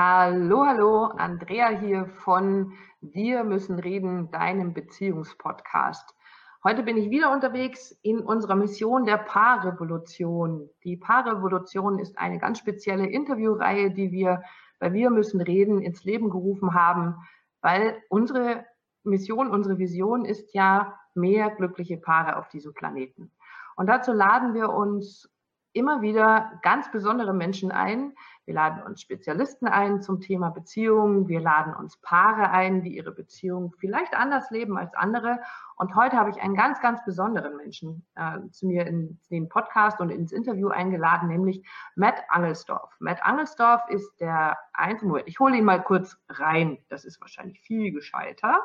Hallo, 0.00 0.64
hallo, 0.64 1.06
Andrea 1.06 1.70
hier 1.70 2.06
von 2.06 2.72
Wir 3.00 3.42
müssen 3.42 3.80
reden, 3.80 4.30
deinem 4.30 4.72
Beziehungspodcast. 4.72 6.14
Heute 6.62 6.84
bin 6.84 6.96
ich 6.96 7.10
wieder 7.10 7.32
unterwegs 7.32 7.90
in 8.02 8.20
unserer 8.20 8.54
Mission 8.54 9.06
der 9.06 9.16
Paarrevolution. 9.16 10.70
Die 10.84 10.96
Paarrevolution 10.96 11.98
ist 11.98 12.16
eine 12.16 12.38
ganz 12.38 12.60
spezielle 12.60 13.08
Interviewreihe, 13.08 13.90
die 13.90 14.12
wir 14.12 14.44
bei 14.78 14.92
Wir 14.92 15.10
müssen 15.10 15.40
reden 15.40 15.82
ins 15.82 16.04
Leben 16.04 16.30
gerufen 16.30 16.74
haben, 16.74 17.16
weil 17.60 18.00
unsere 18.08 18.66
Mission, 19.02 19.50
unsere 19.50 19.78
Vision 19.78 20.24
ist 20.24 20.54
ja 20.54 20.94
mehr 21.14 21.50
glückliche 21.50 21.96
Paare 21.96 22.36
auf 22.36 22.48
diesem 22.50 22.72
Planeten. 22.72 23.32
Und 23.74 23.88
dazu 23.88 24.12
laden 24.12 24.54
wir 24.54 24.70
uns 24.70 25.28
immer 25.72 26.02
wieder 26.02 26.58
ganz 26.62 26.90
besondere 26.90 27.32
Menschen 27.32 27.70
ein. 27.70 28.14
Wir 28.44 28.54
laden 28.54 28.82
uns 28.82 29.02
Spezialisten 29.02 29.68
ein 29.68 30.00
zum 30.00 30.20
Thema 30.20 30.50
Beziehungen. 30.50 31.28
Wir 31.28 31.40
laden 31.40 31.74
uns 31.74 31.98
Paare 31.98 32.50
ein, 32.50 32.82
die 32.82 32.96
ihre 32.96 33.12
Beziehung 33.12 33.74
vielleicht 33.78 34.14
anders 34.14 34.50
leben 34.50 34.78
als 34.78 34.94
andere. 34.94 35.40
Und 35.76 35.94
heute 35.94 36.16
habe 36.16 36.30
ich 36.30 36.40
einen 36.40 36.54
ganz, 36.54 36.80
ganz 36.80 37.04
besonderen 37.04 37.56
Menschen 37.56 38.06
äh, 38.14 38.38
zu 38.50 38.66
mir 38.66 38.86
in 38.86 39.20
den 39.30 39.48
Podcast 39.48 40.00
und 40.00 40.10
ins 40.10 40.32
Interview 40.32 40.68
eingeladen, 40.68 41.28
nämlich 41.28 41.62
Matt 41.94 42.22
Angelsdorf. 42.28 42.96
Matt 43.00 43.22
Angelsdorf 43.22 43.82
ist 43.90 44.18
der 44.18 44.56
einzige, 44.72 45.08
Moment, 45.08 45.28
ich 45.28 45.38
hole 45.38 45.56
ihn 45.56 45.64
mal 45.64 45.82
kurz 45.82 46.16
rein. 46.28 46.78
Das 46.88 47.04
ist 47.04 47.20
wahrscheinlich 47.20 47.60
viel 47.60 47.92
gescheiter. 47.92 48.62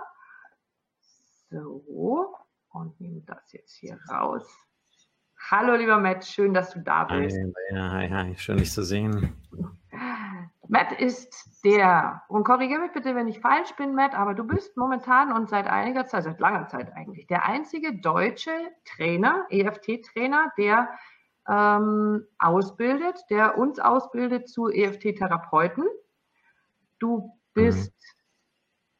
So, 1.50 2.36
und 2.72 3.00
nehme 3.00 3.22
das 3.22 3.52
jetzt 3.52 3.76
hier 3.76 4.00
raus. 4.10 4.48
Hallo, 5.52 5.76
lieber 5.76 5.98
Matt, 5.98 6.26
schön, 6.26 6.54
dass 6.54 6.72
du 6.72 6.80
da 6.80 7.04
bist. 7.04 7.38
Hi, 7.38 7.78
hi, 7.78 8.10
hi, 8.10 8.36
schön, 8.38 8.58
dich 8.58 8.72
zu 8.72 8.82
sehen. 8.82 9.36
Matt 10.70 10.94
ist 11.00 11.62
der, 11.66 12.24
und 12.30 12.46
korrigiere 12.46 12.80
mich 12.80 12.94
bitte, 12.94 13.14
wenn 13.14 13.28
ich 13.28 13.42
falsch 13.42 13.76
bin, 13.76 13.94
Matt, 13.94 14.16
aber 14.16 14.34
du 14.34 14.46
bist 14.46 14.78
momentan 14.78 15.34
und 15.34 15.50
seit 15.50 15.68
einiger 15.68 16.08
Zeit, 16.08 16.24
seit 16.24 16.40
langer 16.40 16.68
Zeit 16.68 16.94
eigentlich, 16.96 17.28
der 17.28 17.46
einzige 17.46 17.94
deutsche 18.00 18.52
Trainer, 18.86 19.46
EFT-Trainer, 19.50 20.54
der 20.58 20.90
ähm, 21.50 22.26
ausbildet, 22.40 23.20
der 23.30 23.58
uns 23.58 23.80
ausbildet 23.80 24.48
zu 24.48 24.70
EFT-Therapeuten. 24.70 25.84
Du 27.00 27.38
bist 27.54 27.92
mhm 27.92 28.13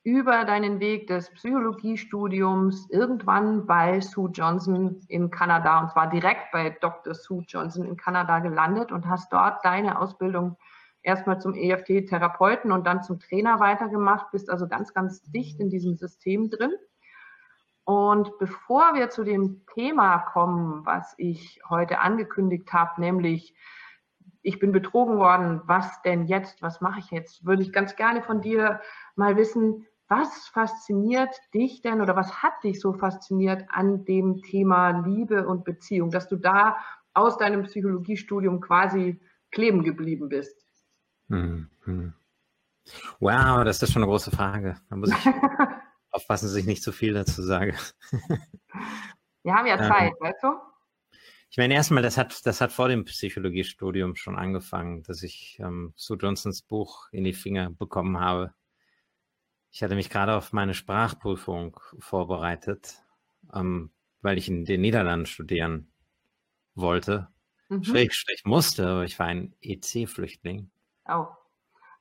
über 0.04 0.44
deinen 0.44 0.82
Weg 0.82 1.08
des 1.08 1.30
Psychologiestudiums 1.32 2.90
irgendwann 2.90 3.66
bei 3.66 4.02
Sue 4.02 4.30
Johnson 4.32 5.02
in 5.08 5.32
Kanada 5.32 5.80
und 5.80 5.92
zwar 5.92 6.10
direkt 6.10 6.52
bei 6.52 6.72
Dr. 6.72 7.16
Sue 7.16 7.44
Johnson 7.48 7.86
in 7.86 7.96
Kanada 7.96 8.40
gelandet 8.40 8.92
und 8.92 9.08
hast 9.08 9.32
dort 9.32 9.64
deine 9.64 10.00
Ausbildung 10.00 10.58
erstmal 11.04 11.40
zum 11.40 11.54
EFT-Therapeuten 11.54 12.72
und 12.74 12.86
dann 12.86 13.02
zum 13.02 13.20
Trainer 13.20 13.62
weitergemacht, 13.62 14.32
bist 14.32 14.50
also 14.50 14.68
ganz, 14.68 14.94
ganz 14.94 15.22
dicht 15.24 15.60
in 15.62 15.70
diesem 15.70 15.96
System 15.96 16.50
drin. 16.50 16.74
Und 17.86 18.38
bevor 18.40 18.96
wir 18.96 19.10
zu 19.10 19.24
dem 19.24 19.66
Thema 19.74 20.20
kommen, 20.20 20.86
was 20.86 21.14
ich 21.18 21.62
heute 21.70 22.00
angekündigt 22.00 22.72
habe, 22.74 23.00
nämlich 23.00 23.56
ich 24.42 24.60
bin 24.60 24.74
betrogen 24.74 25.18
worden, 25.18 25.62
was 25.66 26.02
denn 26.02 26.26
jetzt, 26.26 26.62
was 26.62 26.82
mache 26.82 27.00
ich 27.00 27.12
jetzt, 27.12 27.46
würde 27.46 27.62
ich 27.62 27.72
ganz 27.72 27.96
gerne 27.96 28.22
von 28.22 28.42
dir 28.42 28.82
mal 29.16 29.38
wissen, 29.38 29.86
was 30.14 30.48
fasziniert 30.50 31.36
dich 31.56 31.82
denn 31.82 32.00
oder 32.02 32.16
was 32.16 32.44
hat 32.44 32.54
dich 32.64 32.80
so 32.80 32.94
fasziniert 32.94 33.66
an 33.70 34.06
dem 34.06 34.44
Thema 34.44 35.02
Liebe 35.02 35.48
und 35.48 35.64
Beziehung, 35.64 36.12
dass 36.12 36.28
du 36.28 36.36
da 36.36 36.78
aus 37.16 37.38
deinem 37.40 37.64
Psychologiestudium 37.64 38.62
quasi 38.62 39.20
kleben 39.50 39.84
geblieben 39.84 40.30
bist? 40.30 40.56
Hm, 41.30 41.68
hm. 41.86 42.14
Wow, 43.20 43.64
das 43.64 43.82
ist 43.82 43.92
schon 43.92 44.04
eine 44.04 44.10
große 44.10 44.30
Frage. 44.30 44.78
Da 44.90 44.96
muss 44.96 45.10
ich 45.10 45.16
aufpassen, 46.12 46.46
dass 46.46 46.56
ich 46.56 46.68
nicht 46.68 46.84
zu 46.84 46.92
viel 46.92 47.14
dazu 47.14 47.42
sage. 47.42 47.76
Wir 49.42 49.56
haben 49.56 49.66
ja 49.66 49.80
ähm, 49.80 49.92
Zeit, 49.92 50.12
ähm, 50.12 50.18
weißt 50.20 50.44
du? 50.44 50.48
Ich 51.50 51.58
meine, 51.58 51.74
erstmal, 51.74 52.04
das 52.04 52.18
hat, 52.18 52.46
das 52.46 52.62
hat 52.62 52.72
vor 52.72 52.88
dem 52.88 53.04
Psychologiestudium 53.06 54.16
schon 54.16 54.38
angefangen, 54.38 55.02
dass 55.04 55.24
ich 55.24 55.58
ähm, 55.60 55.94
Sue 55.96 56.18
Johnsons 56.18 56.62
Buch 56.62 57.08
in 57.12 57.24
die 57.24 57.34
Finger 57.34 57.72
bekommen 57.72 58.20
habe. 58.20 58.54
Ich 59.74 59.82
hatte 59.82 59.96
mich 59.96 60.12
gerade 60.12 60.36
auf 60.36 60.54
meine 60.54 60.76
Sprachprüfung 60.76 61.80
vorbereitet, 61.98 63.02
ähm, 63.56 63.90
weil 64.22 64.38
ich 64.38 64.48
in 64.48 64.66
den 64.66 64.82
Niederlanden 64.82 65.26
studieren 65.26 65.92
wollte. 66.76 67.28
Mhm. 67.70 67.84
Schrägstrich 67.84 68.44
musste, 68.46 68.88
aber 68.88 69.04
ich 69.04 69.18
war 69.18 69.26
ein 69.26 69.56
EC-Flüchtling. 69.62 70.70
Oh, 71.10 71.26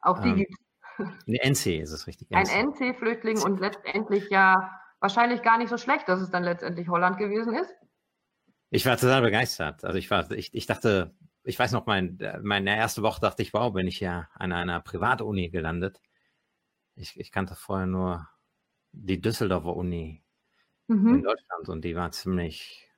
auch 0.02 0.18
die 0.20 0.28
ähm, 0.28 0.36
gibt 0.36 0.52
es. 0.98 1.08
NC 1.26 1.80
ist 1.80 1.92
es 1.92 2.06
richtig. 2.06 2.28
Ein 2.32 2.46
NC-Flüchtling 2.46 3.40
und 3.40 3.58
letztendlich 3.58 4.28
ja 4.28 4.78
wahrscheinlich 5.00 5.42
gar 5.42 5.56
nicht 5.56 5.70
so 5.70 5.78
schlecht, 5.78 6.06
dass 6.10 6.20
es 6.20 6.30
dann 6.30 6.44
letztendlich 6.44 6.88
Holland 6.90 7.16
gewesen 7.16 7.54
ist. 7.54 7.74
Ich 8.68 8.84
war 8.84 8.98
total 8.98 9.22
begeistert. 9.22 9.82
Also 9.86 9.96
ich 9.96 10.10
war, 10.10 10.30
ich, 10.32 10.52
ich 10.52 10.66
dachte, 10.66 11.14
ich 11.42 11.58
weiß 11.58 11.72
noch, 11.72 11.86
mein, 11.86 12.18
meine 12.42 12.76
erste 12.76 13.00
Woche 13.00 13.22
dachte 13.22 13.40
ich, 13.40 13.54
wow, 13.54 13.72
bin 13.72 13.86
ich 13.86 14.00
ja 14.00 14.28
an 14.34 14.52
einer 14.52 14.80
Privatuni 14.80 15.48
gelandet. 15.48 16.02
Ich, 16.94 17.18
ich 17.18 17.32
kannte 17.32 17.54
vorher 17.54 17.86
nur 17.86 18.28
die 18.92 19.20
Düsseldorfer 19.20 19.74
Uni 19.74 20.22
mhm. 20.88 21.14
in 21.14 21.22
Deutschland 21.22 21.68
und 21.68 21.84
die 21.84 21.96
war 21.96 22.12
ziemlich, 22.12 22.88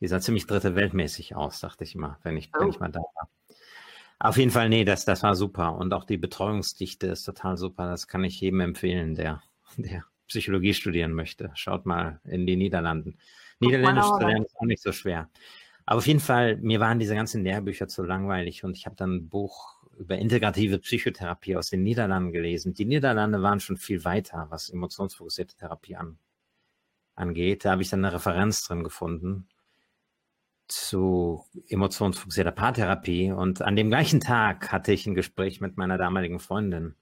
die 0.00 0.08
sah 0.08 0.20
ziemlich 0.20 0.46
dritte 0.46 0.74
Weltmäßig 0.74 1.36
aus, 1.36 1.60
dachte 1.60 1.84
ich 1.84 1.94
mal, 1.94 2.18
wenn 2.22 2.36
ich, 2.36 2.50
oh. 2.54 2.60
wenn 2.60 2.70
ich 2.70 2.80
mal 2.80 2.90
da 2.90 3.00
war. 3.00 3.30
Auf 4.18 4.38
jeden 4.38 4.50
Fall, 4.50 4.68
nee, 4.70 4.84
das, 4.84 5.04
das 5.04 5.22
war 5.22 5.34
super. 5.34 5.76
Und 5.76 5.92
auch 5.92 6.04
die 6.04 6.16
Betreuungsdichte 6.16 7.06
ist 7.06 7.24
total 7.24 7.58
super. 7.58 7.86
Das 7.90 8.08
kann 8.08 8.24
ich 8.24 8.40
jedem 8.40 8.60
empfehlen, 8.60 9.14
der, 9.14 9.42
der 9.76 10.04
Psychologie 10.26 10.74
studieren 10.74 11.12
möchte. 11.12 11.50
Schaut 11.54 11.84
mal 11.84 12.20
in 12.24 12.46
die 12.46 12.56
Niederlanden. 12.56 13.18
Niederländisch 13.60 14.06
zu 14.06 14.18
lernen 14.18 14.44
ist 14.44 14.56
auch 14.56 14.64
nicht 14.64 14.82
so 14.82 14.92
schwer. 14.92 15.28
Aber 15.84 15.98
auf 15.98 16.06
jeden 16.06 16.20
Fall, 16.20 16.56
mir 16.56 16.80
waren 16.80 16.98
diese 16.98 17.14
ganzen 17.14 17.44
Lehrbücher 17.44 17.88
zu 17.88 18.02
langweilig 18.02 18.64
und 18.64 18.76
ich 18.76 18.86
habe 18.86 18.96
dann 18.96 19.16
ein 19.16 19.28
Buch 19.28 19.75
über 19.98 20.18
integrative 20.18 20.78
Psychotherapie 20.78 21.56
aus 21.56 21.70
den 21.70 21.82
Niederlanden 21.82 22.32
gelesen. 22.32 22.74
Die 22.74 22.84
Niederlande 22.84 23.42
waren 23.42 23.60
schon 23.60 23.76
viel 23.76 24.04
weiter, 24.04 24.46
was 24.50 24.68
emotionsfokussierte 24.70 25.56
Therapie 25.56 25.96
an, 25.96 26.18
angeht. 27.14 27.64
Da 27.64 27.72
habe 27.72 27.82
ich 27.82 27.90
dann 27.90 28.04
eine 28.04 28.14
Referenz 28.14 28.62
drin 28.62 28.84
gefunden 28.84 29.48
zu 30.68 31.44
emotionsfokussierter 31.68 32.52
Paartherapie. 32.52 33.32
Und 33.32 33.62
an 33.62 33.76
dem 33.76 33.88
gleichen 33.88 34.20
Tag 34.20 34.72
hatte 34.72 34.92
ich 34.92 35.06
ein 35.06 35.14
Gespräch 35.14 35.60
mit 35.60 35.76
meiner 35.76 35.98
damaligen 35.98 36.40
Freundin. 36.40 36.96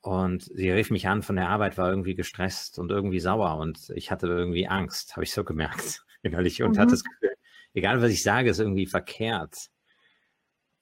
Und 0.00 0.44
sie 0.44 0.70
rief 0.70 0.90
mich 0.90 1.08
an 1.08 1.22
von 1.22 1.36
der 1.36 1.48
Arbeit, 1.48 1.78
war 1.78 1.90
irgendwie 1.90 2.14
gestresst 2.14 2.78
und 2.78 2.90
irgendwie 2.90 3.20
sauer. 3.20 3.56
Und 3.58 3.90
ich 3.94 4.10
hatte 4.10 4.26
irgendwie 4.28 4.68
Angst, 4.68 5.16
habe 5.16 5.24
ich 5.24 5.32
so 5.32 5.44
gemerkt 5.44 6.04
innerlich. 6.22 6.62
Und 6.62 6.76
mhm. 6.76 6.80
hatte 6.80 6.92
das 6.92 7.04
Gefühl, 7.04 7.34
egal 7.74 8.02
was 8.02 8.10
ich 8.10 8.22
sage, 8.22 8.50
ist 8.50 8.60
irgendwie 8.60 8.86
verkehrt. 8.86 9.70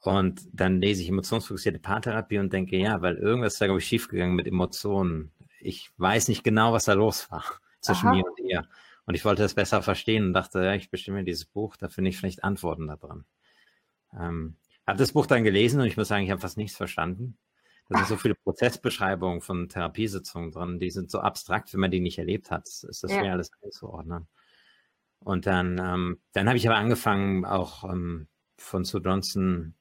Und 0.05 0.43
dann 0.53 0.83
lese 0.83 1.03
ich 1.03 1.09
emotionsfokussierte 1.09 1.79
Paartherapie 1.79 2.39
und 2.39 2.53
denke, 2.53 2.77
ja, 2.77 3.01
weil 3.01 3.17
irgendwas 3.17 3.55
ist 3.55 3.63
da, 3.63 3.67
glaube 3.67 3.81
ich, 3.81 3.87
schiefgegangen 3.87 4.35
mit 4.35 4.47
Emotionen. 4.47 5.33
Ich 5.61 5.91
weiß 5.97 6.29
nicht 6.29 6.45
genau, 6.45 6.75
was 6.75 6.85
da 6.85 6.93
los 6.93 7.31
war 7.31 7.45
zwischen 7.81 8.09
Aha. 8.09 8.17
mir 8.17 8.25
und 8.27 8.39
ihr. 8.39 8.69
Und 9.07 9.15
ich 9.15 9.25
wollte 9.25 9.43
das 9.43 9.55
besser 9.55 9.83
verstehen 9.83 10.27
und 10.27 10.33
dachte, 10.35 10.63
ja, 10.63 10.75
ich 10.75 10.91
bestimme 10.91 11.25
dieses 11.25 11.47
Buch, 11.47 11.77
da 11.77 11.89
finde 11.89 12.11
ich 12.11 12.19
vielleicht 12.19 12.45
Antworten 12.45 12.87
da 12.87 12.97
dran. 12.97 13.25
Ähm, 14.13 14.57
habe 14.87 14.99
das 14.99 15.13
Buch 15.13 15.27
dann 15.27 15.43
gelesen 15.43 15.81
und 15.81 15.87
ich 15.87 15.97
muss 15.97 16.09
sagen, 16.09 16.25
ich 16.25 16.31
habe 16.31 16.41
fast 16.41 16.59
nichts 16.59 16.77
verstanden. 16.77 17.39
Da 17.89 17.97
sind 17.97 18.09
so 18.09 18.17
viele 18.17 18.35
Prozessbeschreibungen 18.45 19.41
von 19.41 19.71
Therapiesitzungen 19.71 20.53
drin, 20.53 20.81
die 20.81 20.91
sind 20.91 21.11
so 21.11 21.21
abstrakt, 21.21 21.73
wenn 21.73 21.81
man 21.81 21.91
die 21.91 22.01
nicht 22.01 22.19
erlebt 22.19 22.51
hat, 22.51 22.67
ist 22.67 23.03
das 23.03 23.11
schwer, 23.11 23.25
ja. 23.25 23.33
alles 23.33 23.51
einzuordnen. 23.63 24.27
Und 25.21 25.47
dann, 25.47 25.79
ähm, 25.79 26.21
dann 26.33 26.47
habe 26.49 26.59
ich 26.59 26.69
aber 26.69 26.77
angefangen, 26.77 27.47
auch 27.47 27.85
ähm, 27.85 28.29
von 28.59 28.85
Sue 28.85 29.01
Johnson 29.01 29.75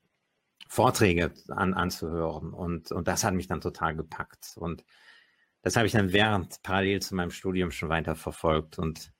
Vorträge 0.67 1.33
an, 1.49 1.73
anzuhören. 1.73 2.53
Und, 2.53 2.91
und 2.91 3.07
das 3.07 3.23
hat 3.23 3.33
mich 3.33 3.47
dann 3.47 3.61
total 3.61 3.95
gepackt. 3.95 4.53
Und 4.55 4.83
das 5.61 5.75
habe 5.75 5.87
ich 5.87 5.93
dann 5.93 6.11
während 6.13 6.61
parallel 6.63 7.01
zu 7.01 7.15
meinem 7.15 7.31
Studium 7.31 7.71
schon 7.71 7.89
weiter 7.89 8.15
verfolgt. 8.15 8.79
Und 8.79 9.11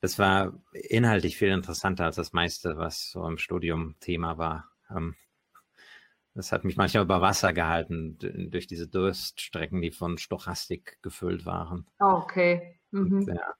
das 0.00 0.18
war 0.18 0.60
inhaltlich 0.72 1.36
viel 1.36 1.50
interessanter 1.50 2.06
als 2.06 2.16
das 2.16 2.32
meiste, 2.32 2.76
was 2.76 3.10
so 3.10 3.26
im 3.26 3.38
Studium 3.38 3.94
Thema 4.00 4.36
war. 4.36 4.70
Ähm, 4.90 5.14
das 6.34 6.50
hat 6.50 6.64
mich 6.64 6.76
manchmal 6.76 7.04
über 7.04 7.20
Wasser 7.20 7.52
gehalten, 7.52 8.18
durch 8.50 8.66
diese 8.66 8.88
Durststrecken, 8.88 9.82
die 9.82 9.90
von 9.90 10.16
Stochastik 10.16 10.98
gefüllt 11.02 11.44
waren. 11.44 11.86
Okay. 11.98 12.80
Mhm. 12.90 13.18
Und, 13.18 13.28
ja. 13.28 13.54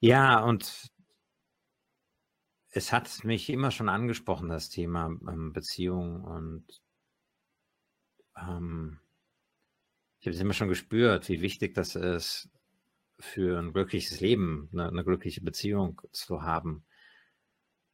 ja, 0.00 0.40
und 0.40 0.92
es 2.74 2.92
hat 2.92 3.22
mich 3.24 3.48
immer 3.50 3.70
schon 3.70 3.88
angesprochen, 3.88 4.48
das 4.48 4.68
Thema 4.68 5.06
ähm, 5.06 5.52
Beziehung 5.52 6.24
und 6.24 6.66
ähm, 8.36 8.98
ich 10.18 10.26
habe 10.26 10.34
es 10.34 10.40
immer 10.40 10.54
schon 10.54 10.68
gespürt, 10.68 11.28
wie 11.28 11.40
wichtig 11.40 11.74
das 11.74 11.94
ist, 11.94 12.50
für 13.20 13.60
ein 13.60 13.72
glückliches 13.72 14.20
Leben, 14.20 14.68
eine, 14.72 14.88
eine 14.88 15.04
glückliche 15.04 15.40
Beziehung 15.40 16.00
zu 16.10 16.42
haben. 16.42 16.84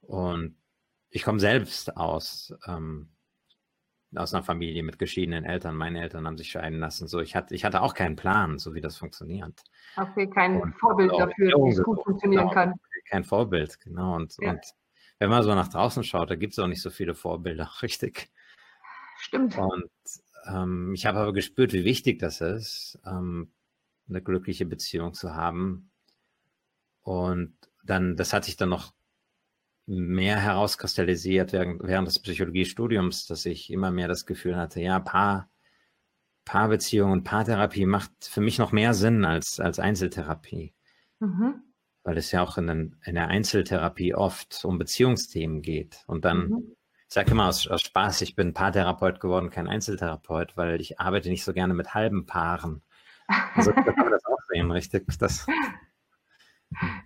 Und 0.00 0.56
ich 1.10 1.24
komme 1.24 1.40
selbst 1.40 1.96
aus 1.96 2.54
ähm, 2.66 3.10
aus 4.16 4.34
einer 4.34 4.42
Familie 4.42 4.82
mit 4.82 4.98
geschiedenen 4.98 5.44
Eltern. 5.44 5.76
Meine 5.76 6.02
Eltern 6.02 6.26
haben 6.26 6.36
sich 6.36 6.50
scheiden 6.50 6.80
lassen. 6.80 7.06
So, 7.06 7.20
ich 7.20 7.36
hatte, 7.36 7.54
ich 7.54 7.64
hatte 7.64 7.80
auch 7.82 7.94
keinen 7.94 8.16
Plan, 8.16 8.58
so 8.58 8.74
wie 8.74 8.80
das 8.80 8.96
funktioniert. 8.96 9.62
Okay, 9.96 10.28
kein 10.28 10.60
und, 10.60 10.72
Vorbild 10.78 11.12
dafür, 11.12 11.52
wie 11.64 11.70
es 11.70 11.82
gut 11.82 12.02
funktionieren 12.02 12.48
genau, 12.48 12.54
kann. 12.54 12.74
Kein 13.04 13.24
Vorbild, 13.24 13.80
genau. 13.80 14.16
Und, 14.16 14.36
ja. 14.40 14.50
und 14.50 14.60
wenn 15.18 15.30
man 15.30 15.42
so 15.42 15.54
nach 15.54 15.68
draußen 15.68 16.04
schaut, 16.04 16.30
da 16.30 16.34
gibt 16.34 16.54
es 16.54 16.58
auch 16.58 16.66
nicht 16.66 16.82
so 16.82 16.90
viele 16.90 17.14
Vorbilder, 17.14 17.70
richtig. 17.82 18.30
Stimmt. 19.18 19.56
Und 19.58 19.90
ähm, 20.46 20.94
ich 20.94 21.06
habe 21.06 21.18
aber 21.18 21.32
gespürt, 21.32 21.72
wie 21.72 21.84
wichtig 21.84 22.18
das 22.18 22.40
ist, 22.40 22.98
ähm, 23.06 23.52
eine 24.08 24.22
glückliche 24.22 24.66
Beziehung 24.66 25.14
zu 25.14 25.34
haben. 25.34 25.90
Und 27.02 27.54
dann, 27.84 28.16
das 28.16 28.32
hat 28.32 28.44
sich 28.44 28.56
dann 28.56 28.70
noch 28.70 28.94
mehr 29.86 30.38
herauskristallisiert 30.38 31.52
während, 31.52 31.82
während 31.82 32.06
des 32.06 32.20
Psychologiestudiums, 32.20 33.26
dass 33.26 33.44
ich 33.46 33.70
immer 33.70 33.90
mehr 33.90 34.08
das 34.08 34.24
Gefühl 34.24 34.56
hatte, 34.56 34.80
ja, 34.80 35.00
Paar, 35.00 35.50
Paarbeziehung 36.44 37.10
und 37.10 37.24
Paartherapie 37.24 37.86
macht 37.86 38.12
für 38.20 38.40
mich 38.40 38.58
noch 38.58 38.72
mehr 38.72 38.94
Sinn 38.94 39.24
als, 39.24 39.60
als 39.60 39.78
Einzeltherapie. 39.78 40.74
Mhm. 41.18 41.62
Weil 42.02 42.16
es 42.16 42.32
ja 42.32 42.42
auch 42.42 42.56
in, 42.56 42.66
den, 42.66 42.96
in, 43.04 43.14
der 43.14 43.28
Einzeltherapie 43.28 44.14
oft 44.14 44.64
um 44.64 44.78
Beziehungsthemen 44.78 45.62
geht. 45.62 46.02
Und 46.06 46.24
dann, 46.24 46.48
mhm. 46.48 46.76
ich 47.08 47.14
sage 47.14 47.32
immer 47.32 47.48
aus, 47.48 47.66
aus, 47.66 47.82
Spaß, 47.82 48.22
ich 48.22 48.34
bin 48.34 48.54
Paartherapeut 48.54 49.20
geworden, 49.20 49.50
kein 49.50 49.68
Einzeltherapeut, 49.68 50.56
weil 50.56 50.80
ich 50.80 50.98
arbeite 50.98 51.28
nicht 51.28 51.44
so 51.44 51.52
gerne 51.52 51.74
mit 51.74 51.94
halben 51.94 52.26
Paaren. 52.26 52.82
Also 53.54 53.72
kann 53.72 53.94
man 53.96 54.10
das 54.10 54.24
auch 54.24 54.38
sehen, 54.48 54.70
richtig? 54.70 55.06
Das, 55.18 55.46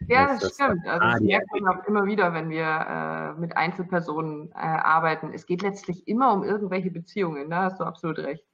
ja, 0.06 0.26
das, 0.26 0.40
das 0.40 0.54
stimmt. 0.54 0.86
Also 0.86 1.06
das 1.06 1.20
merkt 1.20 1.48
man 1.52 1.76
auch 1.76 1.84
immer 1.86 2.04
wieder, 2.06 2.32
wenn 2.34 2.50
wir 2.50 2.64
äh, 2.64 3.40
mit 3.40 3.56
Einzelpersonen 3.56 4.50
äh, 4.52 4.54
arbeiten. 4.54 5.32
Es 5.32 5.46
geht 5.46 5.62
letztlich 5.62 6.06
immer 6.06 6.32
um 6.34 6.44
irgendwelche 6.44 6.90
Beziehungen. 6.90 7.50
Da 7.50 7.64
hast 7.64 7.80
du 7.80 7.84
absolut 7.84 8.18
recht. 8.18 8.44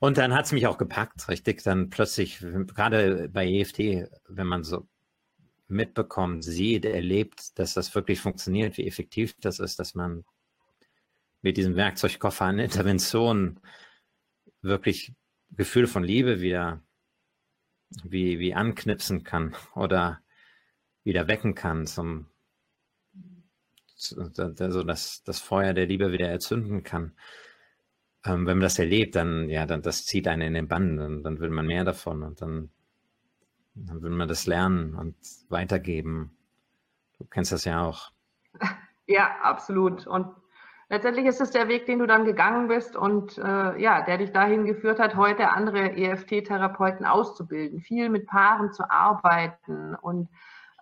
Und 0.00 0.18
dann 0.18 0.34
hat 0.34 0.46
es 0.46 0.52
mich 0.52 0.66
auch 0.66 0.78
gepackt, 0.78 1.28
richtig. 1.28 1.62
Dann 1.62 1.90
plötzlich, 1.90 2.38
gerade 2.40 3.28
bei 3.28 3.46
EFT, 3.46 4.08
wenn 4.28 4.46
man 4.46 4.64
so 4.64 4.88
mitbekommt, 5.68 6.44
sieht, 6.44 6.84
erlebt, 6.84 7.58
dass 7.58 7.74
das 7.74 7.94
wirklich 7.94 8.20
funktioniert, 8.20 8.76
wie 8.76 8.86
effektiv 8.86 9.34
das 9.40 9.60
ist, 9.60 9.78
dass 9.78 9.94
man 9.94 10.24
mit 11.42 11.56
diesem 11.56 11.76
Werkzeugkoffer 11.76 12.44
an 12.44 12.58
Interventionen 12.58 13.60
wirklich 14.62 15.14
Gefühl 15.56 15.86
von 15.86 16.04
Liebe 16.04 16.40
wieder 16.40 16.82
wie, 18.04 18.38
wie 18.38 18.54
anknipsen 18.54 19.24
kann 19.24 19.54
oder 19.74 20.20
wieder 21.02 21.28
wecken 21.28 21.54
kann, 21.54 21.86
zum, 21.86 22.26
also 24.16 24.82
das, 24.82 25.22
das 25.24 25.40
Feuer 25.40 25.72
der 25.72 25.86
Liebe 25.86 26.12
wieder 26.12 26.28
erzünden 26.28 26.82
kann. 26.82 27.16
Ähm, 28.24 28.46
wenn 28.46 28.58
man 28.58 28.60
das 28.60 28.78
erlebt, 28.78 29.16
dann, 29.16 29.48
ja, 29.48 29.66
dann, 29.66 29.82
das 29.82 30.04
zieht 30.04 30.28
einen 30.28 30.42
in 30.42 30.54
den 30.54 30.68
Bann, 30.68 30.96
dann, 30.96 31.22
dann 31.22 31.40
will 31.40 31.50
man 31.50 31.66
mehr 31.66 31.84
davon 31.84 32.22
und 32.22 32.42
dann, 32.42 32.70
dann 33.74 34.02
will 34.02 34.10
man 34.10 34.28
das 34.28 34.46
lernen 34.46 34.94
und 34.94 35.16
weitergeben. 35.48 36.36
Du 37.18 37.24
kennst 37.24 37.52
das 37.52 37.64
ja 37.64 37.84
auch. 37.84 38.12
Ja, 39.06 39.38
absolut. 39.42 40.06
Und 40.06 40.28
letztendlich 40.88 41.26
ist 41.26 41.40
es 41.40 41.50
der 41.50 41.66
Weg, 41.66 41.84
den 41.86 41.98
du 41.98 42.06
dann 42.06 42.24
gegangen 42.24 42.68
bist 42.68 42.94
und 42.94 43.38
äh, 43.38 43.76
ja, 43.76 44.02
der 44.02 44.18
dich 44.18 44.30
dahin 44.30 44.66
geführt 44.66 45.00
hat, 45.00 45.16
heute 45.16 45.50
andere 45.50 45.96
EFT-Therapeuten 45.96 47.04
auszubilden, 47.04 47.80
viel 47.80 48.08
mit 48.08 48.28
Paaren 48.28 48.72
zu 48.72 48.88
arbeiten. 48.88 49.96
Und 49.96 50.28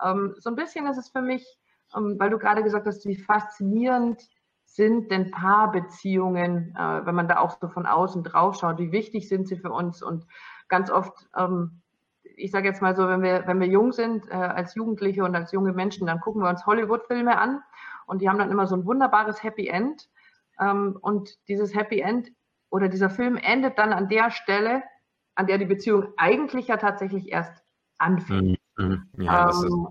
ähm, 0.04 0.34
so 0.40 0.50
ein 0.50 0.56
bisschen 0.56 0.86
ist 0.88 0.98
es 0.98 1.08
für 1.08 1.22
mich, 1.22 1.58
ähm, 1.96 2.16
weil 2.18 2.28
du 2.28 2.36
gerade 2.36 2.62
gesagt 2.62 2.86
hast, 2.86 3.06
wie 3.06 3.16
faszinierend 3.16 4.28
sind 4.74 5.10
denn 5.10 5.30
Paarbeziehungen, 5.30 6.74
äh, 6.76 7.06
wenn 7.06 7.14
man 7.14 7.28
da 7.28 7.38
auch 7.38 7.58
so 7.60 7.68
von 7.68 7.86
außen 7.86 8.22
drauf 8.22 8.56
schaut, 8.56 8.78
wie 8.78 8.92
wichtig 8.92 9.28
sind 9.28 9.48
sie 9.48 9.56
für 9.56 9.72
uns 9.72 10.02
und 10.02 10.26
ganz 10.68 10.90
oft 10.90 11.26
ähm, 11.36 11.82
ich 12.38 12.50
sage 12.50 12.68
jetzt 12.68 12.82
mal 12.82 12.94
so, 12.94 13.08
wenn 13.08 13.22
wir, 13.22 13.46
wenn 13.46 13.60
wir 13.60 13.66
jung 13.66 13.92
sind, 13.92 14.28
äh, 14.28 14.34
als 14.34 14.74
Jugendliche 14.74 15.24
und 15.24 15.34
als 15.34 15.52
junge 15.52 15.72
Menschen, 15.72 16.06
dann 16.06 16.20
gucken 16.20 16.42
wir 16.42 16.48
uns 16.48 16.66
Hollywood-Filme 16.66 17.38
an 17.38 17.62
und 18.06 18.22
die 18.22 18.28
haben 18.28 18.38
dann 18.38 18.50
immer 18.50 18.66
so 18.66 18.76
ein 18.76 18.86
wunderbares 18.86 19.42
Happy 19.42 19.68
End. 19.68 20.08
Ähm, 20.60 20.96
und 21.00 21.36
dieses 21.48 21.74
Happy 21.74 22.00
End 22.00 22.30
oder 22.70 22.88
dieser 22.88 23.10
Film 23.10 23.36
endet 23.36 23.78
dann 23.78 23.92
an 23.92 24.08
der 24.08 24.30
Stelle, 24.30 24.82
an 25.34 25.46
der 25.46 25.58
die 25.58 25.66
Beziehung 25.66 26.12
eigentlich 26.16 26.68
ja 26.68 26.76
tatsächlich 26.76 27.30
erst 27.30 27.62
anfängt. 27.98 28.58
Mhm. 28.76 29.08
mhm. 29.12 29.22
Ja, 29.24 29.50
ähm, 29.50 29.88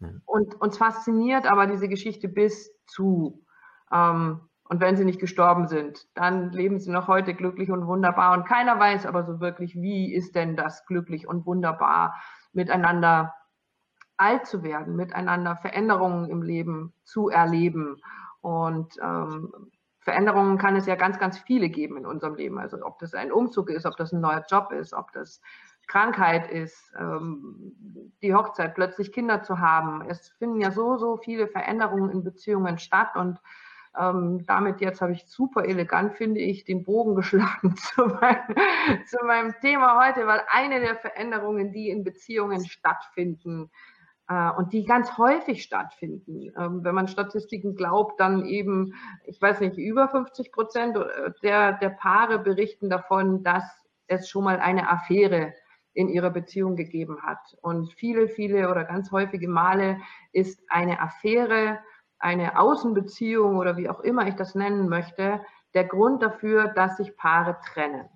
ist, 0.00 0.22
und 0.26 0.60
uns 0.60 0.78
fasziniert 0.78 1.46
aber 1.46 1.66
diese 1.66 1.88
Geschichte 1.88 2.28
bis 2.28 2.72
zu. 2.86 3.44
Ähm, 3.92 4.40
und 4.64 4.80
wenn 4.80 4.96
sie 4.96 5.04
nicht 5.04 5.20
gestorben 5.20 5.68
sind, 5.68 6.06
dann 6.14 6.50
leben 6.50 6.78
sie 6.78 6.90
noch 6.90 7.06
heute 7.06 7.34
glücklich 7.34 7.70
und 7.70 7.86
wunderbar. 7.86 8.32
Und 8.32 8.46
keiner 8.46 8.78
weiß 8.78 9.04
aber 9.04 9.24
so 9.24 9.40
wirklich, 9.40 9.74
wie 9.74 10.14
ist 10.14 10.34
denn 10.34 10.56
das 10.56 10.86
glücklich 10.86 11.28
und 11.28 11.44
wunderbar 11.44 12.14
miteinander 12.52 13.34
alt 14.16 14.46
zu 14.46 14.62
werden, 14.62 14.96
miteinander 14.96 15.56
Veränderungen 15.56 16.30
im 16.30 16.42
Leben 16.42 16.94
zu 17.04 17.28
erleben. 17.28 18.00
Und 18.40 18.94
ähm, 19.02 19.52
Veränderungen 20.00 20.58
kann 20.58 20.76
es 20.76 20.86
ja 20.86 20.94
ganz, 20.94 21.18
ganz 21.18 21.38
viele 21.38 21.68
geben 21.68 21.96
in 21.96 22.06
unserem 22.06 22.34
Leben. 22.34 22.58
Also 22.58 22.78
ob 22.82 22.98
das 22.98 23.14
ein 23.14 23.30
Umzug 23.30 23.70
ist, 23.70 23.84
ob 23.84 23.96
das 23.96 24.12
ein 24.12 24.20
neuer 24.20 24.44
Job 24.48 24.72
ist, 24.72 24.94
ob 24.94 25.12
das 25.12 25.40
Krankheit 25.86 26.50
ist, 26.50 26.92
ähm, 26.98 27.74
die 28.22 28.34
Hochzeit, 28.34 28.74
plötzlich 28.74 29.12
Kinder 29.12 29.42
zu 29.42 29.58
haben. 29.58 30.02
Es 30.08 30.30
finden 30.38 30.60
ja 30.60 30.70
so, 30.70 30.96
so 30.96 31.18
viele 31.18 31.48
Veränderungen 31.48 32.10
in 32.10 32.24
Beziehungen 32.24 32.78
statt 32.78 33.16
und 33.16 33.38
ähm, 33.98 34.44
damit 34.46 34.80
jetzt 34.80 35.00
habe 35.00 35.12
ich 35.12 35.26
super 35.26 35.64
elegant, 35.64 36.14
finde 36.14 36.40
ich, 36.40 36.64
den 36.64 36.84
Bogen 36.84 37.14
geschlagen 37.16 37.76
zu, 37.76 38.06
mein, 38.06 38.38
zu 39.06 39.18
meinem 39.24 39.54
Thema 39.60 40.06
heute, 40.06 40.26
weil 40.26 40.42
eine 40.48 40.80
der 40.80 40.96
Veränderungen, 40.96 41.72
die 41.72 41.90
in 41.90 42.04
Beziehungen 42.04 42.64
stattfinden, 42.64 43.70
äh, 44.28 44.50
und 44.50 44.72
die 44.72 44.84
ganz 44.84 45.18
häufig 45.18 45.62
stattfinden. 45.62 46.52
Ähm, 46.56 46.84
wenn 46.84 46.94
man 46.94 47.08
Statistiken 47.08 47.74
glaubt, 47.74 48.20
dann 48.20 48.44
eben, 48.46 48.94
ich 49.24 49.40
weiß 49.40 49.60
nicht, 49.60 49.76
über 49.76 50.08
50 50.08 50.52
Prozent 50.52 50.96
der, 51.42 51.72
der 51.72 51.90
Paare 51.90 52.38
berichten 52.38 52.88
davon, 52.88 53.42
dass 53.42 53.64
es 54.06 54.28
schon 54.28 54.44
mal 54.44 54.58
eine 54.58 54.88
Affäre 54.90 55.54
in 55.94 56.08
ihrer 56.08 56.30
Beziehung 56.30 56.76
gegeben 56.76 57.22
hat. 57.22 57.56
Und 57.60 57.92
viele, 57.92 58.28
viele 58.28 58.70
oder 58.70 58.84
ganz 58.84 59.10
häufige 59.10 59.48
Male 59.48 59.98
ist 60.32 60.62
eine 60.68 61.00
Affäre, 61.00 61.78
eine 62.22 62.58
Außenbeziehung 62.58 63.56
oder 63.56 63.76
wie 63.76 63.88
auch 63.88 64.00
immer 64.00 64.26
ich 64.26 64.34
das 64.34 64.54
nennen 64.54 64.88
möchte, 64.88 65.40
der 65.74 65.84
Grund 65.84 66.22
dafür, 66.22 66.68
dass 66.68 66.96
sich 66.96 67.16
Paare 67.16 67.58
trennen. 67.72 68.08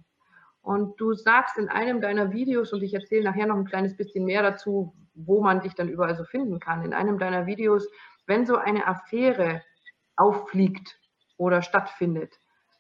Und 0.63 1.01
du 1.01 1.15
sagst 1.15 1.59
in 1.59 1.69
einem 1.69 2.01
deiner 2.01 2.33
Videos, 2.33 2.73
und 2.73 2.83
ich 2.83 2.95
erzähle 2.95 3.25
nachher 3.25 3.47
noch 3.47 3.57
ein 3.57 3.67
kleines 3.67 3.97
bisschen 3.97 4.25
mehr 4.25 4.43
dazu, 4.43 4.95
wo 5.15 5.43
man 5.43 5.61
dich 5.61 5.75
dann 5.75 5.89
überall 5.89 6.17
so 6.17 6.25
finden 6.25 6.61
kann. 6.61 6.85
In 6.85 6.93
einem 6.93 7.19
deiner 7.19 7.47
Videos, 7.47 7.89
wenn 8.27 8.47
so 8.47 8.57
eine 8.57 8.87
Affäre 8.87 9.63
auffliegt 10.17 10.99
oder 11.37 11.63
stattfindet, 11.63 12.35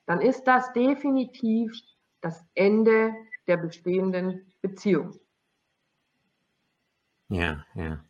dann 0.06 0.20
ist 0.20 0.44
das 0.44 0.72
definitiv 0.72 1.72
das 2.20 2.44
Ende 2.54 3.14
der 3.46 3.56
bestehenden 3.56 4.52
Beziehung. 4.62 5.18
Ja, 7.28 7.64
ja. 7.74 8.00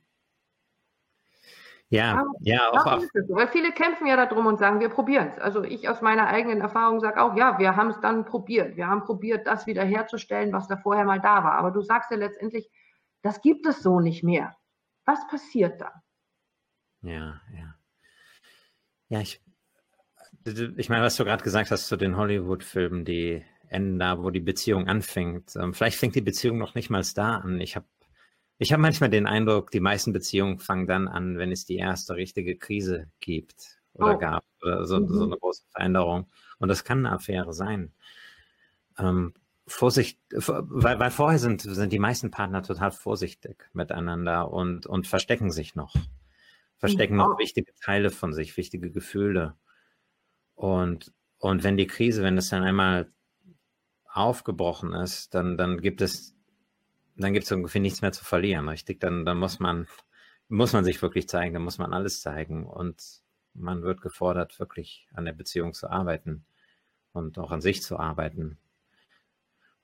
Ja, 1.88 2.24
ja, 2.40 2.68
auch, 2.70 2.84
auch. 2.84 3.02
Weil 3.28 3.46
viele 3.48 3.70
kämpfen 3.70 4.08
ja 4.08 4.16
darum 4.16 4.46
und 4.46 4.58
sagen, 4.58 4.80
wir 4.80 4.88
probieren 4.88 5.28
es. 5.28 5.38
Also 5.38 5.62
ich 5.62 5.88
aus 5.88 6.00
meiner 6.00 6.26
eigenen 6.26 6.60
Erfahrung 6.60 6.98
sage 6.98 7.22
auch, 7.22 7.36
ja, 7.36 7.60
wir 7.60 7.76
haben 7.76 7.90
es 7.90 8.00
dann 8.00 8.24
probiert. 8.24 8.76
Wir 8.76 8.88
haben 8.88 9.04
probiert, 9.04 9.46
das 9.46 9.66
wiederherzustellen, 9.68 10.52
was 10.52 10.66
da 10.66 10.76
vorher 10.76 11.04
mal 11.04 11.20
da 11.20 11.44
war. 11.44 11.52
Aber 11.52 11.70
du 11.70 11.82
sagst 11.82 12.10
ja 12.10 12.16
letztendlich, 12.16 12.68
das 13.22 13.40
gibt 13.40 13.66
es 13.66 13.82
so 13.82 14.00
nicht 14.00 14.24
mehr. 14.24 14.56
Was 15.04 15.26
passiert 15.28 15.80
da? 15.80 16.02
Ja, 17.02 17.40
ja. 17.54 17.74
Ja, 19.08 19.20
ich, 19.20 19.40
ich 20.76 20.88
meine, 20.88 21.04
was 21.04 21.14
du 21.14 21.24
gerade 21.24 21.44
gesagt 21.44 21.70
hast 21.70 21.86
zu 21.86 21.96
den 21.96 22.16
Hollywood-Filmen, 22.16 23.04
die 23.04 23.44
enden 23.68 24.00
da, 24.00 24.22
wo 24.22 24.30
die 24.30 24.40
Beziehung 24.40 24.88
anfängt. 24.88 25.54
Ähm, 25.54 25.72
vielleicht 25.72 25.98
fängt 25.98 26.16
die 26.16 26.20
Beziehung 26.20 26.58
noch 26.58 26.74
nicht 26.74 26.90
mal 26.90 27.04
da 27.14 27.36
an. 27.36 27.60
Ich 27.60 27.76
habe 27.76 27.86
ich 28.58 28.72
hab 28.72 28.80
manchmal 28.80 29.10
den 29.10 29.26
Eindruck, 29.26 29.70
die 29.70 29.80
meisten 29.80 30.12
Beziehungen 30.12 30.58
fangen 30.58 30.86
dann 30.86 31.08
an, 31.08 31.38
wenn 31.38 31.52
es 31.52 31.66
die 31.66 31.76
erste 31.76 32.16
richtige 32.16 32.56
Krise 32.56 33.10
gibt 33.20 33.78
oder 33.92 34.16
oh. 34.16 34.18
gab 34.18 34.44
oder 34.62 34.86
so, 34.86 35.00
mhm. 35.00 35.08
so, 35.08 35.24
eine 35.24 35.36
große 35.36 35.64
Veränderung. 35.70 36.26
Und 36.58 36.68
das 36.68 36.84
kann 36.84 37.04
eine 37.04 37.14
Affäre 37.14 37.52
sein. 37.52 37.92
Ähm, 38.98 39.34
Vorsicht, 39.68 40.20
weil, 40.30 41.00
weil 41.00 41.10
vorher 41.10 41.40
sind, 41.40 41.60
sind 41.60 41.92
die 41.92 41.98
meisten 41.98 42.30
Partner 42.30 42.62
total 42.62 42.92
vorsichtig 42.92 43.68
miteinander 43.72 44.50
und, 44.52 44.86
und 44.86 45.08
verstecken 45.08 45.50
sich 45.50 45.74
noch. 45.74 45.94
Verstecken 46.78 47.16
noch 47.16 47.38
wichtige 47.38 47.72
Teile 47.74 48.10
von 48.10 48.32
sich, 48.32 48.56
wichtige 48.56 48.90
Gefühle. 48.92 49.56
Und, 50.54 51.12
und 51.38 51.64
wenn 51.64 51.76
die 51.76 51.88
Krise, 51.88 52.22
wenn 52.22 52.38
es 52.38 52.50
dann 52.50 52.62
einmal 52.62 53.10
aufgebrochen 54.04 54.92
ist, 54.92 55.34
dann, 55.34 55.56
dann 55.56 55.80
gibt 55.80 56.00
es, 56.00 56.35
dann 57.16 57.32
gibt 57.32 57.44
es 57.46 57.52
ungefähr 57.52 57.80
nichts 57.80 58.02
mehr 58.02 58.12
zu 58.12 58.24
verlieren, 58.24 58.68
richtig? 58.68 59.00
Dann, 59.00 59.24
dann 59.24 59.38
muss 59.38 59.58
man, 59.58 59.86
muss 60.48 60.72
man 60.72 60.84
sich 60.84 61.00
wirklich 61.02 61.28
zeigen, 61.28 61.54
dann 61.54 61.62
muss 61.62 61.78
man 61.78 61.92
alles 61.92 62.20
zeigen. 62.20 62.66
Und 62.66 63.02
man 63.54 63.82
wird 63.82 64.02
gefordert, 64.02 64.58
wirklich 64.60 65.08
an 65.14 65.24
der 65.24 65.32
Beziehung 65.32 65.72
zu 65.72 65.90
arbeiten 65.90 66.44
und 67.12 67.38
auch 67.38 67.50
an 67.52 67.60
sich 67.60 67.82
zu 67.82 67.98
arbeiten. 67.98 68.58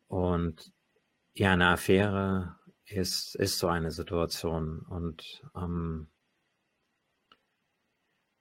Und 0.09 0.73
ja, 1.35 1.53
eine 1.53 1.69
Affäre 1.69 2.57
ist, 2.87 3.35
ist 3.37 3.59
so 3.59 3.69
eine 3.69 3.91
Situation. 3.91 4.81
Und 4.81 5.43
ähm, 5.57 6.09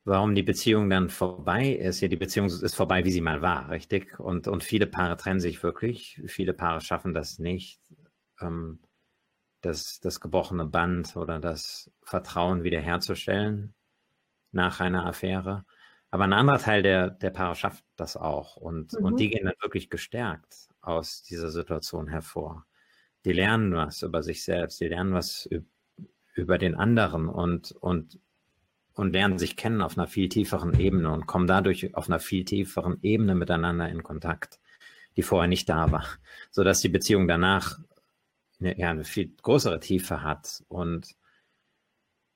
warum 0.04 0.36
die 0.36 0.44
Beziehung 0.44 0.90
dann 0.90 1.10
vorbei 1.10 1.70
ist, 1.70 2.02
ja, 2.02 2.08
die 2.10 2.18
Beziehung 2.18 2.48
ist 2.48 2.76
vorbei, 2.76 3.06
wie 3.06 3.12
sie 3.12 3.22
mal 3.22 3.42
war, 3.42 3.70
richtig? 3.70 4.20
Und, 4.20 4.48
und 4.48 4.64
viele 4.64 4.88
Paare 4.88 5.16
trennen 5.16 5.40
sich 5.40 5.64
wirklich, 5.64 6.22
viele 6.26 6.54
Paare 6.54 6.82
schaffen 6.82 7.14
das 7.14 7.40
nicht, 7.40 7.80
ähm, 8.42 8.80
das, 9.62 10.00
das 10.00 10.20
gebrochene 10.20 10.66
Band 10.66 11.16
oder 11.16 11.40
das 11.40 11.92
Vertrauen 12.04 12.64
wiederherzustellen 12.64 13.74
nach 14.52 14.80
einer 14.80 15.06
Affäre. 15.06 15.66
Aber 16.10 16.26
ein 16.26 16.34
anderer 16.34 16.60
Teil 16.60 16.84
der, 16.84 17.10
der 17.10 17.30
Paare 17.30 17.56
schafft 17.56 17.86
das 17.96 18.18
auch 18.18 18.58
und, 18.58 18.94
mhm. 18.94 19.06
und 19.06 19.20
die 19.20 19.30
gehen 19.30 19.46
dann 19.46 19.56
wirklich 19.62 19.90
gestärkt 19.90 20.68
aus 20.82 21.24
dieser 21.24 21.50
Situation 21.50 22.08
hervor. 22.08 22.66
Die 23.24 23.34
lernen 23.34 23.74
was 23.74 24.02
über 24.02 24.24
sich 24.24 24.44
selbst, 24.44 24.82
die 24.82 24.88
lernen 24.88 25.14
was 25.14 25.48
über 26.34 26.58
den 26.58 26.76
anderen 26.76 27.30
und, 27.30 27.72
und 27.72 28.20
und 28.94 29.14
lernen 29.14 29.38
sich 29.38 29.56
kennen 29.56 29.82
auf 29.82 29.98
einer 29.98 30.08
viel 30.08 30.30
tieferen 30.30 30.78
Ebene 30.80 31.12
und 31.12 31.28
kommen 31.28 31.48
dadurch 31.48 31.96
auf 31.96 32.10
einer 32.10 32.20
viel 32.20 32.46
tieferen 32.46 33.00
Ebene 33.02 33.36
miteinander 33.36 33.90
in 33.90 34.04
Kontakt, 34.04 34.60
die 35.18 35.24
vorher 35.24 35.48
nicht 35.48 35.70
da 35.70 35.92
war, 35.92 36.06
so 36.52 36.64
dass 36.64 36.82
die 36.82 36.90
Beziehung 36.90 37.28
danach 37.28 37.80
eine, 38.62 38.78
ja, 38.80 38.90
eine 38.92 39.04
viel 39.04 39.36
größere 39.42 39.80
Tiefe 39.80 40.24
hat 40.24 40.64
und 40.68 41.16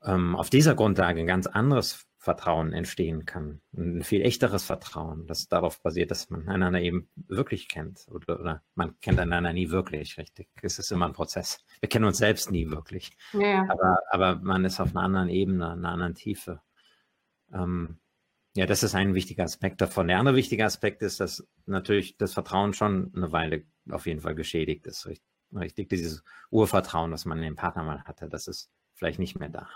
ähm, 0.03 0.35
auf 0.35 0.49
dieser 0.49 0.75
Grundlage 0.75 1.19
ein 1.19 1.27
ganz 1.27 1.47
anderes 1.47 2.05
Vertrauen 2.17 2.73
entstehen 2.73 3.25
kann. 3.25 3.61
Ein 3.77 4.01
viel 4.03 4.23
echteres 4.23 4.63
Vertrauen, 4.63 5.27
das 5.27 5.47
darauf 5.47 5.81
basiert, 5.83 6.09
dass 6.09 6.31
man 6.31 6.49
einander 6.49 6.81
eben 6.81 7.07
wirklich 7.15 7.67
kennt. 7.67 8.07
Oder, 8.09 8.39
oder 8.39 8.63
man 8.73 8.99
kennt 8.99 9.19
einander 9.19 9.53
nie 9.53 9.69
wirklich, 9.69 10.17
richtig. 10.17 10.47
Es 10.63 10.79
ist 10.79 10.91
immer 10.91 11.05
ein 11.05 11.13
Prozess. 11.13 11.59
Wir 11.81 11.89
kennen 11.89 12.05
uns 12.05 12.17
selbst 12.17 12.49
nie 12.49 12.71
wirklich. 12.71 13.15
Ja. 13.33 13.67
Aber, 13.69 13.99
aber 14.09 14.35
man 14.37 14.65
ist 14.65 14.79
auf 14.79 14.89
einer 14.89 15.05
anderen 15.05 15.29
Ebene, 15.29 15.71
einer 15.71 15.89
anderen 15.89 16.15
Tiefe. 16.15 16.61
Ähm, 17.53 17.99
ja, 18.55 18.65
das 18.65 18.81
ist 18.81 18.95
ein 18.95 19.13
wichtiger 19.13 19.43
Aspekt 19.43 19.81
davon. 19.81 20.07
Der 20.07 20.17
andere 20.17 20.35
wichtige 20.35 20.65
Aspekt 20.65 21.03
ist, 21.03 21.19
dass 21.19 21.47
natürlich 21.67 22.17
das 22.17 22.33
Vertrauen 22.33 22.73
schon 22.73 23.11
eine 23.15 23.31
Weile 23.33 23.65
auf 23.91 24.07
jeden 24.07 24.21
Fall 24.21 24.33
geschädigt 24.33 24.87
ist. 24.87 25.05
Richtig, 25.05 25.34
dieses 25.51 26.23
Urvertrauen, 26.49 27.11
das 27.11 27.25
man 27.25 27.37
in 27.39 27.43
den 27.43 27.55
Partner 27.55 27.83
mal 27.83 28.03
hatte, 28.03 28.27
das 28.29 28.47
ist 28.47 28.71
vielleicht 28.93 29.19
nicht 29.19 29.37
mehr 29.39 29.49
da. 29.49 29.67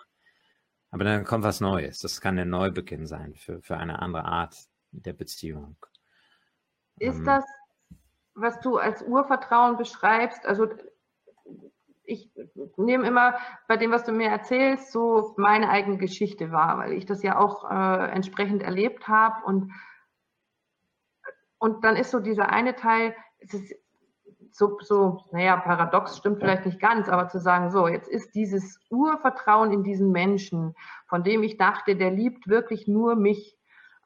Aber 0.92 1.04
dann 1.04 1.26
kommt 1.26 1.44
was 1.44 1.62
Neues. 1.62 2.00
Das 2.00 2.20
kann 2.20 2.36
der 2.36 2.46
Neubeginn 2.46 3.06
sein 3.06 3.36
für, 3.36 3.62
für 3.62 3.78
eine 3.78 4.02
andere 4.02 4.26
Art 4.26 4.56
der 4.92 5.14
Beziehung. 5.14 5.78
Ist 6.98 7.20
ähm, 7.20 7.26
das, 7.26 7.46
was 8.34 8.60
du 8.62 8.78
als 8.78 9.02
Urvertrauen 9.04 9.78
beschreibst, 9.78 10.46
also 10.46 10.68
ich 12.04 12.32
nehme 12.78 13.08
immer 13.08 13.38
bei 13.68 13.78
dem, 13.78 13.92
was 13.92 14.04
du 14.04 14.12
mir 14.12 14.30
erzählst, 14.30 14.92
so 14.92 15.36
meine 15.38 15.70
eigene 15.70 15.98
Geschichte 15.98 16.52
wahr, 16.52 16.80
weil 16.80 16.94
ich 16.94 17.06
das 17.06 17.22
ja 17.22 17.38
auch 17.38 17.70
äh, 17.70 18.12
entsprechend 18.12 18.64
erlebt 18.64 19.08
habe 19.08 19.46
und 19.46 19.72
und 21.62 21.84
dann 21.84 21.98
ist 21.98 22.12
so 22.12 22.22
dieser 22.22 22.50
eine 22.50 22.76
Teil, 22.76 23.14
es 23.40 23.54
ist 23.54 23.76
so, 24.60 24.78
so, 24.82 25.24
naja, 25.32 25.56
paradox 25.56 26.18
stimmt 26.18 26.40
vielleicht 26.40 26.66
nicht 26.66 26.82
ganz, 26.82 27.08
aber 27.08 27.30
zu 27.30 27.40
sagen, 27.40 27.72
so, 27.72 27.88
jetzt 27.88 28.10
ist 28.10 28.36
dieses 28.36 28.78
Urvertrauen 28.90 29.72
in 29.72 29.84
diesen 29.84 30.12
Menschen, 30.12 30.76
von 31.08 31.24
dem 31.24 31.44
ich 31.44 31.56
dachte, 31.56 31.96
der 31.96 32.12
liebt 32.12 32.50
wirklich 32.50 32.86
nur 32.86 33.16
mich 33.16 33.58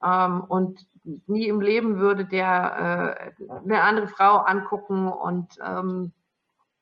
ähm, 0.04 0.44
und 0.44 0.86
nie 1.26 1.48
im 1.48 1.60
Leben 1.60 1.98
würde 1.98 2.26
der 2.26 3.34
äh, 3.40 3.56
eine 3.66 3.82
andere 3.82 4.08
Frau 4.08 4.38
angucken 4.38 5.12
und, 5.12 5.58
ähm, 5.66 6.14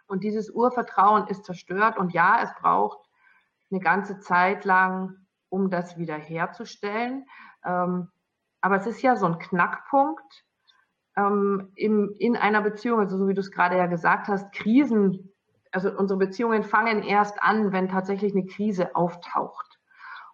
und 0.05 0.25
dieses 0.25 0.49
Urvertrauen 0.49 1.27
ist 1.27 1.45
zerstört 1.45 1.97
und 1.97 2.11
ja, 2.11 2.41
es 2.43 2.53
braucht 2.61 2.99
eine 3.71 3.79
ganze 3.79 4.19
Zeit 4.19 4.65
lang, 4.65 5.15
um 5.47 5.69
das 5.69 5.97
wiederherzustellen. 5.97 7.25
Ähm, 7.63 8.09
aber 8.59 8.75
es 8.75 8.85
ist 8.85 9.01
ja 9.01 9.15
so 9.15 9.27
ein 9.27 9.39
Knackpunkt, 9.39 10.43
ähm, 11.17 11.71
im, 11.75 12.15
in 12.19 12.35
einer 12.35 12.61
Beziehung, 12.61 12.99
also 12.99 13.17
so 13.17 13.27
wie 13.27 13.33
du 13.33 13.41
es 13.41 13.51
gerade 13.51 13.77
ja 13.77 13.87
gesagt 13.87 14.27
hast, 14.27 14.51
Krisen, 14.53 15.33
also 15.71 15.89
unsere 15.91 16.19
Beziehungen 16.19 16.63
fangen 16.63 17.03
erst 17.03 17.41
an, 17.41 17.71
wenn 17.71 17.89
tatsächlich 17.89 18.33
eine 18.33 18.45
Krise 18.45 18.95
auftaucht. 18.95 19.79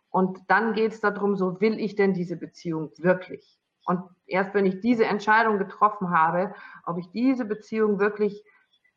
Und 0.09 0.39
dann 0.47 0.73
geht 0.73 0.93
es 0.93 1.01
darum, 1.01 1.35
so 1.35 1.61
will 1.61 1.79
ich 1.79 1.95
denn 1.95 2.13
diese 2.13 2.37
Beziehung 2.37 2.91
wirklich? 2.97 3.59
Und 3.85 4.01
erst 4.25 4.53
wenn 4.53 4.65
ich 4.65 4.79
diese 4.81 5.05
Entscheidung 5.05 5.59
getroffen 5.59 6.11
habe, 6.11 6.53
ob 6.85 6.97
ich 6.97 7.09
diese 7.11 7.45
Beziehung 7.45 7.99
wirklich 7.99 8.43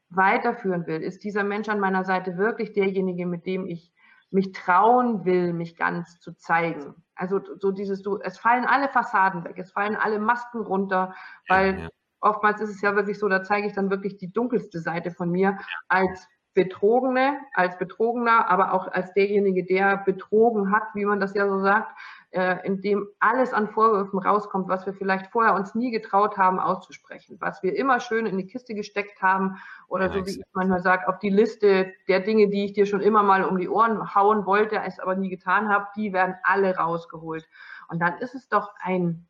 weiterführen 0.08 0.86
will, 0.86 1.02
ist 1.02 1.24
dieser 1.24 1.44
Mensch 1.44 1.68
an 1.68 1.80
meiner 1.80 2.04
Seite 2.04 2.36
wirklich 2.36 2.72
derjenige, 2.72 3.26
mit 3.26 3.46
dem 3.46 3.66
ich 3.66 3.92
mich 4.30 4.52
trauen 4.52 5.24
will, 5.24 5.52
mich 5.52 5.76
ganz 5.76 6.20
zu 6.20 6.32
zeigen. 6.32 6.94
Also 7.14 7.40
so 7.58 7.72
dieses, 7.72 8.02
du, 8.02 8.18
es 8.20 8.38
fallen 8.38 8.64
alle 8.64 8.88
Fassaden 8.88 9.44
weg, 9.44 9.58
es 9.58 9.72
fallen 9.72 9.96
alle 9.96 10.18
Masken 10.18 10.60
runter, 10.60 11.14
weil 11.48 11.74
ja, 11.74 11.80
ja. 11.80 11.88
oftmals 12.20 12.60
ist 12.60 12.70
es 12.70 12.80
ja 12.80 12.94
wirklich 12.94 13.18
so, 13.18 13.28
da 13.28 13.42
zeige 13.42 13.66
ich 13.66 13.74
dann 13.74 13.90
wirklich 13.90 14.16
die 14.18 14.32
dunkelste 14.32 14.80
Seite 14.80 15.10
von 15.10 15.30
mir 15.30 15.58
als 15.88 16.28
Betrogene, 16.54 17.38
als 17.54 17.78
Betrogener, 17.78 18.48
aber 18.48 18.72
auch 18.72 18.88
als 18.88 19.12
derjenige, 19.14 19.64
der 19.64 19.98
betrogen 19.98 20.72
hat, 20.72 20.82
wie 20.94 21.04
man 21.04 21.20
das 21.20 21.34
ja 21.34 21.48
so 21.48 21.60
sagt, 21.60 21.96
äh, 22.30 22.64
in 22.64 22.80
dem 22.80 23.08
alles 23.18 23.52
an 23.52 23.68
Vorwürfen 23.68 24.18
rauskommt, 24.20 24.68
was 24.68 24.86
wir 24.86 24.94
vielleicht 24.94 25.32
vorher 25.32 25.54
uns 25.54 25.74
nie 25.74 25.90
getraut 25.90 26.36
haben 26.36 26.60
auszusprechen, 26.60 27.36
was 27.40 27.62
wir 27.62 27.76
immer 27.76 27.98
schön 27.98 28.26
in 28.26 28.38
die 28.38 28.46
Kiste 28.46 28.74
gesteckt 28.74 29.20
haben 29.20 29.56
oder 29.88 30.06
ja, 30.06 30.12
so 30.12 30.26
wie 30.26 30.30
ich 30.30 30.42
manchmal 30.52 30.80
sage, 30.80 31.08
auf 31.08 31.18
die 31.18 31.30
Liste 31.30 31.92
der 32.06 32.20
Dinge, 32.20 32.48
die 32.48 32.66
ich 32.66 32.72
dir 32.72 32.86
schon 32.86 33.00
immer 33.00 33.22
mal 33.22 33.44
um 33.44 33.58
die 33.58 33.68
Ohren 33.68 34.14
hauen 34.14 34.46
wollte, 34.46 34.80
es 34.80 35.00
aber 35.00 35.16
nie 35.16 35.28
getan 35.28 35.68
habe, 35.68 35.88
die 35.96 36.12
werden 36.12 36.36
alle 36.44 36.76
rausgeholt. 36.76 37.48
Und 37.88 38.00
dann 38.00 38.18
ist 38.18 38.34
es 38.34 38.48
doch 38.48 38.72
ein 38.78 39.26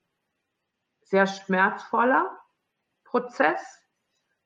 sehr 1.02 1.26
schmerzvoller 1.26 2.30
Prozess, 3.04 3.78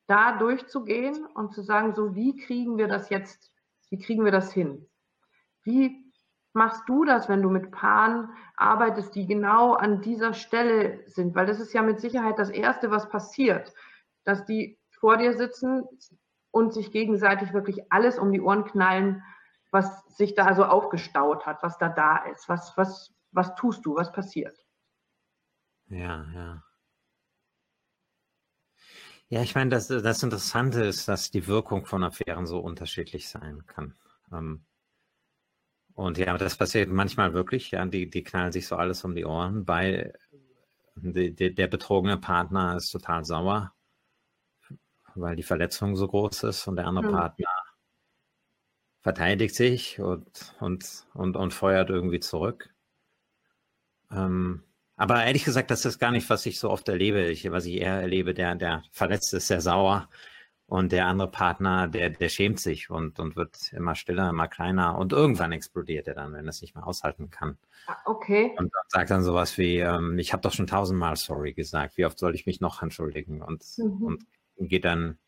da 0.07 0.37
durchzugehen 0.37 1.25
und 1.33 1.53
zu 1.53 1.61
sagen, 1.61 1.93
so 1.93 2.15
wie 2.15 2.37
kriegen 2.37 2.77
wir 2.77 2.87
das 2.87 3.09
jetzt, 3.09 3.51
wie 3.89 3.99
kriegen 3.99 4.23
wir 4.23 4.31
das 4.31 4.53
hin? 4.53 4.87
Wie 5.63 6.04
machst 6.55 6.83
du 6.87 7.05
das, 7.05 7.29
wenn 7.29 7.41
du 7.41 7.49
mit 7.49 7.71
Paaren 7.71 8.29
arbeitest, 8.55 9.13
die 9.13 9.27
genau 9.27 9.73
an 9.73 10.01
dieser 10.01 10.33
Stelle 10.33 11.03
sind? 11.07 11.35
Weil 11.35 11.45
das 11.45 11.59
ist 11.59 11.73
ja 11.73 11.81
mit 11.81 11.99
Sicherheit 11.99 12.39
das 12.39 12.49
Erste, 12.49 12.89
was 12.91 13.09
passiert, 13.09 13.73
dass 14.23 14.45
die 14.45 14.79
vor 14.91 15.17
dir 15.17 15.35
sitzen 15.35 15.83
und 16.51 16.73
sich 16.73 16.91
gegenseitig 16.91 17.53
wirklich 17.53 17.91
alles 17.91 18.17
um 18.17 18.31
die 18.31 18.41
Ohren 18.41 18.65
knallen, 18.65 19.23
was 19.71 20.05
sich 20.07 20.35
da 20.35 20.55
so 20.55 20.63
aufgestaut 20.63 21.45
hat, 21.45 21.61
was 21.61 21.77
da 21.77 21.89
da 21.89 22.17
ist. 22.31 22.47
Was, 22.47 22.75
was, 22.77 23.13
was 23.31 23.53
tust 23.55 23.85
du? 23.85 23.95
Was 23.95 24.11
passiert? 24.11 24.57
Ja, 25.87 26.25
ja. 26.33 26.63
Ja, 29.27 29.41
ich 29.41 29.55
meine, 29.55 29.71
das, 29.71 29.87
das 29.87 30.23
Interessante 30.23 30.83
ist, 30.83 31.07
dass 31.07 31.31
die 31.31 31.47
Wirkung 31.47 31.85
von 31.85 32.03
Affären 32.03 32.45
so 32.45 32.59
unterschiedlich 32.59 33.27
sein 33.27 33.65
kann. 33.65 33.95
Ähm, 34.31 34.65
und 35.95 36.17
ja, 36.17 36.37
das 36.37 36.57
passiert 36.57 36.89
manchmal 36.89 37.33
wirklich, 37.33 37.71
ja, 37.71 37.85
die, 37.85 38.09
die 38.09 38.23
knallen 38.23 38.51
sich 38.51 38.67
so 38.67 38.75
alles 38.75 39.03
um 39.05 39.15
die 39.15 39.25
Ohren, 39.25 39.65
weil 39.67 40.13
die, 40.95 41.33
die, 41.33 41.55
der 41.55 41.67
betrogene 41.67 42.17
Partner 42.17 42.75
ist 42.75 42.91
total 42.91 43.23
sauer, 43.23 43.73
weil 45.15 45.37
die 45.37 45.43
Verletzung 45.43 45.95
so 45.95 46.07
groß 46.07 46.43
ist 46.43 46.67
und 46.67 46.75
der 46.75 46.87
andere 46.87 47.07
mhm. 47.07 47.11
Partner 47.11 47.49
verteidigt 49.01 49.55
sich 49.55 49.99
und, 49.99 50.55
und, 50.59 51.07
und, 51.13 51.37
und 51.37 51.53
feuert 51.53 51.89
irgendwie 51.89 52.19
zurück. 52.19 52.73
Ähm, 54.11 54.63
aber 54.97 55.23
ehrlich 55.23 55.45
gesagt, 55.45 55.71
das 55.71 55.85
ist 55.85 55.99
gar 55.99 56.11
nicht, 56.11 56.29
was 56.29 56.45
ich 56.45 56.59
so 56.59 56.69
oft 56.69 56.87
erlebe. 56.89 57.25
Ich, 57.27 57.49
was 57.51 57.65
ich 57.65 57.75
eher 57.75 58.01
erlebe, 58.01 58.33
der, 58.33 58.55
der 58.55 58.83
Verletzte 58.91 59.37
ist 59.37 59.47
sehr 59.47 59.61
sauer 59.61 60.09
und 60.67 60.91
der 60.91 61.05
andere 61.05 61.29
Partner, 61.29 61.87
der, 61.87 62.09
der 62.09 62.29
schämt 62.29 62.59
sich 62.59 62.89
und, 62.89 63.19
und 63.19 63.35
wird 63.35 63.71
immer 63.73 63.93
stiller, 63.93 64.29
immer 64.29 64.47
kleiner 64.47 64.97
und 64.97 65.13
irgendwann 65.13 65.51
explodiert 65.51 66.07
er 66.07 66.15
dann, 66.15 66.33
wenn 66.33 66.45
er 66.45 66.49
es 66.49 66.61
nicht 66.61 66.73
mehr 66.73 66.87
aushalten 66.87 67.29
kann. 67.29 67.57
Ah, 67.85 67.97
okay. 68.05 68.51
Und 68.57 68.71
sagt 68.87 69.11
dann 69.11 69.23
sowas 69.23 69.57
wie, 69.59 69.77
ähm, 69.77 70.17
ich 70.17 70.33
habe 70.33 70.41
doch 70.41 70.53
schon 70.53 70.65
tausendmal 70.65 71.17
sorry 71.17 71.53
gesagt, 71.53 71.97
wie 71.97 72.05
oft 72.05 72.17
soll 72.17 72.33
ich 72.33 72.47
mich 72.47 72.61
noch 72.61 72.81
entschuldigen? 72.81 73.43
Und, 73.43 73.63
mhm. 73.77 74.25
und 74.55 74.67
geht 74.67 74.85
dann 74.85 75.19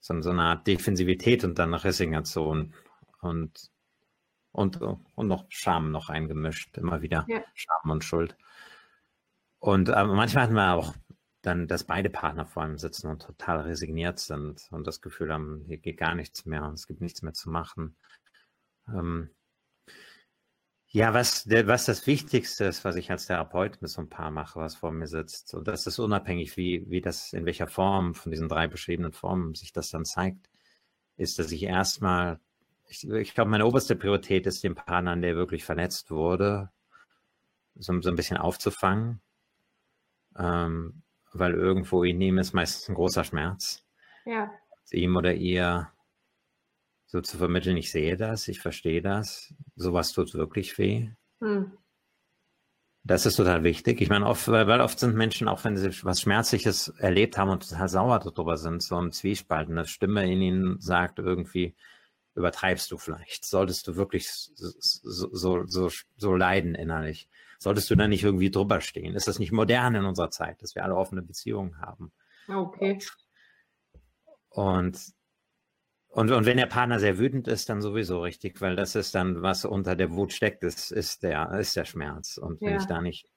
so, 0.00 0.20
so 0.20 0.30
eine 0.30 0.42
Art 0.42 0.66
Defensivität 0.66 1.44
und 1.44 1.58
dann 1.58 1.72
Resignation 1.72 2.74
und, 3.20 3.70
und, 4.50 4.80
und 4.82 5.28
noch 5.28 5.46
Scham 5.48 5.92
noch 5.92 6.10
eingemischt, 6.10 6.76
immer 6.76 7.00
wieder 7.00 7.24
ja. 7.26 7.42
Scham 7.54 7.90
und 7.90 8.04
Schuld. 8.04 8.36
Und 9.60 9.88
äh, 9.88 10.04
manchmal 10.04 10.44
hatten 10.44 10.54
wir 10.54 10.74
auch 10.74 10.92
dann, 11.42 11.68
dass 11.68 11.84
beide 11.84 12.10
Partner 12.10 12.46
vor 12.46 12.62
allem 12.62 12.78
sitzen 12.78 13.08
und 13.08 13.22
total 13.22 13.60
resigniert 13.62 14.18
sind 14.20 14.68
und 14.70 14.86
das 14.86 15.00
Gefühl 15.00 15.32
haben, 15.32 15.64
hier 15.66 15.78
geht 15.78 15.98
gar 15.98 16.14
nichts 16.14 16.46
mehr 16.46 16.64
und 16.64 16.74
es 16.74 16.86
gibt 16.86 17.00
nichts 17.00 17.22
mehr 17.22 17.34
zu 17.34 17.50
machen. 17.50 17.96
Ähm, 18.88 19.30
Ja, 20.94 21.14
was, 21.14 21.48
was 21.48 21.86
das 21.86 22.06
Wichtigste 22.06 22.64
ist, 22.66 22.84
was 22.84 22.96
ich 22.96 23.10
als 23.10 23.26
Therapeut 23.26 23.80
mit 23.80 23.90
so 23.90 24.00
einem 24.02 24.10
Paar 24.10 24.30
mache, 24.30 24.60
was 24.60 24.74
vor 24.76 24.92
mir 24.92 25.06
sitzt, 25.06 25.54
und 25.54 25.66
das 25.66 25.86
ist 25.86 25.98
unabhängig, 25.98 26.56
wie, 26.58 26.84
wie 26.90 27.00
das, 27.00 27.32
in 27.32 27.46
welcher 27.46 27.66
Form 27.66 28.14
von 28.14 28.30
diesen 28.30 28.48
drei 28.48 28.66
beschriebenen 28.68 29.12
Formen 29.12 29.54
sich 29.54 29.72
das 29.72 29.88
dann 29.90 30.04
zeigt, 30.04 30.50
ist, 31.16 31.38
dass 31.38 31.52
ich 31.52 31.64
erstmal, 31.64 32.40
ich, 32.88 33.08
ich 33.08 33.34
glaube, 33.34 33.50
meine 33.50 33.66
oberste 33.66 33.96
Priorität 33.96 34.46
ist, 34.46 34.64
den 34.64 34.74
Partner, 34.76 35.16
der 35.16 35.36
wirklich 35.36 35.64
verletzt 35.64 36.10
wurde, 36.10 36.70
so, 37.74 38.00
so 38.00 38.08
ein 38.08 38.16
bisschen 38.16 38.38
aufzufangen, 38.38 39.20
ähm, 40.38 41.01
weil 41.32 41.54
irgendwo 41.54 42.04
in 42.04 42.20
ihm 42.20 42.38
ist 42.38 42.52
meistens 42.52 42.88
ein 42.88 42.94
großer 42.94 43.24
Schmerz. 43.24 43.84
Ja. 44.24 44.50
Ihm 44.90 45.16
oder 45.16 45.34
ihr 45.34 45.90
so 47.06 47.20
zu 47.20 47.36
vermitteln, 47.36 47.76
ich 47.76 47.90
sehe 47.90 48.16
das, 48.16 48.48
ich 48.48 48.60
verstehe 48.60 49.02
das, 49.02 49.52
sowas 49.76 50.12
tut 50.12 50.34
wirklich 50.34 50.78
weh. 50.78 51.10
Hm. 51.40 51.72
Das 53.04 53.26
ist 53.26 53.36
total 53.36 53.64
wichtig. 53.64 54.00
Ich 54.00 54.08
meine, 54.08 54.26
oft, 54.26 54.46
weil 54.46 54.80
oft 54.80 54.98
sind 54.98 55.16
Menschen, 55.16 55.48
auch 55.48 55.64
wenn 55.64 55.76
sie 55.76 55.90
was 56.04 56.20
Schmerzliches 56.20 56.88
erlebt 56.98 57.36
haben 57.36 57.50
und 57.50 57.68
total 57.68 57.88
sauer 57.88 58.20
darüber 58.20 58.56
sind, 58.56 58.82
so 58.82 58.96
ein 58.96 59.10
Zwiespalt, 59.10 59.68
eine 59.68 59.86
Stimme 59.86 60.30
in 60.30 60.40
ihnen 60.40 60.80
sagt 60.80 61.18
irgendwie, 61.18 61.74
übertreibst 62.36 62.90
du 62.92 62.98
vielleicht? 62.98 63.44
Solltest 63.44 63.88
du 63.88 63.96
wirklich 63.96 64.30
so, 64.30 65.28
so, 65.32 65.66
so, 65.66 65.90
so 66.16 66.36
leiden 66.36 66.76
innerlich? 66.76 67.28
Solltest 67.62 67.90
du 67.90 67.94
da 67.94 68.08
nicht 68.08 68.24
irgendwie 68.24 68.50
drüber 68.50 68.80
stehen? 68.80 69.14
Ist 69.14 69.28
das 69.28 69.38
nicht 69.38 69.52
modern 69.52 69.94
in 69.94 70.04
unserer 70.04 70.30
Zeit, 70.30 70.62
dass 70.62 70.74
wir 70.74 70.84
alle 70.84 70.96
offene 70.96 71.22
Beziehungen 71.22 71.78
haben? 71.80 72.12
Okay. 72.48 72.98
Und 74.50 74.98
und, 76.14 76.30
und 76.30 76.44
wenn 76.44 76.58
der 76.58 76.66
Partner 76.66 76.98
sehr 76.98 77.18
wütend 77.18 77.48
ist, 77.48 77.70
dann 77.70 77.80
sowieso 77.80 78.20
richtig, 78.20 78.60
weil 78.60 78.76
das 78.76 78.94
ist 78.96 79.14
dann, 79.14 79.40
was 79.40 79.64
unter 79.64 79.96
der 79.96 80.12
Wut 80.12 80.34
steckt, 80.34 80.62
ist, 80.62 80.92
ist, 80.92 81.22
der, 81.22 81.52
ist 81.52 81.74
der 81.74 81.86
Schmerz. 81.86 82.36
Und 82.36 82.60
wenn 82.60 82.74
ja. 82.74 82.76
ich 82.76 82.84
da 82.84 83.00
nicht 83.00 83.30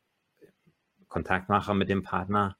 Kontakt 1.07 1.47
mache 1.47 1.73
mit 1.73 1.87
dem 1.87 2.03
Partner 2.03 2.57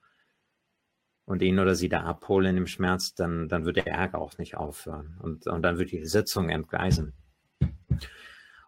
und 1.25 1.41
ihn 1.41 1.60
oder 1.60 1.75
sie 1.75 1.89
da 1.89 2.03
abhole 2.03 2.50
in 2.50 2.55
dem 2.55 2.67
Schmerz, 2.67 3.13
dann, 3.13 3.50
dann 3.50 3.65
wird 3.65 3.75
der 3.75 3.88
Ärger 3.88 4.19
auch 4.19 4.38
nicht 4.38 4.55
aufhören. 4.55 5.17
Und, 5.22 5.48
und 5.48 5.62
dann 5.63 5.79
wird 5.79 5.91
die 5.91 6.05
Sitzung 6.05 6.48
entgleisen. 6.48 7.13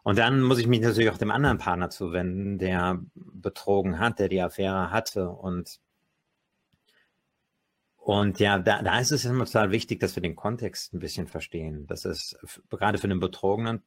Und 0.07 0.17
dann 0.17 0.41
muss 0.41 0.57
ich 0.57 0.67
mich 0.67 0.79
natürlich 0.79 1.09
auch 1.09 1.17
dem 1.17 1.31
anderen 1.31 1.57
Partner 1.57 1.89
zuwenden, 1.89 2.59
der 2.59 3.01
betrogen 3.13 3.99
hat, 3.99 4.19
der 4.19 4.29
die 4.29 4.41
Affäre 4.41 4.89
hatte 4.89 5.27
und 5.27 5.81
und 7.97 8.39
ja, 8.39 8.57
da, 8.57 8.81
da 8.81 8.99
ist 8.99 9.11
es 9.11 9.25
immer 9.25 9.43
total 9.43 9.71
wichtig, 9.71 9.99
dass 9.99 10.15
wir 10.15 10.23
den 10.23 10.37
Kontext 10.37 10.93
ein 10.93 10.99
bisschen 10.99 11.27
verstehen. 11.27 11.87
Das 11.87 12.05
ist 12.05 12.39
gerade 12.69 12.99
für 12.99 13.09
den 13.09 13.19
Betrogenen, 13.19 13.83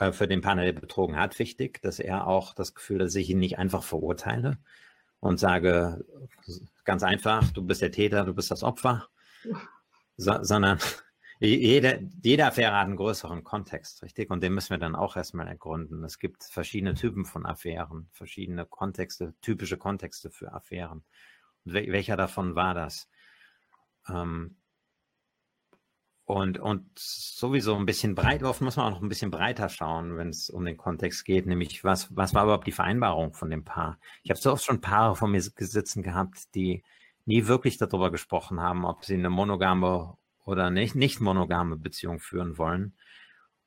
äh, 0.00 0.10
für 0.10 0.26
den 0.26 0.40
Partner, 0.40 0.64
der 0.64 0.72
betrogen 0.72 1.14
hat, 1.14 1.38
wichtig, 1.38 1.80
dass 1.82 2.00
er 2.00 2.26
auch 2.26 2.52
das 2.54 2.74
Gefühl, 2.74 2.98
dass 2.98 3.14
ich 3.14 3.30
ihn 3.30 3.38
nicht 3.38 3.56
einfach 3.56 3.84
verurteile 3.84 4.58
und 5.20 5.38
sage, 5.38 6.04
ganz 6.82 7.04
einfach, 7.04 7.48
du 7.52 7.62
bist 7.62 7.80
der 7.80 7.92
Täter, 7.92 8.24
du 8.24 8.34
bist 8.34 8.50
das 8.50 8.64
Opfer, 8.64 9.06
so, 10.16 10.36
sondern 10.42 10.80
jede, 11.46 12.10
jede 12.22 12.46
Affäre 12.46 12.76
hat 12.76 12.86
einen 12.86 12.96
größeren 12.96 13.44
Kontext, 13.44 14.02
richtig? 14.02 14.30
Und 14.30 14.42
den 14.42 14.54
müssen 14.54 14.70
wir 14.70 14.78
dann 14.78 14.94
auch 14.94 15.16
erstmal 15.16 15.48
ergründen. 15.48 16.04
Es 16.04 16.18
gibt 16.18 16.44
verschiedene 16.44 16.94
Typen 16.94 17.24
von 17.24 17.46
Affären, 17.46 18.08
verschiedene 18.12 18.66
Kontexte, 18.66 19.34
typische 19.40 19.76
Kontexte 19.76 20.30
für 20.30 20.52
Affären. 20.52 21.04
Und 21.64 21.72
welcher 21.74 22.16
davon 22.16 22.54
war 22.54 22.74
das? 22.74 23.08
Ähm, 24.08 24.56
und, 26.26 26.58
und 26.58 26.86
sowieso 26.98 27.76
ein 27.76 27.84
bisschen 27.84 28.14
breit, 28.14 28.42
oft 28.42 28.62
muss 28.62 28.76
man 28.76 28.86
auch 28.86 28.90
noch 28.92 29.02
ein 29.02 29.10
bisschen 29.10 29.30
breiter 29.30 29.68
schauen, 29.68 30.16
wenn 30.16 30.30
es 30.30 30.48
um 30.48 30.64
den 30.64 30.78
Kontext 30.78 31.24
geht, 31.26 31.46
nämlich 31.46 31.84
was, 31.84 32.14
was 32.16 32.32
war 32.32 32.44
überhaupt 32.44 32.66
die 32.66 32.72
Vereinbarung 32.72 33.34
von 33.34 33.50
dem 33.50 33.64
Paar? 33.64 33.98
Ich 34.22 34.30
habe 34.30 34.40
so 34.40 34.50
oft 34.52 34.64
schon 34.64 34.80
Paare 34.80 35.16
von 35.16 35.30
mir 35.30 35.42
sitzen 35.42 36.02
gehabt, 36.02 36.54
die 36.54 36.82
nie 37.26 37.46
wirklich 37.46 37.76
darüber 37.76 38.10
gesprochen 38.10 38.60
haben, 38.60 38.86
ob 38.86 39.04
sie 39.04 39.14
eine 39.14 39.28
monogame 39.28 40.16
oder 40.44 40.70
nicht, 40.70 40.94
nicht 40.94 41.20
monogame 41.20 41.76
Beziehung 41.76 42.20
führen 42.20 42.58
wollen. 42.58 42.94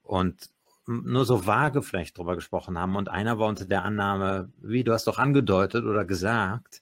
Und 0.04 0.50
nur 0.88 1.26
so 1.26 1.46
vage 1.46 1.82
vielleicht 1.82 2.18
darüber 2.18 2.36
gesprochen 2.36 2.78
haben. 2.78 2.96
Und 2.96 3.10
einer 3.10 3.40
war 3.40 3.50
unter 3.50 3.66
der 3.66 3.84
Annahme, 3.84 4.52
wie 4.62 4.84
du 4.84 4.94
hast 4.94 5.08
doch 5.08 5.20
angedeutet 5.20 5.84
oder 5.84 6.06
gesagt, 6.06 6.82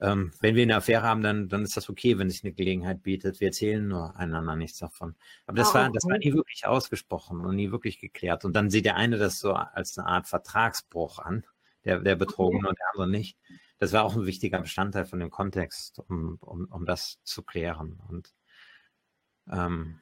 ähm, 0.00 0.32
wenn 0.40 0.54
wir 0.54 0.62
eine 0.62 0.76
Affäre 0.76 1.02
haben, 1.02 1.22
dann, 1.22 1.48
dann 1.48 1.62
ist 1.62 1.76
das 1.76 1.88
okay, 1.88 2.18
wenn 2.18 2.30
sich 2.30 2.44
eine 2.44 2.52
Gelegenheit 2.52 3.02
bietet. 3.02 3.40
Wir 3.40 3.48
erzählen 3.48 3.86
nur 3.86 4.16
einander 4.16 4.54
nichts 4.54 4.78
davon. 4.78 5.14
Aber 5.46 5.56
das, 5.56 5.70
ah, 5.70 5.74
war, 5.74 5.92
das 5.92 6.04
war 6.04 6.18
nie 6.18 6.32
wirklich 6.34 6.66
ausgesprochen 6.66 7.40
und 7.40 7.56
nie 7.56 7.72
wirklich 7.72 7.98
geklärt. 8.00 8.44
Und 8.44 8.54
dann 8.54 8.70
sieht 8.70 8.84
der 8.84 8.96
eine 8.96 9.18
das 9.18 9.40
so 9.40 9.52
als 9.52 9.98
eine 9.98 10.06
Art 10.06 10.28
Vertragsbruch 10.28 11.18
an, 11.18 11.44
der, 11.84 12.00
der 12.00 12.16
Betrogene 12.16 12.60
okay. 12.60 12.68
und 12.68 12.78
der 12.78 12.86
andere 12.92 13.08
nicht. 13.08 13.38
Das 13.78 13.92
war 13.92 14.04
auch 14.04 14.16
ein 14.16 14.26
wichtiger 14.26 14.60
Bestandteil 14.60 15.04
von 15.04 15.20
dem 15.20 15.30
Kontext, 15.30 16.00
um, 16.08 16.38
um, 16.40 16.66
um 16.66 16.86
das 16.86 17.18
zu 17.24 17.42
klären. 17.42 18.00
Und 18.08 18.32
ähm, 19.50 20.00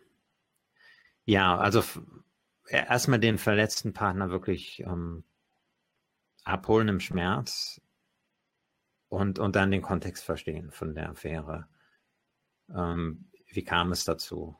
ja, 1.25 1.57
also 1.59 1.83
erstmal 2.69 3.21
den 3.21 3.39
verletzten 3.39 3.93
Partner 3.93 4.31
wirklich 4.31 4.81
ähm, 4.81 5.25
abholen 6.45 6.89
im 6.89 7.01
Schmerz, 7.01 7.81
und, 9.09 9.39
und 9.39 9.57
dann 9.57 9.71
den 9.71 9.83
Kontext 9.83 10.25
verstehen 10.25 10.71
von 10.71 10.95
der 10.95 11.11
Affäre. 11.11 11.69
Ähm, 12.75 13.31
wie 13.49 13.65
kam 13.65 13.93
es 13.93 14.05
dazu? 14.05 14.57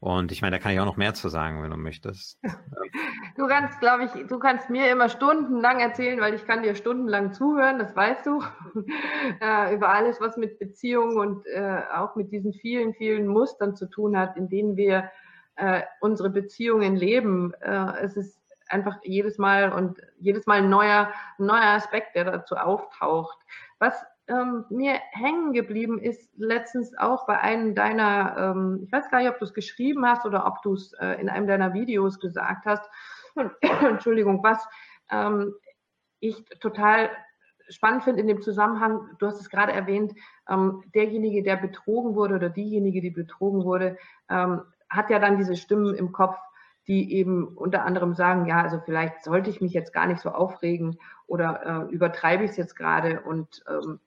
Und 0.00 0.30
ich 0.30 0.42
meine, 0.42 0.56
da 0.56 0.62
kann 0.62 0.72
ich 0.72 0.80
auch 0.80 0.84
noch 0.84 0.96
mehr 0.96 1.14
zu 1.14 1.28
sagen, 1.28 1.62
wenn 1.62 1.70
du 1.70 1.76
möchtest. 1.76 2.38
Du 3.36 3.46
kannst, 3.46 3.78
glaube 3.78 4.04
ich, 4.04 4.26
du 4.26 4.40
kannst 4.40 4.68
mir 4.68 4.90
immer 4.90 5.08
stundenlang 5.08 5.78
erzählen, 5.78 6.20
weil 6.20 6.34
ich 6.34 6.44
kann 6.44 6.64
dir 6.64 6.74
stundenlang 6.74 7.32
zuhören, 7.32 7.78
das 7.78 7.94
weißt 7.94 8.26
du, 8.26 8.42
äh, 9.40 9.72
über 9.72 9.90
alles, 9.90 10.20
was 10.20 10.36
mit 10.36 10.58
Beziehungen 10.58 11.16
und 11.18 11.46
äh, 11.46 11.82
auch 11.94 12.16
mit 12.16 12.32
diesen 12.32 12.52
vielen, 12.52 12.94
vielen 12.94 13.28
Mustern 13.28 13.76
zu 13.76 13.86
tun 13.86 14.18
hat, 14.18 14.36
in 14.36 14.48
denen 14.48 14.76
wir 14.76 15.08
äh, 15.54 15.82
unsere 16.00 16.30
Beziehungen 16.30 16.96
leben. 16.96 17.54
Äh, 17.60 18.00
es 18.02 18.16
ist 18.16 18.40
einfach 18.68 18.96
jedes 19.04 19.38
Mal 19.38 19.70
und 19.72 20.00
jedes 20.18 20.46
Mal 20.46 20.58
ein 20.58 20.68
neuer, 20.68 21.12
ein 21.38 21.46
neuer 21.46 21.76
Aspekt, 21.76 22.16
der 22.16 22.24
dazu 22.24 22.56
auftaucht. 22.56 23.38
Was 23.78 24.04
ähm, 24.28 24.64
mir 24.70 24.94
hängen 25.12 25.52
geblieben 25.52 25.98
ist 25.98 26.30
letztens 26.36 26.96
auch 26.96 27.26
bei 27.26 27.40
einem 27.40 27.74
deiner, 27.74 28.36
ähm, 28.36 28.80
ich 28.84 28.92
weiß 28.92 29.10
gar 29.10 29.20
nicht, 29.20 29.30
ob 29.30 29.38
du 29.38 29.44
es 29.44 29.54
geschrieben 29.54 30.06
hast 30.06 30.26
oder 30.26 30.46
ob 30.46 30.62
du 30.62 30.74
es 30.74 30.92
äh, 30.94 31.20
in 31.20 31.28
einem 31.28 31.46
deiner 31.46 31.74
Videos 31.74 32.20
gesagt 32.20 32.66
hast, 32.66 32.88
Entschuldigung, 33.60 34.42
was 34.42 34.66
ähm, 35.10 35.54
ich 36.20 36.44
total 36.60 37.10
spannend 37.68 38.04
finde 38.04 38.20
in 38.20 38.26
dem 38.26 38.42
Zusammenhang, 38.42 39.00
du 39.18 39.26
hast 39.26 39.40
es 39.40 39.50
gerade 39.50 39.72
erwähnt, 39.72 40.14
ähm, 40.48 40.82
derjenige, 40.94 41.42
der 41.42 41.56
betrogen 41.56 42.14
wurde 42.14 42.36
oder 42.36 42.50
diejenige, 42.50 43.00
die 43.00 43.10
betrogen 43.10 43.64
wurde, 43.64 43.96
ähm, 44.30 44.62
hat 44.88 45.10
ja 45.10 45.18
dann 45.18 45.38
diese 45.38 45.56
Stimmen 45.56 45.94
im 45.94 46.12
Kopf, 46.12 46.38
die 46.86 47.14
eben 47.14 47.48
unter 47.48 47.84
anderem 47.84 48.14
sagen, 48.14 48.46
ja, 48.46 48.62
also 48.62 48.80
vielleicht 48.82 49.22
sollte 49.22 49.50
ich 49.50 49.60
mich 49.60 49.74
jetzt 49.74 49.92
gar 49.92 50.06
nicht 50.06 50.20
so 50.20 50.30
aufregen 50.30 50.98
oder 51.26 51.88
äh, 51.88 51.92
übertreibe 51.92 52.44
ich 52.44 52.52
es 52.52 52.56
jetzt 52.56 52.76
gerade 52.76 53.20
und 53.20 53.62
ähm, 53.68 54.00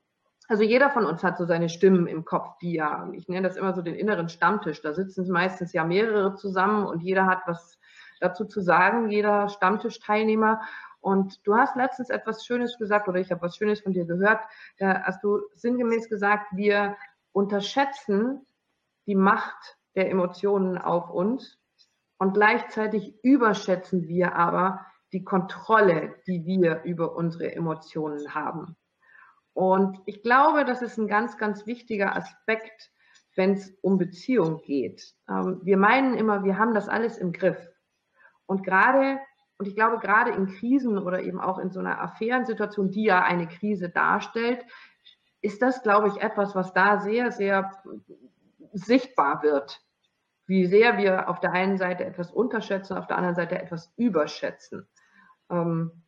also 0.52 0.64
jeder 0.64 0.90
von 0.90 1.06
uns 1.06 1.24
hat 1.24 1.38
so 1.38 1.46
seine 1.46 1.70
Stimmen 1.70 2.08
im 2.08 2.26
Kopf, 2.26 2.58
die 2.58 2.74
ja, 2.74 3.10
ich 3.14 3.30
nenne 3.30 3.48
das 3.48 3.56
immer 3.56 3.74
so 3.74 3.82
den 3.82 3.96
inneren 3.96 4.28
Stammtisch. 4.28 4.82
Da 4.82 4.94
sitzen 4.94 5.32
meistens 5.32 5.72
ja 5.72 5.86
mehrere 5.86 6.36
zusammen 6.36 6.86
und 6.86 7.02
jeder 7.02 7.26
hat 7.26 7.44
was 7.46 7.80
dazu 8.20 8.44
zu 8.44 8.60
sagen, 8.60 9.10
jeder 9.10 9.48
Stammtischteilnehmer. 9.48 10.60
Und 11.00 11.40
du 11.48 11.56
hast 11.56 11.78
letztens 11.78 12.10
etwas 12.10 12.46
Schönes 12.46 12.78
gesagt 12.78 13.08
oder 13.08 13.22
ich 13.22 13.32
habe 13.32 13.42
was 13.44 13.56
Schönes 13.56 13.80
von 13.80 13.94
dir 13.94 14.04
gehört. 14.04 14.42
Da 14.78 15.04
hast 15.04 15.24
du 15.24 15.40
sinngemäß 15.54 16.10
gesagt, 16.10 16.48
wir 16.52 16.98
unterschätzen 17.32 18.46
die 19.08 19.16
Macht 19.16 19.78
der 19.96 20.10
Emotionen 20.10 20.78
auf 20.78 21.10
uns 21.10 21.60
und 22.18 22.34
gleichzeitig 22.34 23.16
überschätzen 23.24 24.10
wir 24.10 24.36
aber 24.36 24.86
die 25.14 25.24
Kontrolle, 25.24 26.16
die 26.28 26.46
wir 26.46 26.84
über 26.84 27.16
unsere 27.16 27.56
Emotionen 27.56 28.36
haben. 28.36 28.76
Und 29.54 30.00
ich 30.06 30.24
glaube, 30.24 30.66
das 30.66 30.82
ist 30.82 30.98
ein 30.98 31.08
ganz, 31.08 31.38
ganz 31.38 31.66
wichtiger 31.66 32.16
Aspekt, 32.16 32.92
wenn 33.36 33.54
es 33.54 33.72
um 33.82 33.98
Beziehung 33.98 34.62
geht. 34.64 35.14
Ähm, 35.30 35.62
wir 35.64 35.78
meinen 35.78 36.16
immer, 36.16 36.44
wir 36.44 36.58
haben 36.58 36.74
das 36.74 36.90
alles 36.90 37.18
im 37.18 37.32
Griff. 37.32 37.60
Und 38.46 38.64
gerade, 38.64 39.20
und 39.58 39.68
ich 39.68 39.76
glaube, 39.76 40.00
gerade 40.00 40.32
in 40.32 40.48
Krisen 40.48 40.98
oder 40.98 41.22
eben 41.22 41.40
auch 41.40 41.60
in 41.60 41.72
so 41.72 41.80
einer 41.80 42.02
Affärensituation, 42.02 42.92
die 42.92 43.06
ja 43.06 43.24
eine 43.24 43.48
Krise 43.48 43.90
darstellt, 43.90 44.66
ist 45.42 45.62
das, 45.62 45.82
glaube 45.84 46.10
ich, 46.10 46.22
etwas, 46.22 46.56
was 46.56 46.74
da 46.74 47.00
sehr, 47.00 47.32
sehr 47.32 47.72
sichtbar 48.74 49.44
wird 49.44 49.82
wie 50.52 50.66
sehr 50.66 50.98
wir 50.98 51.30
auf 51.30 51.40
der 51.40 51.54
einen 51.54 51.78
Seite 51.78 52.04
etwas 52.04 52.30
unterschätzen, 52.30 52.98
auf 52.98 53.08
der 53.08 53.16
anderen 53.16 53.36
Seite 53.36 53.58
etwas 53.58 53.94
überschätzen. 53.96 54.86
Ähm, 55.50 56.04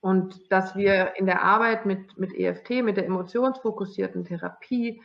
und 0.00 0.52
dass 0.52 0.76
wir 0.76 1.14
in 1.16 1.26
der 1.26 1.42
Arbeit 1.42 1.86
mit, 1.86 2.18
mit 2.18 2.34
EFT, 2.34 2.82
mit 2.82 2.96
der 2.96 3.06
emotionsfokussierten 3.06 4.24
Therapie, 4.24 5.02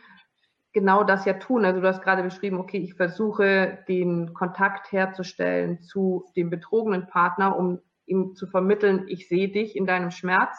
genau 0.73 1.03
das 1.03 1.25
ja 1.25 1.33
tun. 1.33 1.65
Also 1.65 1.81
du 1.81 1.87
hast 1.87 2.01
gerade 2.01 2.23
beschrieben, 2.23 2.59
okay, 2.59 2.77
ich 2.77 2.93
versuche 2.93 3.83
den 3.87 4.33
Kontakt 4.33 4.91
herzustellen 4.91 5.81
zu 5.81 6.25
dem 6.35 6.49
betrogenen 6.49 7.07
Partner, 7.07 7.57
um 7.57 7.79
ihm 8.05 8.35
zu 8.35 8.47
vermitteln, 8.47 9.05
ich 9.07 9.27
sehe 9.27 9.49
dich 9.49 9.75
in 9.75 9.85
deinem 9.85 10.11
Schmerz. 10.11 10.57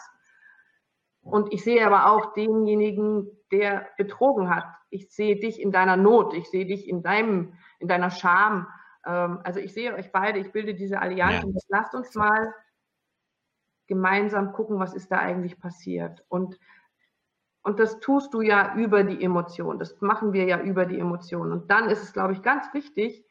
Und 1.21 1.53
ich 1.53 1.63
sehe 1.63 1.85
aber 1.85 2.11
auch 2.11 2.33
denjenigen, 2.33 3.27
der 3.51 3.87
betrogen 3.97 4.53
hat. 4.53 4.65
Ich 4.89 5.09
sehe 5.09 5.39
dich 5.39 5.61
in 5.61 5.71
deiner 5.71 5.95
Not. 5.95 6.33
Ich 6.33 6.49
sehe 6.49 6.65
dich 6.65 6.87
in 6.87 7.01
deinem, 7.01 7.53
in 7.79 7.87
deiner 7.87 8.09
Scham. 8.09 8.67
Ähm, 9.05 9.39
also 9.43 9.61
ich 9.61 9.73
sehe 9.73 9.93
euch 9.93 10.11
beide. 10.11 10.39
Ich 10.39 10.51
bilde 10.51 10.75
diese 10.75 10.99
Allianz. 10.99 11.35
Ja. 11.35 11.43
Und 11.43 11.61
lasst 11.69 11.95
uns 11.95 12.13
mal 12.15 12.53
gemeinsam 13.93 14.53
gucken, 14.53 14.79
was 14.79 14.93
ist 14.93 15.11
da 15.11 15.19
eigentlich 15.19 15.59
passiert. 15.59 16.23
Und 16.29 16.57
und 17.65 17.79
das 17.79 18.01
tust 18.01 18.33
du 18.33 18.41
ja 18.41 18.75
über 18.75 19.05
die 19.05 19.23
Emotion. 19.23 19.79
Das 19.79 20.01
machen 20.01 20.33
wir 20.33 20.43
ja 20.43 20.59
über 20.59 20.85
die 20.85 20.99
Emotion. 20.99 21.53
Und 21.53 21.71
dann 21.71 21.89
ist 21.89 22.03
es, 22.03 22.11
glaube 22.11 22.33
ich, 22.33 22.41
ganz 22.41 22.65
wichtig, 22.73 23.25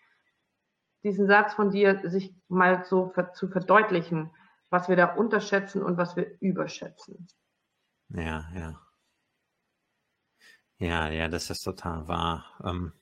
diesen 1.04 1.26
Satz 1.26 1.52
von 1.52 1.70
dir 1.70 2.00
sich 2.08 2.34
mal 2.48 2.82
so 2.84 3.12
zu 3.34 3.48
verdeutlichen, 3.48 4.30
was 4.70 4.88
wir 4.88 4.96
da 4.96 5.14
unterschätzen 5.14 5.82
und 5.82 5.98
was 5.98 6.16
wir 6.16 6.40
überschätzen. 6.40 7.28
Ja, 8.08 8.48
ja. 8.54 8.80
Ja, 10.78 11.10
ja, 11.10 11.28
das 11.28 11.50
ist 11.50 11.62
total 11.62 12.08
wahr. 12.08 12.58
Ähm, 12.64 12.92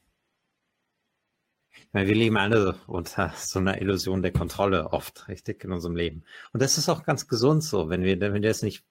meine, 1.92 2.08
wir 2.08 2.14
leben 2.14 2.36
alle 2.36 2.76
unter 2.86 3.32
so 3.36 3.58
einer 3.58 3.80
Illusion 3.80 4.22
der 4.22 4.32
Kontrolle 4.32 4.92
oft, 4.92 5.28
richtig, 5.28 5.64
in 5.64 5.72
unserem 5.72 5.96
Leben. 5.96 6.24
Und 6.52 6.62
das 6.62 6.78
ist 6.78 6.88
auch 6.88 7.04
ganz 7.04 7.28
gesund 7.28 7.62
so, 7.62 7.88
wenn 7.88 8.02
wir, 8.02 8.20
wenn 8.20 8.34
wir 8.34 8.40
das 8.40 8.62
nicht 8.62 8.84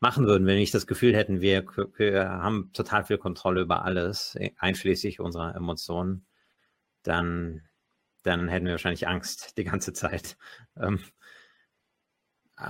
machen 0.00 0.26
würden, 0.26 0.46
wenn 0.46 0.54
wir 0.54 0.60
nicht 0.60 0.74
das 0.74 0.86
Gefühl 0.86 1.14
hätten, 1.14 1.40
wir, 1.40 1.64
wir 1.96 2.28
haben 2.28 2.70
total 2.72 3.04
viel 3.04 3.18
Kontrolle 3.18 3.62
über 3.62 3.84
alles, 3.84 4.38
einschließlich 4.58 5.20
unserer 5.20 5.54
Emotionen, 5.54 6.26
dann, 7.02 7.62
dann 8.22 8.48
hätten 8.48 8.66
wir 8.66 8.72
wahrscheinlich 8.72 9.08
Angst 9.08 9.56
die 9.58 9.64
ganze 9.64 9.92
Zeit. 9.92 10.36
Ähm, 10.76 11.00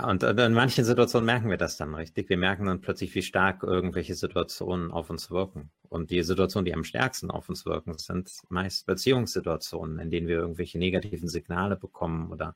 und 0.05 0.21
in 0.21 0.53
manchen 0.53 0.85
Situationen 0.85 1.25
merken 1.25 1.49
wir 1.49 1.57
das 1.57 1.77
dann 1.77 1.95
richtig. 1.95 2.29
Wir 2.29 2.37
merken 2.37 2.65
dann 2.65 2.79
plötzlich, 2.79 3.15
wie 3.15 3.23
stark 3.23 3.63
irgendwelche 3.63 4.13
Situationen 4.13 4.91
auf 4.91 5.09
uns 5.09 5.31
wirken. 5.31 5.71
Und 5.89 6.11
die 6.11 6.21
Situationen, 6.21 6.65
die 6.65 6.75
am 6.75 6.83
stärksten 6.83 7.31
auf 7.31 7.49
uns 7.49 7.65
wirken, 7.65 7.97
sind 7.97 8.31
meist 8.49 8.85
Beziehungssituationen, 8.85 9.97
in 9.97 10.11
denen 10.11 10.27
wir 10.27 10.37
irgendwelche 10.37 10.77
negativen 10.77 11.27
Signale 11.27 11.75
bekommen 11.75 12.31
oder 12.31 12.55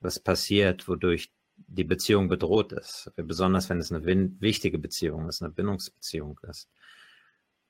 was 0.00 0.20
passiert, 0.20 0.86
wodurch 0.86 1.32
die 1.56 1.84
Beziehung 1.84 2.28
bedroht 2.28 2.72
ist. 2.72 3.10
Besonders 3.16 3.70
wenn 3.70 3.78
es 3.78 3.90
eine 3.90 4.04
wichtige 4.40 4.78
Beziehung 4.78 5.28
ist, 5.28 5.42
eine 5.42 5.52
Bindungsbeziehung 5.52 6.38
ist. 6.48 6.68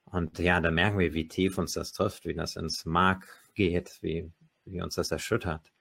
Und 0.05 0.38
ja, 0.40 0.61
da 0.61 0.72
merken 0.72 0.98
wir, 0.98 1.14
wie 1.14 1.29
tief 1.29 1.59
uns 1.59 1.74
das 1.74 1.92
trifft, 1.92 2.24
wie 2.24 2.35
das 2.35 2.57
ins 2.57 2.85
Mark 2.85 3.29
geht, 3.55 3.98
wie, 4.03 4.33
wie 4.64 4.83
uns 4.83 4.96
das 4.96 5.12
erschüttert. 5.12 5.72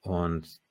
Und, 0.00 0.62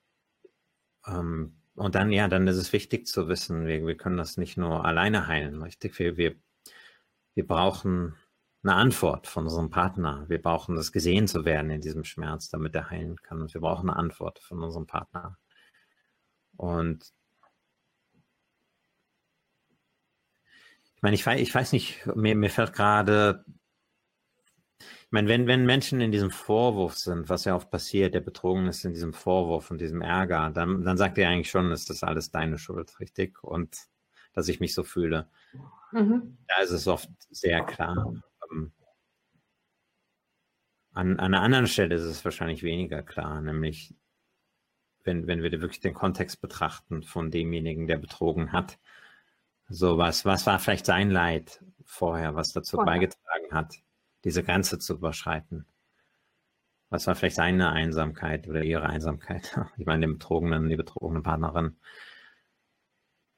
ähm, 1.07 1.55
und 1.75 1.95
dann, 1.95 2.11
ja, 2.11 2.27
dann 2.27 2.47
ist 2.47 2.57
es 2.57 2.73
wichtig 2.73 3.07
zu 3.07 3.27
wissen, 3.29 3.65
wir, 3.65 3.85
wir 3.87 3.95
können 3.95 4.17
das 4.17 4.37
nicht 4.37 4.57
nur 4.57 4.83
alleine 4.85 5.27
heilen, 5.27 5.61
richtig? 5.63 5.97
Wir, 5.99 6.17
wir, 6.17 6.35
wir 7.35 7.47
brauchen 7.47 8.15
eine 8.63 8.75
Antwort 8.75 9.27
von 9.27 9.45
unserem 9.45 9.69
Partner. 9.69 10.25
Wir 10.27 10.41
brauchen 10.41 10.75
das 10.75 10.91
gesehen 10.91 11.27
zu 11.27 11.45
werden 11.45 11.71
in 11.71 11.81
diesem 11.81 12.03
Schmerz, 12.03 12.49
damit 12.49 12.75
er 12.75 12.89
heilen 12.89 13.15
kann. 13.21 13.41
Und 13.41 13.53
wir 13.53 13.61
brauchen 13.61 13.89
eine 13.89 13.97
Antwort 13.97 14.39
von 14.39 14.61
unserem 14.61 14.87
Partner. 14.87 15.37
Und 16.57 17.13
ich 20.95 21.01
meine, 21.01 21.15
ich 21.15 21.25
weiß, 21.25 21.39
ich 21.39 21.55
weiß 21.55 21.71
nicht, 21.71 22.05
mir, 22.07 22.35
mir 22.35 22.49
fällt 22.49 22.73
gerade, 22.73 23.45
ich 25.09 25.13
meine, 25.13 25.27
wenn, 25.27 25.47
wenn 25.47 25.65
Menschen 25.65 26.01
in 26.01 26.11
diesem 26.11 26.29
Vorwurf 26.29 26.95
sind, 26.95 27.29
was 27.29 27.45
ja 27.45 27.55
oft 27.55 27.71
passiert, 27.71 28.13
der 28.13 28.19
betrogen 28.19 28.67
ist 28.67 28.85
in 28.85 28.93
diesem 28.93 29.11
Vorwurf 29.11 29.71
und 29.71 29.81
diesem 29.81 30.03
Ärger, 30.03 30.51
dann, 30.51 30.83
dann 30.83 30.97
sagt 30.97 31.17
er 31.17 31.29
eigentlich 31.29 31.49
schon, 31.49 31.71
ist 31.71 31.89
das 31.89 32.03
alles 32.03 32.29
deine 32.29 32.59
Schuld, 32.59 32.99
richtig? 32.99 33.43
Und 33.43 33.75
dass 34.33 34.47
ich 34.49 34.59
mich 34.59 34.75
so 34.75 34.83
fühle. 34.83 35.27
Mhm. 35.91 36.37
Da 36.47 36.61
ist 36.61 36.69
es 36.69 36.85
oft 36.87 37.09
sehr 37.31 37.63
klar. 37.63 38.21
Ähm, 38.51 38.71
an, 40.93 41.19
an 41.19 41.33
einer 41.33 41.41
anderen 41.41 41.65
Stelle 41.65 41.95
ist 41.95 42.03
es 42.03 42.23
wahrscheinlich 42.23 42.61
weniger 42.61 43.01
klar, 43.01 43.41
nämlich 43.41 43.95
wenn, 45.03 45.25
wenn 45.25 45.41
wir 45.41 45.51
wirklich 45.53 45.79
den 45.79 45.95
Kontext 45.95 46.39
betrachten 46.39 47.01
von 47.01 47.31
demjenigen, 47.31 47.87
der 47.87 47.97
betrogen 47.97 48.51
hat. 48.51 48.77
So 49.69 49.97
was, 49.97 50.23
was 50.23 50.45
war 50.45 50.59
vielleicht 50.59 50.85
sein 50.85 51.09
Leid 51.09 51.63
vorher, 51.83 52.35
was 52.35 52.53
dazu 52.53 52.75
vorher. 52.75 52.93
beigetragen 52.93 53.51
hat, 53.51 53.81
diese 54.23 54.43
Grenze 54.43 54.79
zu 54.79 54.95
überschreiten? 54.95 55.65
Was 56.89 57.05
war 57.05 57.15
vielleicht 57.15 57.35
seine 57.35 57.71
Einsamkeit 57.71 58.47
oder 58.47 58.63
ihre 58.63 58.87
Einsamkeit? 58.87 59.57
Ich 59.77 59.85
meine, 59.85 60.07
den 60.07 60.13
Betrogenen, 60.13 60.69
die 60.69 60.75
betrogene 60.75 61.21
Partnerin. 61.21 61.77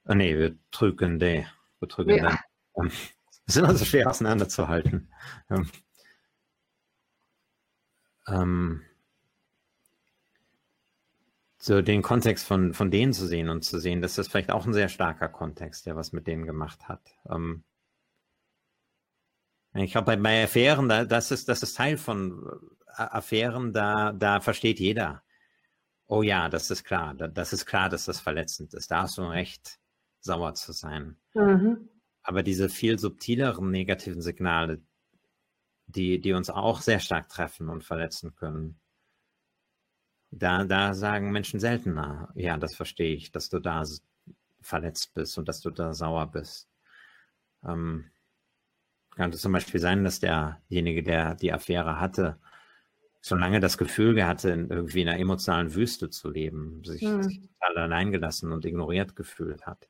Oh, 0.06 0.14
nee, 0.14 0.34
Betrügende, 0.34 1.46
Betrügende. 1.80 2.24
Ja. 2.24 2.40
Ähm, 2.78 2.92
sind 3.46 3.66
also 3.66 3.86
schwer 3.86 4.10
auseinanderzuhalten. 4.10 5.12
Ähm, 5.50 5.70
ähm 8.28 8.82
so 11.58 11.84
den 11.84 12.02
Kontext 12.02 12.48
von, 12.48 12.74
von 12.74 12.90
denen 12.90 13.14
zu 13.14 13.28
sehen 13.28 13.50
und 13.50 13.64
zu 13.64 13.80
sehen, 13.80 14.02
dass 14.02 14.16
das 14.16 14.28
vielleicht 14.28 14.52
auch 14.52 14.66
ein 14.66 14.74
sehr 14.74 14.90
starker 14.90 15.30
Kontext, 15.30 15.86
der 15.86 15.96
was 15.96 16.12
mit 16.12 16.26
denen 16.26 16.46
gemacht 16.46 16.88
hat. 16.88 17.02
Ähm 17.30 17.64
ich 19.74 19.92
glaube, 19.92 20.06
bei, 20.06 20.16
bei 20.18 20.44
Affären, 20.44 20.90
da, 20.90 21.06
das, 21.06 21.32
ist, 21.32 21.48
das 21.48 21.64
ist 21.64 21.78
Teil 21.78 21.98
von 21.98 22.46
äh, 22.88 23.04
Affären, 23.04 23.74
da, 23.74 24.12
da 24.12 24.42
versteht 24.42 24.80
jeder. 24.80 25.24
Oh 26.08 26.24
ja, 26.24 26.50
das 26.50 26.70
ist 26.70 26.84
klar. 26.84 27.14
Das 27.14 27.54
ist 27.54 27.66
klar, 27.66 27.88
dass 27.88 28.06
das 28.06 28.20
verletzend 28.20 28.74
ist. 28.74 28.92
Da 28.92 29.04
hast 29.04 29.18
du 29.18 29.22
recht, 29.22 29.80
sauer 30.20 30.54
zu 30.56 30.74
sein. 30.74 31.18
Mhm. 31.34 31.90
Aber 32.24 32.44
diese 32.44 32.70
viel 32.70 33.00
subtileren 33.00 33.72
negativen 33.72 34.22
Signale, 34.22 34.82
die, 35.88 36.20
die 36.20 36.34
uns 36.34 36.50
auch 36.50 36.82
sehr 36.82 37.00
stark 37.00 37.30
treffen 37.30 37.70
und 37.70 37.84
verletzen 37.84 38.36
können, 38.36 38.80
da, 40.32 40.64
da 40.64 40.94
sagen 40.94 41.32
Menschen 41.32 41.60
seltener, 41.60 42.30
ja, 42.36 42.58
das 42.58 42.76
verstehe 42.76 43.16
ich, 43.16 43.32
dass 43.32 43.50
du 43.50 43.60
da 43.60 43.84
verletzt 44.62 45.14
bist 45.14 45.38
und 45.38 45.48
dass 45.48 45.62
du 45.62 45.72
da 45.72 45.94
sauer 45.94 46.28
bist. 46.28 46.70
Ähm, 47.66 48.12
kann 49.16 49.32
es 49.32 49.42
zum 49.42 49.52
Beispiel 49.52 49.80
sein, 49.80 50.04
dass 50.04 50.20
derjenige, 50.20 51.04
der 51.04 51.36
die 51.36 51.52
Affäre 51.54 52.00
hatte, 52.00 52.38
schon 53.22 53.40
lange 53.40 53.60
das 53.60 53.78
Gefühl 53.78 54.26
hatte, 54.26 54.50
in 54.50 54.70
irgendwie 54.70 55.02
in 55.02 55.10
einer 55.10 55.20
emotionalen 55.20 55.76
Wüste 55.76 56.10
zu 56.10 56.30
leben, 56.30 56.84
sich, 56.84 57.02
hm. 57.02 57.22
total 57.22 57.78
alleingelassen 57.78 58.52
und 58.52 58.66
ignoriert 58.66 59.16
gefühlt 59.16 59.66
hat. 59.66 59.90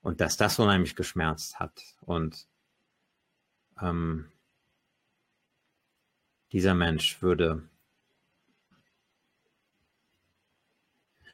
Und 0.00 0.20
dass 0.20 0.36
das 0.36 0.58
unheimlich 0.58 0.96
geschmerzt 0.96 1.60
hat. 1.60 1.82
Und 2.00 2.48
ähm, 3.80 4.26
dieser 6.52 6.74
Mensch 6.74 7.22
würde 7.22 7.68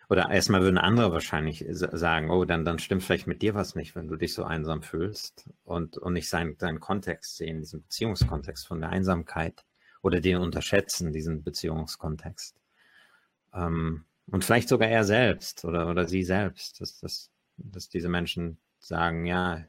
Oder 0.09 0.31
erstmal 0.31 0.63
würden 0.63 0.79
andere 0.79 1.13
wahrscheinlich 1.13 1.65
sagen, 1.69 2.31
oh, 2.31 2.45
dann, 2.45 2.65
dann 2.65 2.79
stimmt 2.79 3.03
vielleicht 3.03 3.27
mit 3.27 3.43
dir 3.43 3.55
was 3.55 3.75
nicht, 3.75 3.97
wenn 3.97 4.09
du 4.09 4.17
dich 4.17 4.35
so 4.35 4.45
einsam 4.45 4.83
fühlst 4.83 5.49
und, 5.65 5.97
und 5.99 6.13
nicht 6.13 6.29
seinen, 6.29 6.59
seinen 6.59 6.81
Kontext 6.81 7.37
sehen, 7.37 7.61
diesen 7.61 7.83
Beziehungskontext 7.83 8.67
von 8.67 8.81
der 8.81 8.91
Einsamkeit 8.91 9.65
oder 10.03 10.21
den 10.21 10.37
unterschätzen, 10.37 11.13
diesen 11.13 11.43
Beziehungskontext. 11.43 12.57
Ähm, 13.55 14.05
und 14.27 14.45
vielleicht 14.45 14.69
sogar 14.69 14.89
er 14.89 15.05
selbst 15.05 15.65
oder, 15.65 15.89
oder 15.89 16.07
sie 16.07 16.23
selbst, 16.23 16.81
dass, 16.81 16.99
dass, 16.99 17.31
dass 17.57 17.89
diese 17.89 18.09
Menschen 18.09 18.59
sagen, 18.79 19.27
ja, 19.27 19.65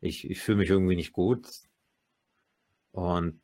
ich, 0.00 0.28
ich 0.28 0.40
fühle 0.40 0.58
mich 0.58 0.70
irgendwie 0.70 0.96
nicht 0.96 1.12
gut 1.12 1.48
und 2.92 3.40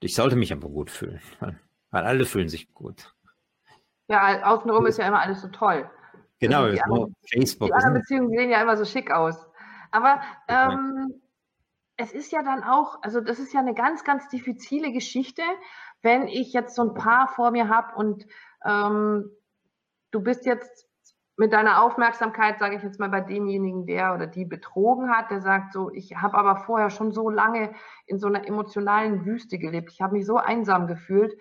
ich 0.00 0.14
sollte 0.14 0.36
mich 0.36 0.52
aber 0.52 0.68
gut 0.68 0.90
fühlen, 0.90 1.20
weil, 1.40 1.58
weil 1.90 2.04
alle 2.04 2.26
fühlen 2.26 2.48
sich 2.48 2.72
gut. 2.72 3.14
Ja, 4.08 4.42
außenrum 4.44 4.86
ist 4.86 4.98
ja 4.98 5.06
immer 5.06 5.20
alles 5.20 5.42
so 5.42 5.48
toll. 5.48 5.88
Genau, 6.40 6.62
also 6.62 6.74
die, 6.74 6.82
anderen, 6.82 7.16
Facebook. 7.30 7.68
Die 7.68 7.74
anderen 7.74 7.94
Beziehungen 7.94 8.30
sehen 8.30 8.50
ja 8.50 8.62
immer 8.62 8.76
so 8.76 8.84
schick 8.84 9.10
aus. 9.10 9.46
Aber 9.90 10.20
ähm, 10.48 11.20
es 11.96 12.12
ist 12.12 12.32
ja 12.32 12.42
dann 12.42 12.62
auch, 12.62 13.02
also 13.02 13.20
das 13.20 13.38
ist 13.38 13.52
ja 13.52 13.60
eine 13.60 13.74
ganz, 13.74 14.04
ganz 14.04 14.28
diffizile 14.28 14.92
Geschichte, 14.92 15.42
wenn 16.02 16.28
ich 16.28 16.52
jetzt 16.52 16.74
so 16.74 16.82
ein 16.82 16.94
Paar 16.94 17.28
vor 17.28 17.50
mir 17.50 17.68
habe 17.68 17.96
und 17.96 18.26
ähm, 18.64 19.30
du 20.10 20.22
bist 20.22 20.46
jetzt 20.46 20.86
mit 21.36 21.52
deiner 21.52 21.82
Aufmerksamkeit, 21.82 22.58
sage 22.58 22.76
ich 22.76 22.82
jetzt 22.82 22.98
mal, 22.98 23.08
bei 23.08 23.20
demjenigen, 23.20 23.86
der 23.86 24.14
oder 24.14 24.26
die 24.26 24.44
betrogen 24.44 25.10
hat, 25.10 25.30
der 25.30 25.40
sagt 25.40 25.72
so, 25.72 25.90
ich 25.92 26.16
habe 26.16 26.36
aber 26.36 26.56
vorher 26.56 26.90
schon 26.90 27.12
so 27.12 27.30
lange 27.30 27.74
in 28.06 28.18
so 28.18 28.26
einer 28.26 28.46
emotionalen 28.46 29.24
Wüste 29.24 29.58
gelebt, 29.58 29.92
ich 29.92 30.00
habe 30.00 30.14
mich 30.14 30.26
so 30.26 30.36
einsam 30.36 30.86
gefühlt, 30.86 31.36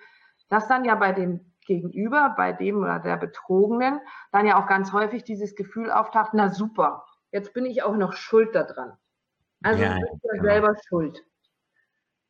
dass 0.49 0.67
dann 0.67 0.85
ja 0.85 0.95
bei 0.95 1.13
dem 1.13 1.51
Gegenüber, 1.67 2.33
bei 2.35 2.53
dem 2.53 2.77
oder 2.77 2.99
der 2.99 3.17
Betrogenen, 3.17 3.99
dann 4.31 4.47
ja 4.47 4.59
auch 4.59 4.67
ganz 4.67 4.91
häufig 4.93 5.23
dieses 5.23 5.55
Gefühl 5.55 5.91
auftaucht, 5.91 6.31
na 6.33 6.49
super, 6.49 7.05
jetzt 7.31 7.53
bin 7.53 7.65
ich 7.65 7.83
auch 7.83 7.95
noch 7.95 8.13
schuld 8.13 8.55
daran. 8.55 8.97
Also 9.61 9.83
ja, 9.83 9.95
du 9.95 10.01
bist 10.01 10.23
ja 10.23 10.31
genau. 10.31 10.43
selber 10.43 10.75
schuld. 10.87 11.25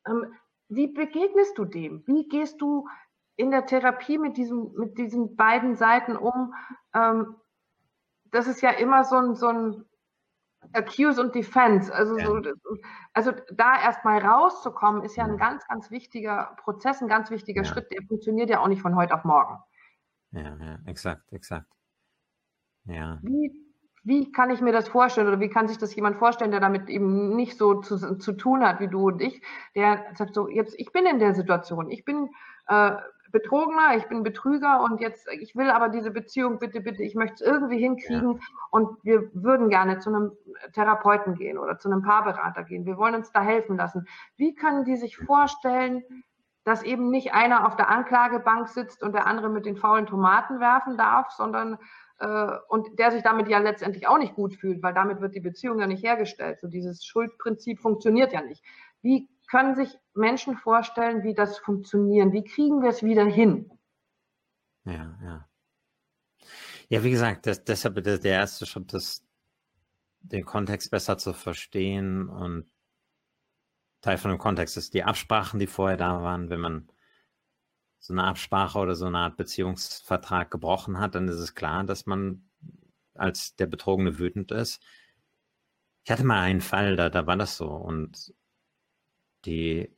Ähm, 0.06 0.34
wie 0.68 0.88
begegnest 0.88 1.56
du 1.56 1.64
dem? 1.64 2.02
Wie 2.06 2.28
gehst 2.28 2.60
du 2.60 2.88
in 3.36 3.50
der 3.50 3.64
Therapie 3.64 4.18
mit, 4.18 4.36
diesem, 4.36 4.72
mit 4.74 4.98
diesen 4.98 5.36
beiden 5.36 5.76
Seiten 5.76 6.16
um? 6.16 6.54
Ähm, 6.94 7.36
das 8.30 8.46
ist 8.46 8.60
ja 8.60 8.70
immer 8.70 9.04
so 9.04 9.16
ein, 9.16 9.34
so 9.34 9.48
ein 9.48 9.87
Accuse 10.72 11.20
und 11.20 11.34
Defense. 11.34 11.94
Also, 11.94 12.18
ja. 12.18 12.26
so, 12.26 12.40
also 13.12 13.32
da 13.52 13.80
erstmal 13.82 14.20
rauszukommen, 14.24 15.02
ist 15.02 15.16
ja 15.16 15.24
ein 15.24 15.36
ganz, 15.36 15.66
ganz 15.66 15.90
wichtiger 15.90 16.56
Prozess, 16.62 17.00
ein 17.00 17.08
ganz 17.08 17.30
wichtiger 17.30 17.62
ja. 17.62 17.68
Schritt. 17.68 17.90
Der 17.92 18.02
funktioniert 18.06 18.50
ja 18.50 18.60
auch 18.60 18.68
nicht 18.68 18.82
von 18.82 18.96
heute 18.96 19.14
auf 19.14 19.24
morgen. 19.24 19.58
Ja, 20.32 20.56
ja, 20.60 20.78
exakt, 20.86 21.32
exakt. 21.32 21.66
Ja. 22.84 23.18
Wie, 23.22 23.68
wie 24.04 24.32
kann 24.32 24.50
ich 24.50 24.60
mir 24.60 24.72
das 24.72 24.88
vorstellen 24.88 25.28
oder 25.28 25.40
wie 25.40 25.48
kann 25.48 25.68
sich 25.68 25.78
das 25.78 25.94
jemand 25.94 26.16
vorstellen, 26.16 26.50
der 26.50 26.60
damit 26.60 26.88
eben 26.88 27.36
nicht 27.36 27.58
so 27.58 27.80
zu, 27.80 28.16
zu 28.16 28.32
tun 28.32 28.62
hat 28.62 28.80
wie 28.80 28.88
du 28.88 29.08
und 29.08 29.20
ich, 29.20 29.42
der 29.74 30.04
sagt 30.14 30.34
so, 30.34 30.48
jetzt, 30.48 30.74
ich 30.78 30.92
bin 30.92 31.06
in 31.06 31.18
der 31.18 31.34
Situation, 31.34 31.90
ich 31.90 32.04
bin 32.04 32.30
äh, 32.68 32.92
Betrogener, 33.30 33.96
ich 33.96 34.06
bin 34.08 34.22
Betrüger 34.22 34.82
und 34.82 35.00
jetzt, 35.00 35.28
ich 35.32 35.54
will 35.54 35.70
aber 35.70 35.88
diese 35.88 36.10
Beziehung 36.10 36.58
bitte, 36.58 36.80
bitte, 36.80 37.02
ich 37.02 37.14
möchte 37.14 37.34
es 37.34 37.40
irgendwie 37.40 37.78
hinkriegen 37.78 38.34
ja. 38.34 38.40
und 38.70 39.02
wir 39.04 39.30
würden 39.34 39.68
gerne 39.68 39.98
zu 39.98 40.10
einem 40.10 40.32
Therapeuten 40.72 41.34
gehen 41.34 41.58
oder 41.58 41.78
zu 41.78 41.90
einem 41.90 42.02
Paarberater 42.02 42.64
gehen. 42.64 42.86
Wir 42.86 42.96
wollen 42.96 43.14
uns 43.14 43.30
da 43.32 43.42
helfen 43.42 43.76
lassen. 43.76 44.06
Wie 44.36 44.54
können 44.54 44.84
die 44.84 44.96
sich 44.96 45.16
vorstellen, 45.16 46.02
dass 46.64 46.82
eben 46.82 47.10
nicht 47.10 47.32
einer 47.32 47.66
auf 47.66 47.76
der 47.76 47.88
Anklagebank 47.88 48.68
sitzt 48.68 49.02
und 49.02 49.12
der 49.12 49.26
andere 49.26 49.48
mit 49.48 49.64
den 49.64 49.76
faulen 49.76 50.06
Tomaten 50.06 50.60
werfen 50.60 50.98
darf, 50.98 51.30
sondern 51.30 51.78
äh, 52.18 52.50
und 52.68 52.98
der 52.98 53.10
sich 53.10 53.22
damit 53.22 53.48
ja 53.48 53.58
letztendlich 53.58 54.06
auch 54.08 54.18
nicht 54.18 54.34
gut 54.34 54.54
fühlt, 54.54 54.82
weil 54.82 54.94
damit 54.94 55.20
wird 55.20 55.34
die 55.34 55.40
Beziehung 55.40 55.78
ja 55.78 55.86
nicht 55.86 56.04
hergestellt. 56.04 56.60
So 56.60 56.68
dieses 56.68 57.04
Schuldprinzip 57.04 57.80
funktioniert 57.80 58.32
ja 58.32 58.42
nicht. 58.42 58.62
Wie 59.02 59.28
können 59.50 59.74
sich 59.74 59.98
Menschen 60.14 60.56
vorstellen, 60.56 61.22
wie 61.24 61.34
das 61.34 61.58
funktioniert? 61.58 62.32
Wie 62.32 62.44
kriegen 62.44 62.82
wir 62.82 62.90
es 62.90 63.02
wieder 63.02 63.24
hin? 63.24 63.70
Ja, 64.84 65.18
ja. 65.22 65.48
Ja, 66.88 67.04
wie 67.04 67.10
gesagt, 67.10 67.46
das, 67.46 67.64
deshalb 67.64 68.02
der, 68.02 68.18
der 68.18 68.32
erste 68.32 68.64
Schritt 68.64 68.92
ist, 68.94 69.26
den 70.20 70.44
Kontext 70.44 70.90
besser 70.90 71.18
zu 71.18 71.32
verstehen 71.32 72.28
und 72.28 72.70
Teil 74.00 74.16
von 74.16 74.30
dem 74.30 74.38
Kontext 74.38 74.76
ist 74.76 74.94
die 74.94 75.04
Absprachen, 75.04 75.58
die 75.58 75.66
vorher 75.66 75.96
da 75.96 76.22
waren. 76.22 76.50
Wenn 76.50 76.60
man 76.60 76.88
so 77.98 78.14
eine 78.14 78.24
Absprache 78.24 78.78
oder 78.78 78.94
so 78.94 79.06
eine 79.06 79.18
Art 79.18 79.36
Beziehungsvertrag 79.36 80.50
gebrochen 80.50 80.98
hat, 80.98 81.14
dann 81.14 81.28
ist 81.28 81.38
es 81.38 81.54
klar, 81.54 81.84
dass 81.84 82.06
man 82.06 82.48
als 83.14 83.56
der 83.56 83.66
Betrogene 83.66 84.18
wütend 84.18 84.52
ist. 84.52 84.80
Ich 86.04 86.10
hatte 86.10 86.24
mal 86.24 86.40
einen 86.40 86.60
Fall, 86.60 86.96
da, 86.96 87.10
da 87.10 87.26
war 87.26 87.36
das 87.36 87.56
so 87.56 87.68
und 87.68 88.32
die, 89.44 89.90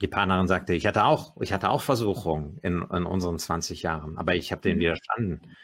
die 0.00 0.08
Partnerin 0.08 0.46
sagte, 0.46 0.74
ich 0.74 0.86
hatte 0.86 1.04
auch, 1.04 1.40
ich 1.40 1.52
hatte 1.52 1.70
auch 1.70 1.82
Versuchungen 1.82 2.58
in, 2.62 2.82
in 2.82 3.06
unseren 3.06 3.38
20 3.38 3.82
Jahren, 3.82 4.18
aber 4.18 4.34
ich 4.34 4.52
habe 4.52 4.62
den 4.62 4.76
mhm. 4.76 4.80
widerstanden 4.80 5.56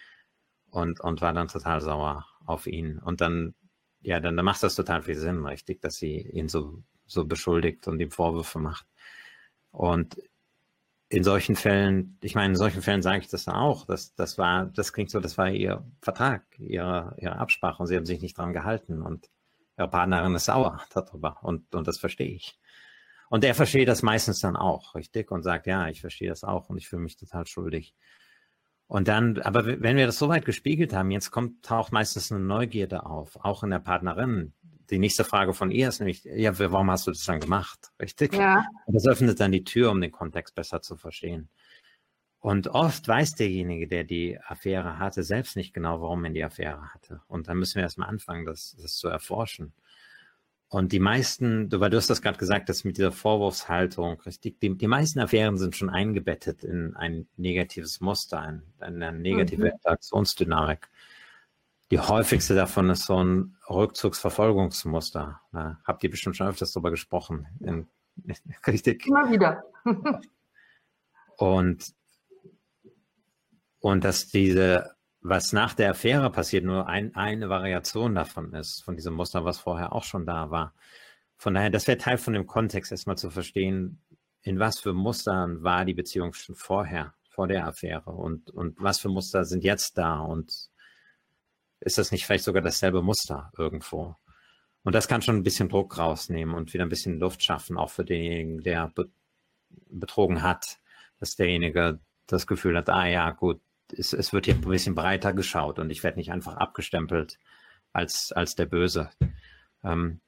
und, 0.71 1.01
und 1.01 1.21
war 1.21 1.33
dann 1.33 1.49
total 1.49 1.81
sauer 1.81 2.27
auf 2.47 2.67
ihn. 2.67 2.99
Und 2.99 3.21
dann, 3.21 3.55
ja, 4.03 4.21
dann, 4.21 4.37
dann 4.37 4.45
macht 4.45 4.63
das 4.63 4.77
total 4.77 5.03
viel 5.03 5.17
Sinn, 5.17 5.45
richtig, 5.45 5.81
dass 5.81 5.97
sie 5.97 6.21
ihn 6.21 6.49
so, 6.49 6.83
so 7.07 7.25
beschuldigt 7.25 7.89
und 7.89 8.01
ihm 8.01 8.11
Vorwürfe 8.11 8.59
macht. 8.59 8.87
Und 9.73 10.17
in 11.09 11.25
solchen 11.25 11.57
Fällen, 11.57 12.17
ich 12.23 12.37
meine, 12.37 12.53
in 12.53 12.57
solchen 12.57 12.83
Fällen 12.83 13.03
sage 13.03 13.19
ich 13.19 13.29
das 13.29 13.45
dann 13.45 13.57
auch. 13.57 13.85
Das, 13.85 14.15
das 14.15 14.39
war, 14.39 14.67
das 14.67 14.93
klingt 14.93 15.11
so, 15.11 15.19
das 15.19 15.37
war 15.37 15.51
ihr 15.51 15.85
Vertrag, 16.01 16.45
ihre, 16.59 17.17
ihre 17.19 17.37
Absprache 17.37 17.83
und 17.83 17.89
sie 17.89 17.97
haben 17.97 18.07
sich 18.07 18.23
nicht 18.23 18.39
dran 18.39 18.53
gehalten 18.53 19.03
und 19.03 19.29
Partnerin 19.89 20.35
ist 20.35 20.47
sauer 20.47 20.81
darüber 20.93 21.39
und, 21.43 21.75
und 21.75 21.87
das 21.87 21.99
verstehe 21.99 22.31
ich. 22.31 22.59
Und 23.29 23.45
er 23.45 23.55
versteht 23.55 23.89
das 23.89 24.03
meistens 24.03 24.41
dann 24.41 24.57
auch, 24.57 24.95
richtig? 24.95 25.31
Und 25.31 25.43
sagt, 25.43 25.67
ja, 25.67 25.89
ich 25.89 26.01
verstehe 26.01 26.29
das 26.29 26.43
auch 26.43 26.69
und 26.69 26.79
ich 26.79 26.89
fühle 26.89 27.03
mich 27.03 27.17
total 27.17 27.47
schuldig. 27.47 27.95
Und 28.89 29.07
dann, 29.07 29.39
aber 29.43 29.65
wenn 29.65 29.97
wir 29.97 30.07
das 30.07 30.19
so 30.19 30.29
weit 30.29 30.45
gespiegelt 30.45 30.93
haben, 30.93 31.13
jetzt 31.13 31.31
kommt, 31.31 31.65
taucht 31.65 31.93
meistens 31.93 32.33
eine 32.33 32.41
Neugierde 32.41 33.07
auf, 33.07 33.37
auch 33.37 33.63
in 33.63 33.71
der 33.71 33.79
Partnerin. 33.79 34.53
Die 34.91 34.99
nächste 34.99 35.23
Frage 35.23 35.55
von 35.55 35.71
ihr 35.71 35.89
ist 35.89 36.01
nämlich, 36.01 36.25
ja, 36.25 36.59
warum 36.59 36.91
hast 36.91 37.07
du 37.07 37.13
das 37.13 37.25
dann 37.25 37.39
gemacht? 37.39 37.93
Richtig? 38.01 38.35
Ja. 38.35 38.65
Und 38.87 38.95
das 38.95 39.07
öffnet 39.07 39.39
dann 39.39 39.53
die 39.53 39.63
Tür, 39.63 39.93
um 39.93 40.01
den 40.01 40.11
Kontext 40.11 40.57
besser 40.57 40.83
zu 40.83 40.97
verstehen. 40.97 41.51
Und 42.41 42.69
oft 42.69 43.07
weiß 43.07 43.35
derjenige, 43.35 43.87
der 43.87 44.05
die 44.05 44.41
Affäre 44.41 44.99
hatte, 44.99 45.23
selbst 45.23 45.57
nicht 45.57 45.75
genau, 45.75 46.01
warum 46.01 46.25
er 46.25 46.31
die 46.31 46.43
Affäre 46.43 46.93
hatte. 46.95 47.21
Und 47.29 47.49
dann 47.49 47.59
müssen 47.59 47.77
wir 47.77 47.83
erstmal 47.83 48.09
anfangen, 48.09 48.47
das, 48.47 48.77
das 48.81 48.97
zu 48.97 49.09
erforschen. 49.09 49.75
Und 50.69 50.93
die 50.93 51.01
meisten, 51.01 51.69
du, 51.69 51.81
weil 51.81 51.91
du 51.91 51.99
hast 51.99 52.09
das 52.09 52.23
gerade 52.23 52.39
gesagt, 52.39 52.69
dass 52.69 52.85
mit 52.85 52.97
dieser 52.97 53.13
Vorwurfshaltung, 53.13 54.21
richtig, 54.23 54.59
die, 54.61 54.75
die 54.79 54.87
meisten 54.87 55.19
Affären 55.19 55.59
sind 55.59 55.77
schon 55.77 55.91
eingebettet 55.91 56.65
in 56.65 56.97
ein 56.97 57.27
negatives 57.37 58.01
Muster, 58.01 58.43
in, 58.49 58.63
in 58.79 59.03
eine 59.03 59.19
negative 59.19 59.65
mhm. 59.65 59.73
Interaktionsdynamik. 59.73 60.89
Die 61.91 61.99
häufigste 61.99 62.55
davon 62.55 62.89
ist 62.89 63.05
so 63.05 63.23
ein 63.23 63.57
Rückzugsverfolgungsmuster. 63.69 65.41
Da 65.53 65.81
habt 65.85 66.05
ihr 66.05 66.11
bestimmt 66.11 66.37
schon 66.37 66.47
öfters 66.47 66.73
drüber 66.73 66.91
gesprochen. 66.91 67.49
In, 67.59 67.89
richtig. 68.67 69.07
Immer 69.07 69.31
wieder. 69.31 69.65
und, 71.37 71.93
und 73.81 74.05
dass 74.05 74.29
diese 74.29 74.95
was 75.23 75.53
nach 75.53 75.75
der 75.75 75.91
Affäre 75.91 76.31
passiert, 76.31 76.65
nur 76.65 76.87
ein, 76.87 77.15
eine 77.15 77.49
Variation 77.49 78.15
davon 78.15 78.55
ist, 78.55 78.83
von 78.83 78.97
diesem 78.97 79.15
Muster, 79.15 79.45
was 79.45 79.59
vorher 79.59 79.93
auch 79.93 80.05
schon 80.05 80.25
da 80.25 80.51
war. 80.51 80.75
Von 81.37 81.55
daher, 81.55 81.71
das 81.71 81.87
wäre 81.87 81.99
Teil 81.99 82.19
von 82.19 82.33
dem 82.33 82.47
Kontext, 82.47 82.91
erstmal 82.91 83.19
zu 83.19 83.31
verstehen, 83.31 84.01
in 84.43 84.59
was 84.59 84.79
für 84.79 84.95
Mustern 84.95 85.63
war 85.63 85.85
die 85.85 85.95
Beziehung 85.95 86.33
schon 86.33 86.55
vorher, 86.55 87.15
vor 87.29 87.49
der 87.49 87.67
Affäre 87.67 88.11
und, 88.11 88.51
und 88.51 88.81
was 88.81 88.99
für 88.99 89.09
Muster 89.09 89.45
sind 89.45 89.63
jetzt 89.63 89.99
da 89.99 90.21
und 90.21 90.71
ist 91.81 91.99
das 91.99 92.13
nicht 92.13 92.27
vielleicht 92.27 92.45
sogar 92.45 92.63
dasselbe 92.63 93.03
Muster 93.03 93.53
irgendwo? 93.57 94.17
Und 94.83 94.95
das 94.95 95.09
kann 95.09 95.23
schon 95.23 95.37
ein 95.37 95.43
bisschen 95.43 95.69
Druck 95.69 95.99
rausnehmen 95.99 96.55
und 96.55 96.73
wieder 96.73 96.85
ein 96.85 96.91
bisschen 96.91 97.19
Luft 97.19 97.43
schaffen, 97.43 97.77
auch 97.77 97.91
für 97.91 98.05
denjenigen, 98.05 98.63
der 98.63 98.89
be 98.89 99.11
betrogen 99.89 100.43
hat, 100.43 100.81
dass 101.21 101.37
derjenige 101.37 102.01
das 102.27 102.47
Gefühl 102.47 102.77
hat, 102.77 102.89
ah 102.89 103.07
ja, 103.07 103.31
gut, 103.31 103.61
es, 103.93 104.13
es 104.13 104.33
wird 104.33 104.47
hier 104.47 104.55
ein 104.55 104.61
bisschen 104.61 104.95
breiter 104.95 105.33
geschaut 105.33 105.79
und 105.79 105.91
ich 105.91 106.03
werde 106.03 106.19
nicht 106.19 106.33
einfach 106.33 106.57
abgestempelt 106.57 107.39
als, 107.93 108.33
als 108.33 108.55
der 108.55 108.67
Böse. 108.67 109.11
Ähm, 109.85 110.21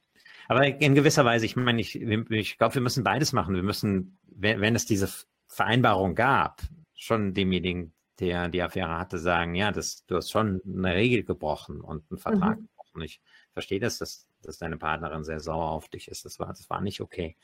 aber 0.47 0.65
in 0.65 0.95
gewisser 0.95 1.25
Weise, 1.25 1.45
ich 1.45 1.55
meine, 1.55 1.81
ich, 1.81 1.95
ich 1.95 2.57
glaube, 2.57 2.75
wir 2.75 2.81
müssen 2.81 3.03
beides 3.03 3.33
machen. 3.33 3.55
Wir 3.55 3.63
müssen, 3.63 4.17
wenn, 4.23 4.61
wenn 4.61 4.75
es 4.75 4.85
diese 4.85 5.09
Vereinbarung 5.47 6.15
gab, 6.15 6.61
schon 6.95 7.33
demjenigen, 7.33 7.93
der 8.19 8.49
die 8.49 8.61
Affäre 8.61 8.97
hatte, 8.97 9.19
sagen, 9.19 9.55
ja, 9.55 9.71
das, 9.71 10.05
du 10.05 10.15
hast 10.15 10.31
schon 10.31 10.61
eine 10.65 10.95
Regel 10.95 11.23
gebrochen 11.23 11.81
und 11.81 12.03
einen 12.09 12.19
Vertrag 12.19 12.59
mhm. 12.59 12.67
gebrochen. 12.67 13.01
Ich 13.01 13.21
verstehe 13.53 13.79
das, 13.79 13.97
dass, 13.97 14.27
dass 14.41 14.57
deine 14.57 14.77
Partnerin 14.77 15.23
sehr 15.23 15.39
sauer 15.39 15.71
auf 15.71 15.89
dich 15.89 16.07
ist. 16.07 16.25
Das 16.25 16.39
war, 16.39 16.47
das 16.47 16.69
war 16.69 16.81
nicht 16.81 17.01
okay. 17.01 17.37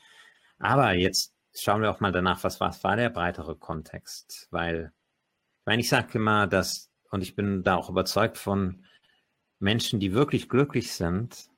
Aber 0.58 0.92
jetzt 0.92 1.34
schauen 1.54 1.82
wir 1.82 1.90
auch 1.90 2.00
mal 2.00 2.12
danach, 2.12 2.44
was, 2.44 2.60
was 2.60 2.84
war 2.84 2.96
der 2.96 3.10
breitere 3.10 3.56
Kontext? 3.56 4.48
Weil 4.50 4.92
ich 5.60 5.66
meine, 5.66 5.80
ich 5.80 5.88
sage 5.88 6.18
immer, 6.18 6.46
dass, 6.46 6.90
und 7.10 7.22
ich 7.22 7.36
bin 7.36 7.62
da 7.62 7.76
auch 7.76 7.90
überzeugt 7.90 8.38
von 8.38 8.84
Menschen, 9.58 10.00
die 10.00 10.14
wirklich 10.14 10.48
glücklich 10.48 10.92
sind 10.94 11.50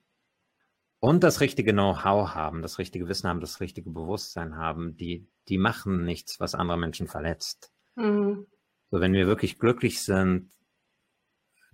und 0.98 1.22
das 1.22 1.40
richtige 1.40 1.72
Know-how 1.72 2.34
haben, 2.34 2.62
das 2.62 2.78
richtige 2.78 3.08
Wissen 3.08 3.28
haben, 3.28 3.40
das 3.40 3.60
richtige 3.60 3.90
Bewusstsein 3.90 4.56
haben, 4.56 4.96
die, 4.96 5.28
die 5.48 5.58
machen 5.58 6.04
nichts, 6.04 6.40
was 6.40 6.54
andere 6.54 6.78
Menschen 6.78 7.06
verletzt. 7.06 7.72
Mhm. 7.94 8.46
So, 8.90 9.00
wenn 9.00 9.12
wir 9.12 9.26
wirklich 9.26 9.58
glücklich 9.58 10.02
sind, 10.02 10.50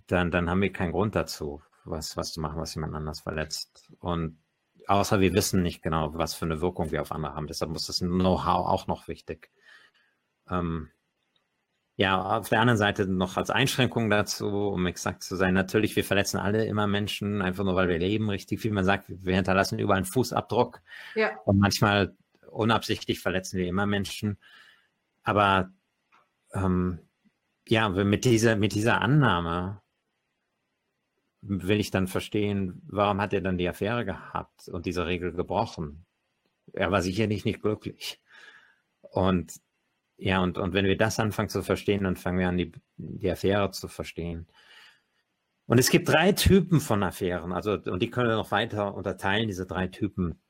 dann, 0.07 0.31
dann 0.31 0.49
haben 0.49 0.61
wir 0.61 0.71
keinen 0.71 0.91
Grund 0.91 1.15
dazu, 1.15 1.61
was, 1.83 2.15
was 2.15 2.31
zu 2.31 2.41
machen, 2.41 2.59
was 2.59 2.75
jemand 2.75 2.95
anders 2.95 3.21
verletzt. 3.21 3.91
Und 3.99 4.39
außer 4.87 5.19
wir 5.19 5.33
wissen 5.33 5.61
nicht 5.63 5.81
genau, 5.81 6.13
was 6.13 6.33
für 6.33 6.45
eine 6.45 6.61
Wirkung 6.61 6.91
wir 6.91 7.01
auf 7.01 7.11
andere 7.11 7.33
haben. 7.33 7.47
Deshalb 7.47 7.71
muss 7.71 7.87
das 7.87 7.99
Know-how 7.99 8.67
auch 8.67 8.87
noch 8.87 9.07
wichtig. 9.07 9.51
Ähm, 10.49 10.89
ja, 11.99 12.37
auf 12.37 12.47
der 12.47 12.61
anderen 12.61 12.77
Seite 12.77 13.07
noch 13.07 13.35
als 13.35 13.49
Einschränkung 13.49 14.09
dazu, 14.09 14.47
um 14.47 14.85
exakt 14.85 15.21
zu 15.21 15.35
sein, 15.35 15.53
natürlich, 15.53 15.97
wir 15.97 16.05
verletzen 16.05 16.37
alle 16.37 16.65
immer 16.65 16.87
Menschen, 16.87 17.41
einfach 17.41 17.65
nur 17.65 17.75
weil 17.75 17.89
wir 17.89 17.99
leben, 17.99 18.29
richtig 18.29 18.63
wie 18.63 18.69
man 18.69 18.85
sagt, 18.85 19.07
wir 19.09 19.35
hinterlassen 19.35 19.79
überall 19.79 19.97
einen 19.97 20.05
Fußabdruck. 20.05 20.81
Ja. 21.15 21.37
Und 21.43 21.59
manchmal 21.59 22.15
unabsichtlich 22.49 23.19
verletzen 23.19 23.57
wir 23.57 23.67
immer 23.67 23.85
Menschen. 23.85 24.37
Aber 25.23 25.73
ähm, 26.53 26.99
ja, 27.67 27.89
mit 27.89 28.23
dieser, 28.23 28.55
mit 28.55 28.75
dieser 28.75 29.01
Annahme 29.01 29.81
will 31.41 31.81
ich 31.81 31.91
dann 31.91 32.07
verstehen, 32.07 32.81
warum 32.87 33.19
hat 33.19 33.33
er 33.33 33.41
dann 33.41 33.57
die 33.57 33.67
Affäre 33.67 34.05
gehabt 34.05 34.69
und 34.69 34.85
diese 34.85 35.05
Regel 35.05 35.33
gebrochen? 35.33 36.05
Er 36.71 36.93
war 36.93 37.01
sicherlich 37.01 37.43
nicht 37.43 37.61
glücklich. 37.61 38.21
Und 39.01 39.59
ja, 40.19 40.41
und, 40.41 40.57
und 40.57 40.73
wenn 40.73 40.85
wir 40.85 40.97
das 40.97 41.19
anfangen 41.19 41.49
zu 41.49 41.63
verstehen, 41.63 42.03
dann 42.03 42.17
fangen 42.17 42.39
wir 42.39 42.49
an, 42.49 42.57
die, 42.57 42.71
die 42.97 43.31
Affäre 43.31 43.71
zu 43.71 43.87
verstehen. 43.87 44.47
Und 45.65 45.77
es 45.77 45.89
gibt 45.89 46.09
drei 46.09 46.31
Typen 46.33 46.81
von 46.81 47.03
Affären, 47.03 47.53
also 47.53 47.73
und 47.73 48.01
die 48.01 48.09
können 48.09 48.29
wir 48.29 48.35
noch 48.35 48.51
weiter 48.51 48.95
unterteilen, 48.95 49.47
diese 49.47 49.65
drei 49.65 49.87
Typen. 49.87 50.41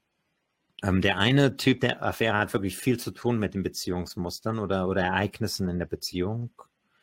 Ähm, 0.81 1.01
der 1.01 1.17
eine 1.17 1.57
Typ 1.57 1.81
der 1.81 2.01
Affäre 2.01 2.37
hat 2.37 2.53
wirklich 2.53 2.77
viel 2.77 2.97
zu 2.97 3.11
tun 3.11 3.37
mit 3.37 3.53
den 3.53 3.63
Beziehungsmustern 3.63 4.59
oder, 4.59 4.87
oder 4.87 5.03
Ereignissen 5.03 5.69
in 5.69 5.77
der 5.77 5.85
Beziehung. 5.85 6.51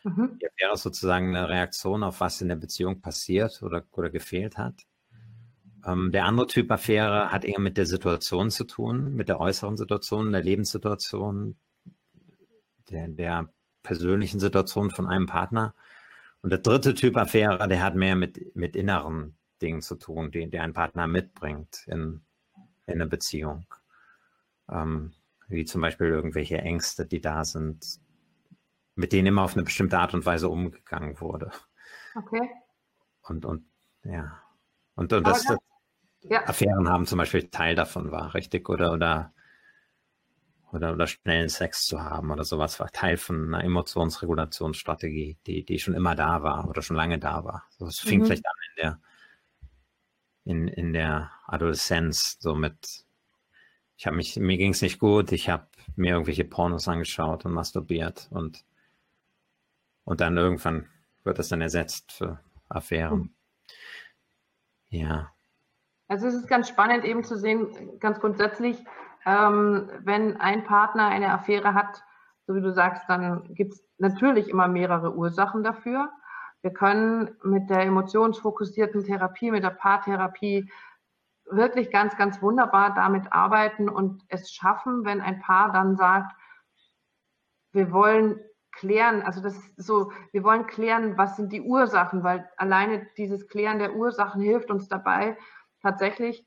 Mhm. 0.02 0.38
Die 0.40 0.46
Affäre 0.46 0.72
ist 0.74 0.82
sozusagen 0.82 1.36
eine 1.36 1.48
Reaktion 1.48 2.02
auf 2.02 2.20
was 2.20 2.40
in 2.40 2.48
der 2.48 2.56
Beziehung 2.56 3.00
passiert 3.00 3.62
oder, 3.62 3.84
oder 3.92 4.10
gefehlt 4.10 4.56
hat. 4.56 4.86
Ähm, 5.84 6.10
der 6.10 6.24
andere 6.24 6.46
Typ 6.46 6.70
Affäre 6.70 7.30
hat 7.30 7.44
eher 7.44 7.60
mit 7.60 7.76
der 7.76 7.86
Situation 7.86 8.50
zu 8.50 8.64
tun, 8.64 9.14
mit 9.14 9.28
der 9.28 9.40
äußeren 9.40 9.76
Situation, 9.76 10.32
der 10.32 10.42
Lebenssituation, 10.42 11.56
der, 12.90 13.08
der 13.08 13.48
persönlichen 13.82 14.40
Situation 14.40 14.90
von 14.90 15.06
einem 15.06 15.26
Partner. 15.26 15.74
Und 16.42 16.50
der 16.50 16.58
dritte 16.58 16.94
Typ 16.94 17.16
Affäre, 17.16 17.66
der 17.68 17.82
hat 17.82 17.94
mehr 17.94 18.16
mit, 18.16 18.54
mit 18.54 18.76
inneren 18.76 19.36
Dingen 19.62 19.82
zu 19.82 19.96
tun, 19.96 20.30
die, 20.30 20.48
die 20.48 20.58
ein 20.58 20.72
Partner 20.72 21.06
mitbringt 21.06 21.84
in, 21.86 22.22
in 22.86 22.94
eine 22.94 23.06
Beziehung. 23.06 23.66
Ähm, 24.70 25.12
wie 25.48 25.64
zum 25.64 25.80
Beispiel 25.80 26.08
irgendwelche 26.08 26.58
Ängste, 26.58 27.06
die 27.06 27.20
da 27.20 27.44
sind, 27.44 28.00
mit 28.96 29.12
denen 29.12 29.28
immer 29.28 29.42
auf 29.42 29.54
eine 29.54 29.62
bestimmte 29.62 29.98
Art 29.98 30.14
und 30.14 30.26
Weise 30.26 30.48
umgegangen 30.48 31.20
wurde. 31.20 31.50
Okay. 32.16 32.50
Und, 33.22 33.44
und 33.44 33.64
ja. 34.04 34.40
Und, 34.94 35.12
und 35.12 35.26
das, 35.26 35.44
das 35.44 35.58
ja. 36.22 36.46
Affären 36.48 36.88
haben 36.88 37.06
zum 37.06 37.18
Beispiel 37.18 37.48
Teil 37.48 37.74
davon 37.74 38.10
war, 38.10 38.34
richtig? 38.34 38.68
Oder, 38.68 38.92
oder 38.92 39.32
oder, 40.72 40.92
oder 40.92 41.06
schnellen 41.06 41.48
Sex 41.48 41.86
zu 41.86 42.02
haben 42.02 42.30
oder 42.30 42.44
sowas 42.44 42.80
war 42.80 42.90
Teil 42.90 43.16
von 43.16 43.54
einer 43.54 43.64
Emotionsregulationsstrategie, 43.64 45.38
die, 45.46 45.64
die 45.64 45.78
schon 45.78 45.94
immer 45.94 46.14
da 46.14 46.42
war 46.42 46.68
oder 46.68 46.82
schon 46.82 46.96
lange 46.96 47.18
da 47.18 47.44
war. 47.44 47.64
So, 47.70 47.86
es 47.86 48.00
fing 48.00 48.20
mhm. 48.20 48.26
vielleicht 48.26 48.46
an 48.46 48.52
in 48.68 48.82
der, 48.82 49.00
in, 50.44 50.68
in 50.68 50.92
der 50.92 51.30
Adoleszenz, 51.46 52.36
so 52.40 52.54
mit, 52.54 53.04
ich 53.96 54.06
habe 54.06 54.16
mich, 54.16 54.36
mir 54.36 54.56
ging 54.56 54.72
es 54.72 54.82
nicht 54.82 54.98
gut, 54.98 55.32
ich 55.32 55.48
habe 55.48 55.68
mir 55.94 56.12
irgendwelche 56.12 56.44
Pornos 56.44 56.88
angeschaut 56.88 57.44
und 57.44 57.52
masturbiert 57.52 58.28
und, 58.30 58.64
und 60.04 60.20
dann 60.20 60.36
irgendwann 60.36 60.88
wird 61.24 61.38
das 61.38 61.48
dann 61.48 61.60
ersetzt 61.60 62.12
für 62.12 62.40
Affären. 62.68 63.18
Mhm. 63.18 63.30
Ja. 64.88 65.32
Also 66.08 66.26
es 66.28 66.34
ist 66.34 66.48
ganz 66.48 66.68
spannend 66.68 67.04
eben 67.04 67.24
zu 67.24 67.36
sehen, 67.36 67.98
ganz 67.98 68.20
grundsätzlich, 68.20 68.78
ähm, 69.26 69.90
wenn 70.04 70.40
ein 70.40 70.64
Partner 70.64 71.08
eine 71.08 71.32
Affäre 71.32 71.74
hat, 71.74 72.02
so 72.46 72.54
wie 72.54 72.60
du 72.60 72.72
sagst, 72.72 73.02
dann 73.08 73.52
gibt 73.54 73.74
es 73.74 73.84
natürlich 73.98 74.48
immer 74.48 74.68
mehrere 74.68 75.14
Ursachen 75.14 75.64
dafür. 75.64 76.10
Wir 76.62 76.72
können 76.72 77.36
mit 77.42 77.68
der 77.68 77.80
emotionsfokussierten 77.80 79.04
Therapie, 79.04 79.50
mit 79.50 79.64
der 79.64 79.70
Paartherapie 79.70 80.70
wirklich 81.50 81.90
ganz, 81.90 82.16
ganz 82.16 82.40
wunderbar 82.40 82.94
damit 82.94 83.32
arbeiten 83.32 83.88
und 83.88 84.22
es 84.28 84.52
schaffen, 84.52 85.04
wenn 85.04 85.20
ein 85.20 85.40
Paar 85.40 85.72
dann 85.72 85.96
sagt, 85.96 86.32
wir 87.72 87.92
wollen 87.92 88.40
klären, 88.72 89.22
also 89.22 89.40
das 89.40 89.56
ist 89.56 89.74
so, 89.76 90.12
wir 90.32 90.44
wollen 90.44 90.66
klären, 90.66 91.16
was 91.18 91.36
sind 91.36 91.52
die 91.52 91.62
Ursachen, 91.62 92.22
weil 92.22 92.48
alleine 92.56 93.06
dieses 93.16 93.48
Klären 93.48 93.78
der 93.78 93.96
Ursachen 93.96 94.40
hilft 94.40 94.70
uns 94.70 94.88
dabei, 94.88 95.36
tatsächlich 95.82 96.45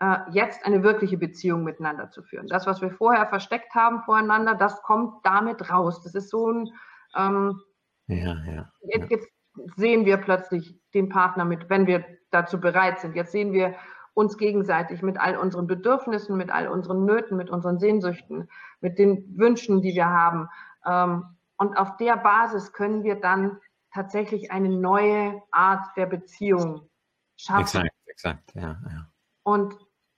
äh, 0.00 0.18
jetzt 0.32 0.64
eine 0.64 0.82
wirkliche 0.82 1.18
Beziehung 1.18 1.62
miteinander 1.62 2.10
zu 2.10 2.22
führen. 2.22 2.48
Das, 2.48 2.66
was 2.66 2.80
wir 2.80 2.90
vorher 2.90 3.26
versteckt 3.26 3.74
haben 3.74 4.02
voreinander, 4.02 4.54
das 4.54 4.82
kommt 4.82 5.24
damit 5.24 5.70
raus. 5.70 6.02
Das 6.02 6.14
ist 6.14 6.30
so 6.30 6.50
ein, 6.50 6.68
ähm, 7.16 7.60
ja, 8.06 8.34
ja, 8.44 8.72
jetzt, 8.82 9.10
jetzt 9.10 9.28
sehen 9.76 10.04
wir 10.06 10.16
plötzlich 10.16 10.80
den 10.94 11.08
Partner 11.08 11.44
mit, 11.44 11.68
wenn 11.68 11.86
wir 11.86 12.04
dazu 12.30 12.58
bereit 12.60 13.00
sind. 13.00 13.14
Jetzt 13.14 13.32
sehen 13.32 13.52
wir 13.52 13.74
uns 14.14 14.36
gegenseitig 14.38 15.02
mit 15.02 15.20
all 15.20 15.36
unseren 15.36 15.66
Bedürfnissen, 15.66 16.36
mit 16.36 16.50
all 16.50 16.68
unseren 16.68 17.04
Nöten, 17.04 17.36
mit 17.36 17.50
unseren 17.50 17.78
Sehnsüchten, 17.78 18.48
mit 18.80 18.98
den 18.98 19.38
Wünschen, 19.38 19.82
die 19.82 19.94
wir 19.94 20.06
haben. 20.06 20.48
Ähm, 20.86 21.24
und 21.56 21.76
auf 21.76 21.96
der 21.98 22.16
Basis 22.16 22.72
können 22.72 23.04
wir 23.04 23.16
dann 23.16 23.58
tatsächlich 23.92 24.50
eine 24.50 24.70
neue 24.70 25.42
Art 25.50 25.94
der 25.96 26.06
Beziehung 26.06 26.88
schaffen. 27.36 27.62
Exakt, 27.62 27.90
exakt, 28.06 28.54
ja, 28.54 28.78
ja. 28.88 29.06
Und 29.42 29.76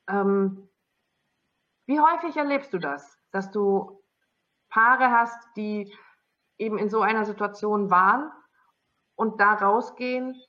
ähm, 0.09 0.69
wie 1.87 2.01
häufig 2.01 2.37
erlebst 2.37 2.73
du 2.73 2.79
das, 2.79 3.19
dass 3.33 3.51
du 3.51 4.03
Paare 4.69 5.11
hast, 5.11 5.39
die 5.57 5.93
eben 6.59 6.79
in 6.79 6.89
so 6.89 7.01
einer 7.01 7.25
Situation 7.25 7.91
waren 7.91 8.31
und 9.17 9.41
da 9.41 9.55
rausgehen 9.55 10.41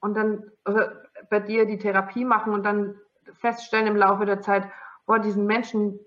und 0.00 0.14
dann 0.14 0.50
äh, 0.64 0.88
bei 1.30 1.40
dir 1.40 1.66
die 1.66 1.78
Therapie 1.78 2.24
machen 2.24 2.52
und 2.52 2.62
dann 2.62 3.00
feststellen 3.32 3.86
im 3.86 3.96
Laufe 3.96 4.24
der 4.24 4.40
Zeit, 4.40 4.70
boah, 5.06 5.18
diesen 5.18 5.46
Menschen, 5.46 5.98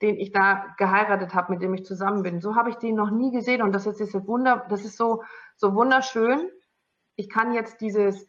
den 0.00 0.16
ich 0.16 0.30
da 0.30 0.74
geheiratet 0.76 1.34
habe, 1.34 1.52
mit 1.52 1.62
dem 1.62 1.74
ich 1.74 1.84
zusammen 1.84 2.22
bin, 2.22 2.40
so 2.40 2.54
habe 2.54 2.70
ich 2.70 2.76
den 2.76 2.94
noch 2.94 3.10
nie 3.10 3.32
gesehen 3.32 3.62
und 3.62 3.72
das 3.72 3.86
ist 3.86 3.98
jetzt 3.98 4.14
wunder, 4.26 4.66
das 4.68 4.84
ist 4.84 4.96
so 4.96 5.24
so 5.56 5.74
wunderschön. 5.74 6.48
Ich 7.16 7.28
kann 7.28 7.52
jetzt 7.52 7.80
dieses 7.80 8.26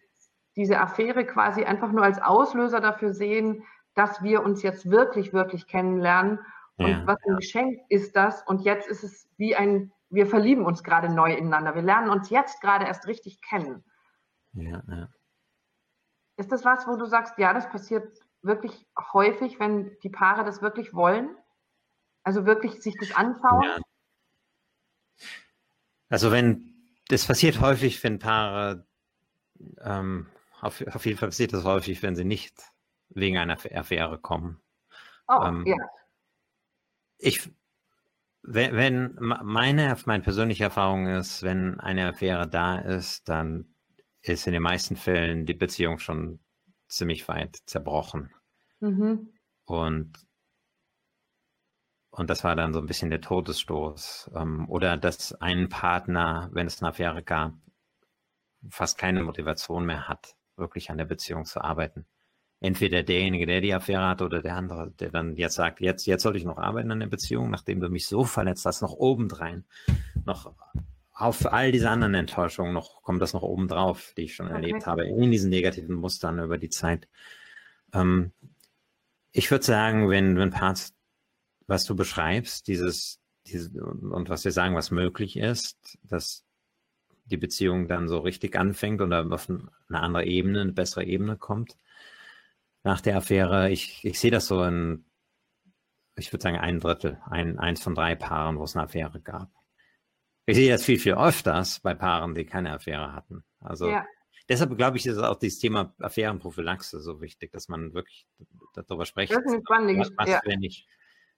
diese 0.55 0.79
Affäre 0.79 1.25
quasi 1.25 1.63
einfach 1.63 1.91
nur 1.91 2.03
als 2.03 2.21
Auslöser 2.21 2.81
dafür 2.81 3.13
sehen, 3.13 3.63
dass 3.99 4.23
wir 4.23 4.43
uns 4.43 4.63
jetzt 4.63 4.89
wirklich, 4.89 5.33
wirklich 5.33 5.67
kennenlernen. 5.67 6.39
Und 6.77 6.87
ja, 6.87 7.05
was 7.05 7.17
ein. 7.27 7.35
Geschenk 7.35 7.81
ist 7.89 8.15
das. 8.15 8.41
Und 8.43 8.61
jetzt 8.61 8.87
ist 8.87 9.03
es 9.03 9.27
wie 9.35 9.57
ein, 9.57 9.91
wir 10.09 10.25
verlieben 10.25 10.65
uns 10.65 10.85
gerade 10.85 11.09
neu 11.09 11.33
ineinander. 11.33 11.75
Wir 11.75 11.81
lernen 11.81 12.09
uns 12.09 12.29
jetzt 12.29 12.61
gerade 12.61 12.85
erst 12.85 13.07
richtig 13.07 13.41
kennen. 13.41 13.83
Ja, 14.53 14.81
ja. 14.87 15.09
Ist 16.37 16.49
das 16.53 16.63
was, 16.63 16.87
wo 16.87 16.95
du 16.95 17.05
sagst, 17.07 17.37
ja, 17.37 17.53
das 17.53 17.69
passiert 17.69 18.17
wirklich 18.41 18.87
häufig, 19.11 19.59
wenn 19.59 19.97
die 20.01 20.09
Paare 20.09 20.45
das 20.45 20.61
wirklich 20.61 20.93
wollen? 20.93 21.35
Also 22.23 22.45
wirklich 22.45 22.81
sich 22.81 22.95
das 23.01 23.11
anschauen? 23.13 23.63
Ja. 23.63 23.77
Also 26.07 26.31
wenn, 26.31 26.73
das 27.09 27.25
passiert 27.25 27.59
häufig, 27.59 28.01
wenn 28.05 28.17
Paare, 28.17 28.87
ähm, 29.81 30.27
auf, 30.61 30.81
auf 30.87 31.05
jeden 31.05 31.17
Fall 31.17 31.27
passiert 31.27 31.51
das 31.51 31.65
häufig, 31.65 32.01
wenn 32.01 32.15
sie 32.15 32.23
nicht 32.23 32.55
wegen 33.09 33.37
einer 33.37 33.57
Affäre 33.73 34.19
kommen. 34.19 34.61
Oh, 35.27 35.43
ähm, 35.43 35.65
ja. 35.65 35.75
Ich, 37.17 37.51
wenn, 38.41 38.75
wenn 38.75 39.15
meine, 39.15 39.95
meine 40.05 40.23
persönliche 40.23 40.65
Erfahrung 40.65 41.07
ist, 41.07 41.43
wenn 41.43 41.79
eine 41.79 42.07
Affäre 42.07 42.47
da 42.47 42.79
ist, 42.79 43.27
dann 43.29 43.75
ist 44.21 44.47
in 44.47 44.53
den 44.53 44.61
meisten 44.63 44.95
Fällen 44.95 45.45
die 45.45 45.53
Beziehung 45.53 45.99
schon 45.99 46.39
ziemlich 46.87 47.27
weit 47.27 47.57
zerbrochen. 47.65 48.33
Mhm. 48.79 49.33
Und, 49.65 50.13
und 52.09 52.29
das 52.29 52.43
war 52.43 52.55
dann 52.55 52.73
so 52.73 52.79
ein 52.79 52.87
bisschen 52.87 53.09
der 53.09 53.21
Todesstoß. 53.21 54.31
Ähm, 54.35 54.69
oder 54.69 54.97
dass 54.97 55.33
ein 55.33 55.69
Partner, 55.69 56.49
wenn 56.53 56.67
es 56.67 56.81
eine 56.81 56.89
Affäre 56.89 57.23
gab, 57.23 57.53
fast 58.69 58.97
keine 58.97 59.23
Motivation 59.23 59.85
mehr 59.85 60.07
hat, 60.07 60.35
wirklich 60.55 60.89
an 60.89 60.97
der 60.97 61.05
Beziehung 61.05 61.45
zu 61.45 61.61
arbeiten 61.61 62.05
entweder 62.61 63.03
derjenige, 63.03 63.45
der 63.45 63.61
die 63.61 63.73
Affäre 63.73 64.07
hat, 64.07 64.21
oder 64.21 64.41
der 64.41 64.55
andere, 64.55 64.91
der 64.99 65.09
dann 65.09 65.35
jetzt 65.35 65.55
sagt, 65.55 65.79
jetzt, 65.79 66.05
jetzt 66.05 66.23
sollte 66.23 66.37
ich 66.37 66.45
noch 66.45 66.57
arbeiten 66.57 66.91
an 66.91 66.99
der 66.99 67.07
Beziehung, 67.07 67.49
nachdem 67.49 67.79
du 67.79 67.89
mich 67.89 68.07
so 68.07 68.23
verletzt 68.23 68.65
hast, 68.65 68.81
noch 68.81 68.93
obendrein, 68.93 69.63
noch 70.25 70.53
auf 71.13 71.51
all 71.51 71.71
diese 71.71 71.89
anderen 71.89 72.13
Enttäuschungen 72.13 72.73
noch, 72.73 73.03
kommt 73.03 73.21
das 73.21 73.33
noch 73.33 73.43
obendrauf, 73.43 74.13
die 74.15 74.23
ich 74.23 74.35
schon 74.35 74.47
okay. 74.47 74.55
erlebt 74.55 74.85
habe, 74.85 75.05
in 75.05 75.31
diesen 75.31 75.49
negativen 75.49 75.95
Mustern 75.95 76.39
über 76.39 76.57
die 76.57 76.69
Zeit. 76.69 77.07
Ähm, 77.93 78.31
ich 79.31 79.51
würde 79.51 79.65
sagen, 79.65 80.09
wenn, 80.09 80.37
wenn 80.37 80.49
Parts, 80.49 80.93
was 81.67 81.83
du 81.83 81.95
beschreibst, 81.95 82.67
dieses, 82.67 83.19
dieses, 83.47 83.69
und 83.75 84.29
was 84.29 84.45
wir 84.45 84.51
sagen, 84.51 84.75
was 84.75 84.91
möglich 84.91 85.37
ist, 85.37 85.97
dass 86.03 86.45
die 87.25 87.37
Beziehung 87.37 87.87
dann 87.87 88.07
so 88.07 88.19
richtig 88.19 88.57
anfängt 88.57 89.01
oder 89.01 89.25
auf 89.31 89.49
eine 89.49 89.69
andere 89.89 90.25
Ebene, 90.25 90.61
eine 90.61 90.71
bessere 90.71 91.03
Ebene 91.03 91.37
kommt, 91.37 91.75
nach 92.83 93.01
der 93.01 93.17
Affäre. 93.17 93.69
Ich, 93.69 94.03
ich 94.03 94.19
sehe 94.19 94.31
das 94.31 94.47
so 94.47 94.63
in, 94.63 95.05
ich 96.15 96.31
würde 96.31 96.43
sagen, 96.43 96.57
ein 96.57 96.79
Drittel, 96.79 97.21
ein, 97.29 97.59
eins 97.59 97.81
von 97.81 97.95
drei 97.95 98.15
Paaren, 98.15 98.57
wo 98.57 98.63
es 98.63 98.75
eine 98.75 98.85
Affäre 98.85 99.21
gab. 99.21 99.51
Ich 100.45 100.55
sehe 100.55 100.71
das 100.71 100.83
viel, 100.83 100.99
viel 100.99 101.13
öfters 101.13 101.79
bei 101.79 101.93
Paaren, 101.93 102.33
die 102.33 102.45
keine 102.45 102.73
Affäre 102.73 103.13
hatten. 103.13 103.43
Also 103.59 103.89
ja. 103.89 104.05
deshalb 104.47 104.75
glaube 104.77 104.97
ich, 104.97 105.05
ist 105.05 105.17
auch 105.17 105.37
dieses 105.37 105.59
Thema 105.59 105.93
Affärenprophylaxe 105.99 107.01
so 107.01 107.21
wichtig, 107.21 107.51
dass 107.51 107.67
man 107.67 107.93
wirklich 107.93 108.27
darüber 108.73 109.05
spricht. 109.05 109.31
Das 109.31 109.45
ist 109.45 109.53
eine 109.53 109.61
spannende 109.61 109.99
was, 109.99 110.11
was, 110.17 110.29
ja. 110.29 110.41
wenn 110.45 110.63
ich 110.63 110.87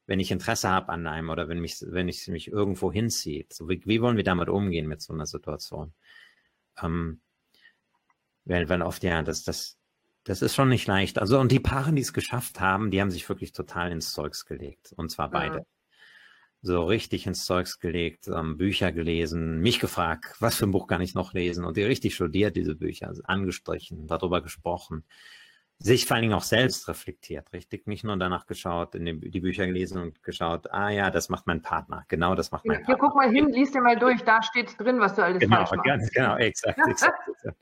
wenn 0.07 0.19
ich 0.19 0.31
Interesse 0.31 0.69
habe 0.69 0.89
an 0.89 1.07
einem 1.07 1.29
oder 1.29 1.47
wenn 1.47 1.59
mich, 1.59 1.77
wenn 1.87 2.09
ich 2.09 2.27
mich 2.27 2.49
irgendwo 2.49 2.91
hinzieht. 2.91 3.53
So 3.53 3.69
wie, 3.69 3.81
wie 3.85 4.01
wollen 4.01 4.17
wir 4.17 4.23
damit 4.23 4.49
umgehen 4.49 4.87
mit 4.87 5.01
so 5.01 5.13
einer 5.13 5.25
Situation? 5.25 5.93
Ähm, 6.81 7.21
weil, 8.43 8.67
weil 8.69 8.81
oft 8.81 9.03
ja, 9.03 9.21
das, 9.21 9.43
das, 9.43 9.77
das 10.23 10.41
ist 10.41 10.55
schon 10.55 10.69
nicht 10.69 10.87
leicht. 10.87 11.19
Also, 11.19 11.39
und 11.39 11.51
die 11.51 11.59
Paare, 11.59 11.93
die 11.93 12.01
es 12.01 12.13
geschafft 12.13 12.59
haben, 12.59 12.91
die 12.91 13.01
haben 13.01 13.11
sich 13.11 13.27
wirklich 13.27 13.53
total 13.53 13.91
ins 13.91 14.11
Zeugs 14.11 14.45
gelegt. 14.45 14.93
Und 14.97 15.09
zwar 15.11 15.29
beide. 15.31 15.65
so 16.61 16.83
richtig 16.85 17.25
ins 17.25 17.45
Zeugs 17.45 17.79
gelegt, 17.79 18.27
ähm, 18.27 18.57
Bücher 18.57 18.91
gelesen, 18.91 19.59
mich 19.61 19.79
gefragt, 19.79 20.35
was 20.39 20.55
für 20.55 20.65
ein 20.65 20.71
Buch 20.71 20.87
kann 20.87 21.01
ich 21.01 21.15
noch 21.15 21.33
lesen 21.33 21.65
und 21.65 21.75
die 21.75 21.83
richtig 21.83 22.13
studiert, 22.13 22.55
diese 22.55 22.75
Bücher, 22.75 23.07
also 23.07 23.23
angestrichen, 23.23 24.07
darüber 24.07 24.41
gesprochen 24.41 25.03
sich 25.83 26.05
vor 26.05 26.15
allen 26.15 26.21
Dingen 26.23 26.33
auch 26.33 26.43
selbst 26.43 26.87
reflektiert, 26.87 27.51
richtig? 27.53 27.87
Nicht 27.87 28.03
nur 28.03 28.15
danach 28.17 28.45
geschaut, 28.45 28.93
in 28.93 29.05
den, 29.05 29.19
die 29.19 29.39
Bücher 29.39 29.65
gelesen 29.65 30.01
und 30.01 30.23
geschaut, 30.23 30.71
ah 30.71 30.89
ja, 30.89 31.09
das 31.09 31.29
macht 31.29 31.47
mein 31.47 31.61
Partner. 31.61 32.05
Genau, 32.07 32.35
das 32.35 32.51
macht 32.51 32.65
mein 32.65 32.77
Hier, 32.77 32.85
Partner. 32.85 33.07
guck 33.07 33.15
mal 33.15 33.31
hin, 33.31 33.49
liest 33.49 33.73
dir 33.73 33.81
mal 33.81 33.97
durch, 33.97 34.21
da 34.23 34.43
steht 34.43 34.79
drin, 34.79 34.99
was 34.99 35.15
du 35.15 35.23
alles 35.23 35.39
genau, 35.39 35.57
falsch 35.57 35.71
machst. 35.71 35.83
Ganz 35.85 36.11
genau, 36.11 36.37
exakt, 36.37 36.79
exakt, 36.87 37.27
exakt. 37.27 37.57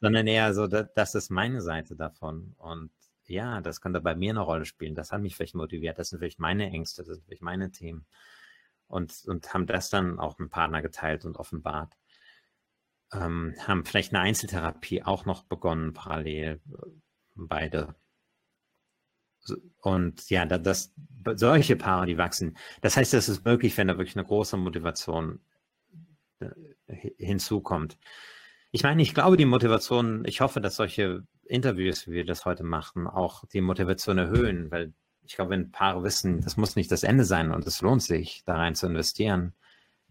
Sondern 0.00 0.26
eher 0.26 0.54
so, 0.54 0.66
das, 0.66 0.88
das 0.94 1.14
ist 1.14 1.30
meine 1.30 1.60
Seite 1.60 1.94
davon. 1.94 2.54
Und 2.58 2.90
ja, 3.26 3.60
das 3.60 3.80
könnte 3.82 4.00
bei 4.00 4.14
mir 4.14 4.30
eine 4.30 4.40
Rolle 4.40 4.64
spielen. 4.64 4.94
Das 4.94 5.12
hat 5.12 5.20
mich 5.20 5.36
vielleicht 5.36 5.54
motiviert. 5.54 5.98
Das 5.98 6.08
sind 6.08 6.20
vielleicht 6.20 6.40
meine 6.40 6.70
Ängste, 6.70 7.02
das 7.02 7.16
sind 7.16 7.26
vielleicht 7.26 7.42
meine 7.42 7.70
Themen. 7.70 8.06
Und, 8.86 9.24
und 9.26 9.52
haben 9.52 9.66
das 9.66 9.90
dann 9.90 10.18
auch 10.18 10.38
mit 10.38 10.48
dem 10.48 10.50
Partner 10.50 10.80
geteilt 10.80 11.26
und 11.26 11.36
offenbart. 11.36 11.92
Ähm, 13.12 13.54
haben 13.66 13.84
vielleicht 13.84 14.14
eine 14.14 14.22
Einzeltherapie 14.22 15.02
auch 15.02 15.26
noch 15.26 15.42
begonnen 15.42 15.92
parallel 15.92 16.60
beide. 17.46 17.94
Und 19.80 20.28
ja, 20.28 20.44
das, 20.44 20.92
solche 21.34 21.76
Paare, 21.76 22.06
die 22.06 22.18
wachsen. 22.18 22.56
Das 22.82 22.96
heißt, 22.96 23.14
es 23.14 23.28
ist 23.28 23.44
möglich, 23.44 23.76
wenn 23.76 23.88
da 23.88 23.96
wirklich 23.96 24.16
eine 24.16 24.26
große 24.26 24.56
Motivation 24.56 25.40
äh, 26.40 26.50
hinzukommt. 27.16 27.98
Ich 28.70 28.82
meine, 28.82 29.00
ich 29.00 29.14
glaube, 29.14 29.36
die 29.36 29.46
Motivation, 29.46 30.24
ich 30.26 30.40
hoffe, 30.40 30.60
dass 30.60 30.76
solche 30.76 31.24
Interviews, 31.44 32.06
wie 32.06 32.12
wir 32.12 32.26
das 32.26 32.44
heute 32.44 32.64
machen, 32.64 33.06
auch 33.06 33.44
die 33.46 33.62
Motivation 33.62 34.18
erhöhen, 34.18 34.70
weil 34.70 34.92
ich 35.24 35.36
glaube, 35.36 35.50
wenn 35.52 35.70
Paare 35.70 36.02
wissen, 36.02 36.40
das 36.40 36.56
muss 36.56 36.76
nicht 36.76 36.90
das 36.90 37.02
Ende 37.02 37.24
sein 37.24 37.50
und 37.50 37.66
es 37.66 37.80
lohnt 37.80 38.02
sich, 38.02 38.42
da 38.44 38.56
rein 38.56 38.74
zu 38.74 38.86
investieren, 38.86 39.54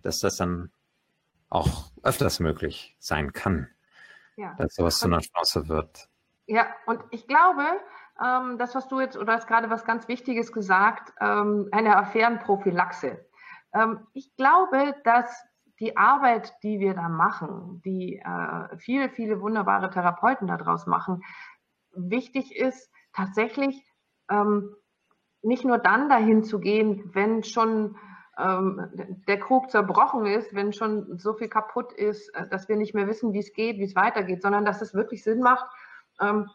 dass 0.02 0.20
das 0.20 0.38
dann 0.38 0.72
auch 1.50 1.92
öfters 2.04 2.40
möglich 2.40 2.96
sein 3.00 3.34
kann, 3.34 3.68
ja. 4.36 4.56
dass 4.58 4.76
sowas 4.76 5.00
zu 5.00 5.06
einer 5.06 5.22
Chance 5.22 5.68
wird. 5.68 6.10
Ja, 6.48 6.68
und 6.86 7.02
ich 7.12 7.28
glaube, 7.28 7.64
ähm, 8.26 8.58
das, 8.58 8.74
was 8.74 8.88
du 8.88 9.00
jetzt, 9.00 9.18
oder 9.18 9.34
hast 9.34 9.48
gerade 9.48 9.70
was 9.70 9.86
ganz 9.86 10.08
Wichtiges 10.08 10.52
gesagt, 10.54 11.14
ähm, 11.20 11.68
eine 11.72 11.98
Affärenprophylaxe. 11.98 13.26
Ähm, 13.74 14.08
ich 14.14 14.36
glaube, 14.38 14.96
dass 15.04 15.46
die 15.80 15.98
Arbeit, 15.98 16.54
die 16.64 16.80
wir 16.80 16.94
da 16.94 17.10
machen, 17.10 17.82
die 17.86 18.18
äh, 18.18 18.78
viele, 18.78 19.10
viele 19.10 19.42
wunderbare 19.42 19.90
Therapeuten 19.90 20.48
daraus 20.48 20.88
machen, 20.88 21.22
wichtig 21.94 22.56
ist, 22.56 22.92
tatsächlich 23.14 23.84
ähm, 24.30 24.74
nicht 25.42 25.66
nur 25.66 25.78
dann 25.78 26.10
dahin 26.10 26.44
zu 26.44 26.60
gehen, 26.60 27.12
wenn 27.14 27.44
schon 27.44 27.98
ähm, 28.38 28.90
der 29.28 29.40
Krug 29.40 29.70
zerbrochen 29.70 30.26
ist, 30.26 30.54
wenn 30.54 30.74
schon 30.74 31.18
so 31.18 31.34
viel 31.34 31.50
kaputt 31.50 31.94
ist, 31.94 32.30
äh, 32.36 32.48
dass 32.48 32.70
wir 32.70 32.78
nicht 32.78 32.94
mehr 32.94 33.08
wissen, 33.08 33.34
wie 33.34 33.40
es 33.40 33.54
geht, 33.54 33.78
wie 33.78 33.84
es 33.84 33.96
weitergeht, 33.96 34.42
sondern 34.42 34.66
dass 34.66 34.82
es 34.82 34.94
wirklich 34.94 35.24
Sinn 35.24 35.40
macht, 35.40 35.66
ähm, 36.20 36.50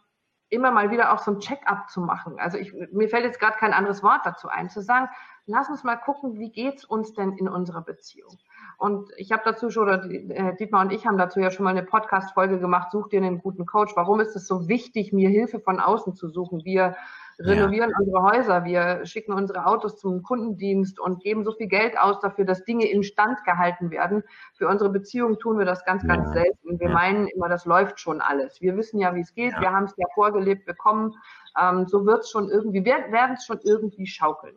immer 0.49 0.71
mal 0.71 0.91
wieder 0.91 1.13
auch 1.13 1.19
so 1.19 1.31
ein 1.31 1.41
Check-up 1.41 1.89
zu 1.89 2.01
machen. 2.03 2.39
Also 2.39 2.59
ich, 2.59 2.75
mir 2.93 3.09
fällt 3.09 3.25
jetzt 3.25 3.41
gerade 3.41 3.57
kein 3.57 3.73
anderes 3.73 4.03
Wort 4.03 4.21
dazu 4.25 4.49
ein, 4.49 4.69
zu 4.69 4.83
sagen, 4.83 5.09
lass 5.47 5.71
uns 5.71 5.83
mal 5.83 5.97
gucken, 5.97 6.39
wie 6.39 6.51
geht's 6.51 6.85
uns 6.85 7.15
denn 7.15 7.33
in 7.39 7.49
unserer 7.49 7.81
Beziehung? 7.81 8.39
Und 8.77 9.11
ich 9.17 9.33
habe 9.33 9.43
dazu 9.45 9.71
schon, 9.71 9.85
oder 9.85 10.05
äh, 10.05 10.55
Dietmar 10.57 10.83
und 10.83 10.93
ich 10.93 11.07
haben 11.07 11.17
dazu 11.17 11.41
ja 11.41 11.51
schon 11.51 11.65
mal 11.65 11.71
eine 11.71 11.83
Podcast-Folge 11.83 12.59
gemacht, 12.59 12.91
such 12.91 13.09
dir 13.09 13.19
einen 13.19 13.39
guten 13.39 13.65
Coach. 13.65 13.97
Warum 13.97 14.21
ist 14.21 14.37
es 14.37 14.47
so 14.47 14.69
wichtig, 14.69 15.13
mir 15.13 15.31
Hilfe 15.31 15.59
von 15.59 15.81
außen 15.81 16.15
zu 16.15 16.29
suchen? 16.29 16.65
Wir 16.65 16.97
renovieren 17.45 17.91
ja. 17.91 17.97
unsere 17.99 18.23
Häuser, 18.23 18.65
wir 18.65 19.05
schicken 19.07 19.33
unsere 19.33 19.67
Autos 19.67 19.99
zum 19.99 20.23
Kundendienst 20.23 20.99
und 20.99 21.23
geben 21.23 21.45
so 21.45 21.53
viel 21.53 21.69
Geld 21.69 21.99
aus 21.99 22.21
dafür, 22.21 22.45
dass 22.45 22.65
Dinge 22.65 22.91
instand 22.91 23.45
gehalten 23.45 23.91
werden. 23.91 24.23
Für 24.55 24.69
unsere 24.69 24.91
Beziehung 24.91 25.39
tun 25.39 25.59
wir 25.59 25.65
das 25.65 25.85
ganz, 25.85 26.07
ganz 26.07 26.29
ja. 26.29 26.33
selten. 26.33 26.81
Wir 26.81 26.89
ja. 26.89 26.95
meinen 26.95 27.27
immer, 27.29 27.49
das 27.49 27.65
läuft 27.65 28.01
schon 28.01 28.21
alles. 28.21 28.61
Wir 28.61 28.77
wissen 28.77 28.99
ja, 28.99 29.15
wie 29.15 29.21
es 29.21 29.35
geht. 29.35 29.53
Wir 29.61 29.73
haben 29.73 29.85
es 29.85 29.95
ja 29.97 30.07
vorgelebt 30.15 30.67
bekommen. 30.67 31.15
Ähm, 31.61 31.87
so 31.87 32.07
wird 32.07 32.21
es 32.21 32.31
schon 32.31 32.49
irgendwie, 32.49 32.85
wir 32.85 33.13
werden 33.13 33.37
es 33.37 33.45
schon 33.45 33.61
irgendwie 33.63 34.07
schaukeln. 34.07 34.57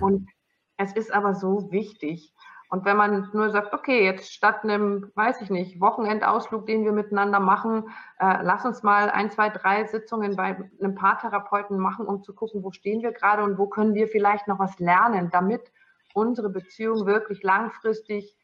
Und 0.00 0.28
es 0.76 0.92
ist 0.92 1.12
aber 1.12 1.34
so 1.34 1.70
wichtig, 1.72 2.32
und 2.70 2.84
wenn 2.84 2.98
man 2.98 3.30
nur 3.32 3.50
sagt, 3.50 3.72
okay, 3.72 4.04
jetzt 4.04 4.32
statt 4.32 4.62
einem, 4.62 5.10
weiß 5.14 5.40
ich 5.40 5.48
nicht, 5.48 5.80
Wochenendausflug, 5.80 6.66
den 6.66 6.84
wir 6.84 6.92
miteinander 6.92 7.40
machen, 7.40 7.88
äh, 8.18 8.42
lass 8.42 8.66
uns 8.66 8.82
mal 8.82 9.08
ein, 9.08 9.30
zwei, 9.30 9.48
drei 9.48 9.84
Sitzungen 9.86 10.36
bei 10.36 10.56
einem 10.80 10.94
Paartherapeuten 10.94 11.78
machen, 11.78 12.06
um 12.06 12.22
zu 12.22 12.34
gucken, 12.34 12.62
wo 12.62 12.70
stehen 12.70 13.00
wir 13.02 13.12
gerade 13.12 13.42
und 13.42 13.56
wo 13.56 13.68
können 13.68 13.94
wir 13.94 14.06
vielleicht 14.06 14.48
noch 14.48 14.58
was 14.58 14.78
lernen, 14.78 15.30
damit 15.30 15.72
unsere 16.12 16.50
Beziehung 16.50 17.06
wirklich 17.06 17.42
langfristig 17.42 18.36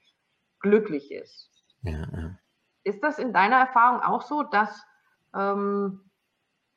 glücklich 0.61 1.13
ist. 1.13 1.51
Ja, 1.83 2.07
ja. 2.17 2.39
Ist 2.83 3.03
das 3.03 3.19
in 3.19 3.35
deiner 3.35 3.57
Erfahrung 3.57 4.01
auch 4.01 4.23
so, 4.23 4.43
dass 4.43 4.87
ähm, 5.35 6.11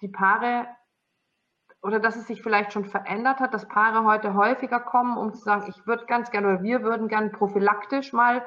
die 0.01 0.09
Paare 0.09 0.67
oder 1.81 1.99
dass 1.99 2.15
es 2.15 2.27
sich 2.27 2.41
vielleicht 2.41 2.73
schon 2.73 2.85
verändert 2.85 3.39
hat, 3.39 3.53
dass 3.53 3.67
Paare 3.67 4.05
heute 4.05 4.33
häufiger 4.33 4.79
kommen, 4.79 5.17
um 5.17 5.33
zu 5.33 5.43
sagen, 5.43 5.65
ich 5.69 5.85
würde 5.85 6.05
ganz 6.05 6.31
gerne 6.31 6.47
oder 6.47 6.63
wir 6.63 6.83
würden 6.83 7.07
gerne 7.07 7.29
prophylaktisch 7.29 8.13
mal 8.13 8.43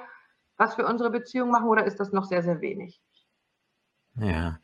was 0.57 0.75
für 0.75 0.87
unsere 0.87 1.11
Beziehung 1.11 1.51
machen 1.51 1.69
oder 1.69 1.87
ist 1.87 1.99
das 2.01 2.13
noch 2.13 2.25
sehr, 2.25 2.43
sehr 2.43 2.61
wenig? 2.61 3.01
Ja. 4.17 4.59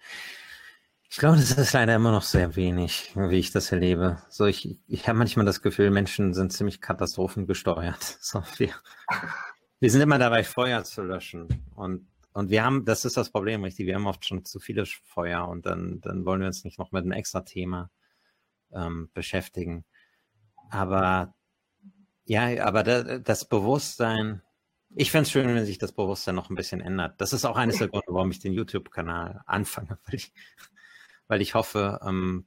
Ich 1.08 1.16
glaube, 1.16 1.36
das 1.36 1.52
ist 1.52 1.72
leider 1.72 1.94
immer 1.94 2.10
noch 2.10 2.22
sehr 2.22 2.56
wenig, 2.56 3.12
wie 3.14 3.38
ich 3.38 3.50
das 3.50 3.72
erlebe. 3.72 4.18
So, 4.28 4.44
ich, 4.44 4.78
ich 4.86 5.08
habe 5.08 5.18
manchmal 5.18 5.46
das 5.46 5.62
Gefühl, 5.62 5.90
Menschen 5.90 6.34
sind 6.34 6.52
ziemlich 6.52 6.80
katastrophengesteuert. 6.80 8.18
So, 8.20 8.42
wir, 8.58 8.70
wir 9.80 9.90
sind 9.90 10.02
immer 10.02 10.18
dabei, 10.18 10.44
Feuer 10.44 10.84
zu 10.84 11.02
löschen. 11.02 11.48
Und, 11.74 12.06
und 12.34 12.50
wir 12.50 12.62
haben, 12.62 12.84
das 12.84 13.06
ist 13.06 13.16
das 13.16 13.30
Problem, 13.30 13.64
richtig, 13.64 13.86
wir 13.86 13.94
haben 13.94 14.06
oft 14.06 14.26
schon 14.26 14.44
zu 14.44 14.60
viele 14.60 14.84
Feuer 14.84 15.48
und 15.48 15.64
dann, 15.64 16.02
dann 16.02 16.26
wollen 16.26 16.40
wir 16.40 16.48
uns 16.48 16.64
nicht 16.64 16.78
noch 16.78 16.92
mit 16.92 17.04
einem 17.04 17.12
extra 17.12 17.40
Thema 17.40 17.88
ähm, 18.76 19.10
beschäftigen. 19.14 19.84
Aber 20.70 21.34
ja, 22.24 22.64
aber 22.64 22.82
da, 22.82 23.18
das 23.18 23.48
Bewusstsein, 23.48 24.42
ich 24.94 25.10
fände 25.10 25.22
es 25.22 25.30
schön, 25.30 25.46
wenn 25.46 25.64
sich 25.64 25.78
das 25.78 25.92
Bewusstsein 25.92 26.34
noch 26.34 26.50
ein 26.50 26.56
bisschen 26.56 26.80
ändert. 26.80 27.20
Das 27.20 27.32
ist 27.32 27.44
auch 27.44 27.56
eines 27.56 27.78
der 27.78 27.88
Gründe, 27.88 28.08
warum 28.08 28.30
ich 28.30 28.40
den 28.40 28.52
YouTube-Kanal 28.52 29.42
anfange, 29.46 29.98
weil 30.04 30.14
ich, 30.14 30.32
weil 31.28 31.40
ich 31.40 31.54
hoffe, 31.54 32.00
ähm, 32.04 32.46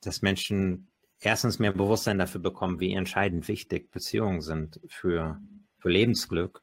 dass 0.00 0.22
Menschen 0.22 0.90
erstens 1.20 1.58
mehr 1.58 1.72
Bewusstsein 1.72 2.18
dafür 2.18 2.40
bekommen, 2.40 2.78
wie 2.80 2.92
entscheidend 2.94 3.48
wichtig 3.48 3.90
Beziehungen 3.90 4.40
sind 4.40 4.80
für, 4.86 5.40
für 5.78 5.90
Lebensglück 5.90 6.62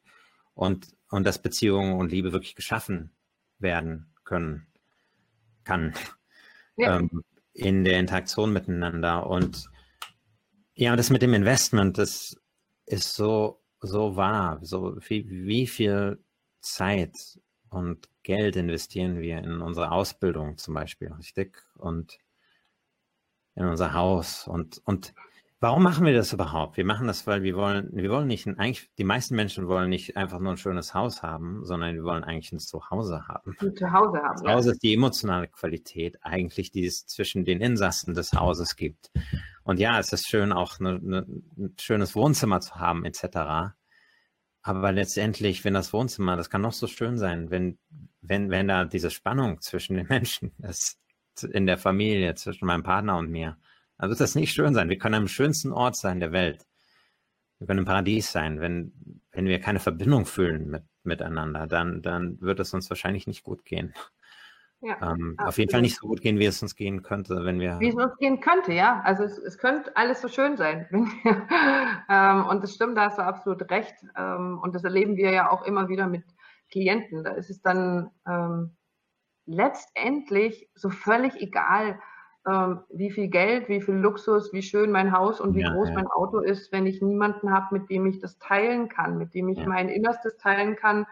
und, 0.54 0.88
und 1.10 1.24
dass 1.24 1.42
Beziehungen 1.42 1.94
und 1.94 2.10
Liebe 2.10 2.32
wirklich 2.32 2.54
geschaffen 2.54 3.10
werden 3.58 4.14
können, 4.24 4.66
kann. 5.64 5.94
Ja. 6.78 6.98
Ähm, 6.98 7.24
in 7.56 7.84
der 7.84 7.98
Interaktion 7.98 8.52
miteinander. 8.52 9.26
Und 9.26 9.68
ja, 10.74 10.94
das 10.94 11.10
mit 11.10 11.22
dem 11.22 11.34
Investment, 11.34 11.96
das 11.98 12.36
ist 12.84 13.14
so, 13.14 13.62
so 13.80 14.16
wahr. 14.16 14.58
So 14.62 14.96
wie, 15.08 15.28
wie 15.28 15.66
viel 15.66 16.22
Zeit 16.60 17.40
und 17.70 18.08
Geld 18.22 18.56
investieren 18.56 19.20
wir 19.20 19.38
in 19.38 19.60
unsere 19.62 19.90
Ausbildung 19.90 20.58
zum 20.58 20.74
Beispiel, 20.74 21.12
richtig? 21.12 21.62
Und 21.76 22.18
in 23.54 23.64
unser 23.64 23.94
Haus 23.94 24.46
und, 24.46 24.82
und 24.84 25.14
Warum 25.58 25.82
machen 25.82 26.04
wir 26.04 26.12
das 26.12 26.34
überhaupt? 26.34 26.76
Wir 26.76 26.84
machen 26.84 27.06
das, 27.06 27.26
weil 27.26 27.42
wir 27.42 27.56
wollen, 27.56 27.88
wir 27.90 28.10
wollen 28.10 28.28
nicht, 28.28 28.46
eigentlich, 28.46 28.90
die 28.98 29.04
meisten 29.04 29.34
Menschen 29.36 29.68
wollen 29.68 29.88
nicht 29.88 30.14
einfach 30.14 30.38
nur 30.38 30.52
ein 30.52 30.58
schönes 30.58 30.92
Haus 30.92 31.22
haben, 31.22 31.64
sondern 31.64 31.94
wir 31.94 32.04
wollen 32.04 32.24
eigentlich 32.24 32.52
ein 32.52 32.58
Zuhause 32.58 33.26
haben. 33.26 33.56
Ein 33.60 33.74
Zuhause 33.74 34.18
haben. 34.18 34.36
Zuhause 34.36 34.68
ja. 34.68 34.72
ist 34.72 34.82
die 34.82 34.92
emotionale 34.92 35.48
Qualität 35.48 36.18
eigentlich, 36.20 36.72
die 36.72 36.84
es 36.84 37.06
zwischen 37.06 37.46
den 37.46 37.62
Insassen 37.62 38.12
des 38.12 38.34
Hauses 38.34 38.76
gibt. 38.76 39.10
Und 39.64 39.80
ja, 39.80 39.98
es 39.98 40.12
ist 40.12 40.28
schön, 40.28 40.52
auch 40.52 40.78
eine, 40.78 41.00
eine, 41.02 41.26
ein 41.56 41.74
schönes 41.80 42.14
Wohnzimmer 42.14 42.60
zu 42.60 42.74
haben, 42.74 43.06
etc. 43.06 43.74
Aber 44.60 44.92
letztendlich, 44.92 45.64
wenn 45.64 45.74
das 45.74 45.94
Wohnzimmer, 45.94 46.36
das 46.36 46.50
kann 46.50 46.60
noch 46.60 46.74
so 46.74 46.86
schön 46.86 47.16
sein, 47.16 47.50
wenn, 47.50 47.78
wenn, 48.20 48.50
wenn 48.50 48.68
da 48.68 48.84
diese 48.84 49.10
Spannung 49.10 49.62
zwischen 49.62 49.96
den 49.96 50.06
Menschen 50.08 50.52
ist, 50.58 50.98
in 51.50 51.66
der 51.66 51.78
Familie, 51.78 52.34
zwischen 52.34 52.66
meinem 52.66 52.82
Partner 52.82 53.16
und 53.16 53.30
mir, 53.30 53.56
dann 53.98 54.10
wird 54.10 54.20
das 54.20 54.34
nicht 54.34 54.52
schön 54.52 54.74
sein. 54.74 54.88
Wir 54.88 54.98
können 54.98 55.14
am 55.14 55.28
schönsten 55.28 55.72
Ort 55.72 55.96
sein 55.96 56.20
der 56.20 56.32
Welt. 56.32 56.66
Wir 57.58 57.66
können 57.66 57.80
im 57.80 57.84
Paradies 57.86 58.30
sein. 58.32 58.60
Wenn, 58.60 59.22
wenn 59.32 59.46
wir 59.46 59.60
keine 59.60 59.80
Verbindung 59.80 60.26
fühlen 60.26 60.68
mit, 60.68 60.84
miteinander, 61.04 61.66
dann, 61.66 62.02
dann 62.02 62.40
wird 62.40 62.60
es 62.60 62.74
uns 62.74 62.90
wahrscheinlich 62.90 63.26
nicht 63.26 63.44
gut 63.44 63.64
gehen. 63.64 63.94
Ja, 64.80 64.98
ähm, 65.00 65.36
auf 65.38 65.56
jeden 65.56 65.70
Fall 65.70 65.80
nicht 65.80 65.96
so 65.96 66.06
gut 66.06 66.20
gehen, 66.20 66.38
wie 66.38 66.44
es 66.44 66.60
uns 66.60 66.76
gehen 66.76 67.02
könnte, 67.02 67.44
wenn 67.44 67.58
wir. 67.58 67.80
Wie 67.80 67.88
es 67.88 67.94
uns 67.94 68.14
gehen 68.18 68.40
könnte, 68.40 68.72
ja. 68.74 69.00
Also 69.04 69.24
es, 69.24 69.38
es 69.38 69.56
könnte 69.56 69.96
alles 69.96 70.20
so 70.20 70.28
schön 70.28 70.56
sein. 70.56 70.86
Ähm, 72.08 72.46
und 72.46 72.62
das 72.62 72.72
stimmt, 72.72 72.96
da 72.96 73.06
hast 73.06 73.18
du 73.18 73.22
absolut 73.22 73.68
recht. 73.68 73.96
Ähm, 74.16 74.60
und 74.62 74.76
das 74.76 74.84
erleben 74.84 75.16
wir 75.16 75.32
ja 75.32 75.50
auch 75.50 75.62
immer 75.62 75.88
wieder 75.88 76.06
mit 76.06 76.22
Klienten. 76.70 77.24
Da 77.24 77.32
ist 77.32 77.50
es 77.50 77.60
dann 77.62 78.12
ähm, 78.28 78.76
letztendlich 79.44 80.70
so 80.76 80.88
völlig 80.88 81.34
egal, 81.34 81.98
ähm, 82.46 82.80
wie 82.90 83.10
viel 83.10 83.28
Geld, 83.28 83.68
wie 83.68 83.80
viel 83.80 83.94
Luxus, 83.94 84.52
wie 84.52 84.62
schön 84.62 84.92
mein 84.92 85.12
Haus 85.12 85.40
und 85.40 85.54
wie 85.54 85.62
ja, 85.62 85.72
groß 85.72 85.88
ja. 85.88 85.94
mein 85.94 86.06
Auto 86.06 86.38
ist, 86.38 86.70
wenn 86.72 86.86
ich 86.86 87.02
niemanden 87.02 87.52
habe, 87.52 87.78
mit 87.78 87.90
dem 87.90 88.06
ich 88.06 88.20
das 88.20 88.38
teilen 88.38 88.88
kann, 88.88 89.18
mit 89.18 89.34
dem 89.34 89.48
ich 89.48 89.58
ja. 89.58 89.66
mein 89.66 89.88
Innerstes 89.88 90.36
teilen 90.36 90.76
kann, 90.76 91.06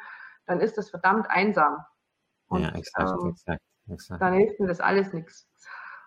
dann 0.47 0.61
ist 0.61 0.79
das 0.79 0.91
verdammt 0.91 1.29
einsam. 1.29 1.79
Und, 2.49 2.63
ja, 2.63 2.69
exakt, 2.71 3.21
ähm, 3.21 3.31
exakt, 3.31 3.63
exakt. 3.89 4.23
Dann 4.23 4.35
hilft 4.35 4.61
mir 4.61 4.69
das 4.69 4.81
alles 4.81 5.13
nichts. 5.13 5.49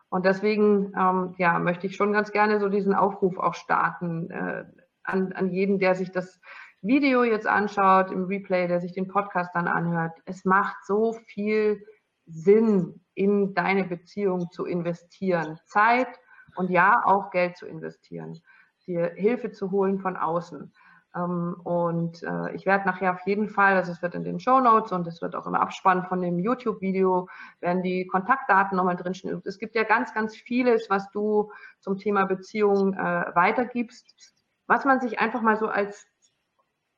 Und 0.10 0.26
deswegen 0.26 0.94
ähm, 0.98 1.36
ja, 1.38 1.60
möchte 1.60 1.88
ich 1.88 1.98
schon 1.98 2.14
ganz 2.14 2.32
gerne 2.32 2.60
so 2.60 2.70
diesen 2.70 2.94
Aufruf 2.94 3.38
auch 3.38 3.54
starten 3.54 4.32
äh, 4.32 4.64
an, 5.04 5.34
an 5.34 5.50
jeden, 5.50 5.80
der 5.80 5.96
sich 5.96 6.12
das 6.12 6.40
Video 6.82 7.24
jetzt 7.24 7.48
anschaut, 7.48 8.12
im 8.12 8.26
Replay, 8.26 8.68
der 8.68 8.80
sich 8.80 8.94
den 8.94 9.08
Podcast 9.08 9.54
dann 9.54 9.68
anhört. 9.68 10.14
Es 10.26 10.46
macht 10.46 10.78
so 10.86 11.14
viel 11.14 11.84
Sinn, 12.28 13.02
in 13.14 13.56
deine 13.56 13.86
Beziehung 13.86 14.52
zu 14.52 14.66
investieren. 14.66 15.60
Zeit 15.66 16.08
und 16.56 16.70
ja, 16.70 17.02
auch 17.04 17.32
Geld 17.32 17.58
zu 17.58 17.66
investieren. 17.66 18.40
Dir 18.86 19.12
Hilfe 19.16 19.52
zu 19.52 19.72
holen 19.72 20.00
von 20.00 20.16
außen. 20.16 20.72
Ähm, 21.16 21.56
und 21.64 22.22
äh, 22.24 22.54
ich 22.54 22.66
werde 22.66 22.86
nachher 22.86 23.14
auf 23.14 23.26
jeden 23.26 23.50
Fall, 23.50 23.76
also 23.76 23.92
es 23.92 24.02
wird 24.02 24.16
in 24.16 24.24
den 24.24 24.40
Show 24.40 24.60
Notes 24.60 24.92
und 24.92 25.08
es 25.08 25.22
wird 25.22 25.36
auch 25.36 25.48
im 25.48 25.56
Abspann 25.56 26.06
von 26.06 26.22
dem 26.22 26.40
YouTube-Video, 26.40 27.28
werden 27.60 27.82
die 27.82 28.06
Kontaktdaten 28.08 28.78
nochmal 28.78 28.96
drinstehen. 28.96 29.42
Es 29.46 29.58
gibt 29.58 29.76
ja 29.76 29.84
ganz, 29.84 30.14
ganz 30.14 30.36
vieles, 30.36 30.90
was 30.90 31.10
du 31.12 31.52
zum 31.80 31.98
Thema 31.98 32.26
Beziehung 32.26 32.94
äh, 32.94 33.26
weitergibst, 33.34 34.06
was 34.68 34.86
man 34.86 35.00
sich 35.00 35.20
einfach 35.20 35.42
mal 35.42 35.58
so 35.58 35.68
als, 35.68 36.06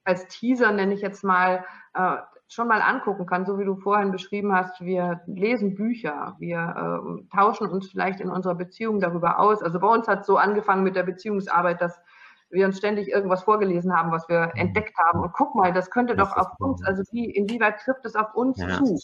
als 0.03 0.27
Teaser, 0.27 0.71
nenne 0.71 0.93
ich 0.93 1.01
jetzt 1.01 1.23
mal, 1.23 1.65
äh, 1.93 2.17
schon 2.50 2.68
mal 2.68 2.82
angucken 2.82 3.28
kann, 3.28 3.45
so 3.45 3.60
wie 3.60 3.64
du 3.64 3.76
vorhin 3.76 4.12
beschrieben 4.12 4.54
hast. 4.54 4.82
Wir 4.82 5.22
lesen 5.28 5.76
Bücher, 5.76 6.36
wir 6.39 6.58
äh, 6.58 7.36
tauschen 7.36 7.70
uns 7.70 7.89
vielleicht 7.89 8.20
in 8.20 8.30
unserer 8.30 8.56
Beziehung 8.56 9.00
darüber 9.00 9.39
aus. 9.39 9.62
Also 9.62 9.80
bei 9.80 9.88
uns 9.88 10.08
hat 10.08 10.22
es 10.22 10.28
so 10.28 10.38
angefangen 10.38 10.84
mit 10.84 10.95
der 10.95 11.04
Beziehungsarbeit, 11.04 11.80
dass 11.80 12.02
wir 12.50 12.66
uns 12.66 12.80
ständig 12.80 13.10
irgendwas 13.10 13.43
vorgelesen 13.43 13.95
haben, 13.95 14.12
was 14.12 14.28
wir 14.28 14.47
mhm. 14.47 14.62
entdeckt 14.62 14.97
haben. 14.97 15.22
Und 15.22 15.32
guck 15.34 15.54
mal, 15.54 15.72
das 15.72 15.91
könnte 15.91 16.16
das 16.16 16.30
doch 16.30 16.38
auf 16.38 16.47
uns, 16.60 16.84
also 16.84 17.04
wie, 17.12 17.30
inwieweit 17.30 17.80
trifft 17.82 18.04
es 18.06 18.16
auf 18.16 18.34
uns 18.34 18.60
ja. 18.60 18.70
zu? 18.70 18.97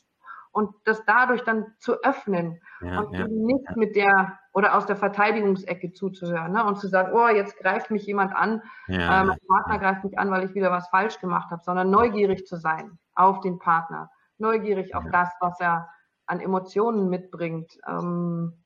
Und 0.52 0.74
das 0.86 1.04
dadurch 1.06 1.44
dann 1.44 1.66
zu 1.80 2.02
öffnen 2.02 2.62
ja, 2.82 3.00
und 3.00 3.14
ja, 3.14 3.28
nicht 3.28 3.76
mit 3.76 3.96
der 3.96 4.40
oder 4.54 4.76
aus 4.76 4.86
der 4.86 4.96
Verteidigungsecke 4.96 5.92
zuzuhören 5.92 6.54
ne? 6.54 6.64
und 6.64 6.80
zu 6.80 6.88
sagen, 6.88 7.12
oh, 7.14 7.28
jetzt 7.28 7.58
greift 7.58 7.92
mich 7.92 8.06
jemand 8.06 8.34
an, 8.34 8.62
äh, 8.88 8.98
mein 8.98 9.38
Partner 9.48 9.80
greift 9.80 10.06
mich 10.06 10.18
an, 10.18 10.32
weil 10.32 10.46
ich 10.46 10.56
wieder 10.56 10.72
was 10.72 10.88
falsch 10.88 11.20
gemacht 11.20 11.52
habe, 11.52 11.62
sondern 11.64 11.92
neugierig 11.92 12.48
zu 12.48 12.56
sein 12.56 12.98
auf 13.16 13.40
den 13.42 13.60
Partner, 13.60 14.12
neugierig 14.38 14.96
auf 14.96 15.06
das, 15.12 15.30
was 15.40 15.60
er 15.60 15.90
an 16.26 16.40
Emotionen 16.40 17.10
mitbringt. 17.10 17.78
Ähm, 17.88 18.64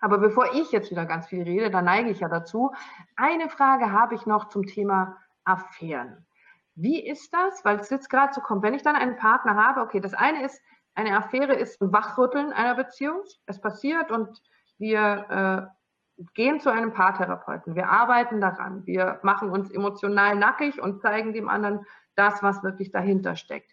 aber 0.00 0.18
bevor 0.18 0.52
ich 0.54 0.72
jetzt 0.72 0.90
wieder 0.90 1.06
ganz 1.06 1.26
viel 1.26 1.42
rede, 1.42 1.70
da 1.70 1.80
neige 1.80 2.10
ich 2.10 2.20
ja 2.20 2.28
dazu. 2.28 2.72
Eine 3.16 3.48
Frage 3.48 3.92
habe 3.92 4.14
ich 4.14 4.26
noch 4.26 4.48
zum 4.48 4.66
Thema 4.66 5.16
Affären. 5.44 6.26
Wie 6.74 7.06
ist 7.06 7.32
das? 7.32 7.64
Weil 7.64 7.78
es 7.78 7.90
jetzt 7.90 8.08
gerade 8.08 8.32
so 8.32 8.40
kommt, 8.40 8.62
wenn 8.62 8.74
ich 8.74 8.82
dann 8.82 8.96
einen 8.96 9.16
Partner 9.16 9.54
habe, 9.54 9.80
okay, 9.80 10.00
das 10.00 10.14
eine 10.14 10.44
ist, 10.44 10.60
eine 10.94 11.16
Affäre 11.16 11.54
ist 11.54 11.80
ein 11.80 11.92
Wachrütteln 11.92 12.52
einer 12.52 12.74
Beziehung. 12.74 13.22
Es 13.46 13.60
passiert 13.60 14.10
und 14.10 14.42
wir 14.78 15.70
äh, 16.18 16.22
gehen 16.34 16.60
zu 16.60 16.70
einem 16.70 16.92
Paartherapeuten. 16.92 17.74
Wir 17.74 17.88
arbeiten 17.88 18.40
daran. 18.40 18.86
Wir 18.86 19.20
machen 19.22 19.50
uns 19.50 19.70
emotional 19.70 20.36
nackig 20.36 20.80
und 20.82 21.00
zeigen 21.00 21.32
dem 21.32 21.48
anderen 21.48 21.86
das, 22.14 22.42
was 22.42 22.62
wirklich 22.62 22.90
dahinter 22.90 23.36
steckt. 23.36 23.71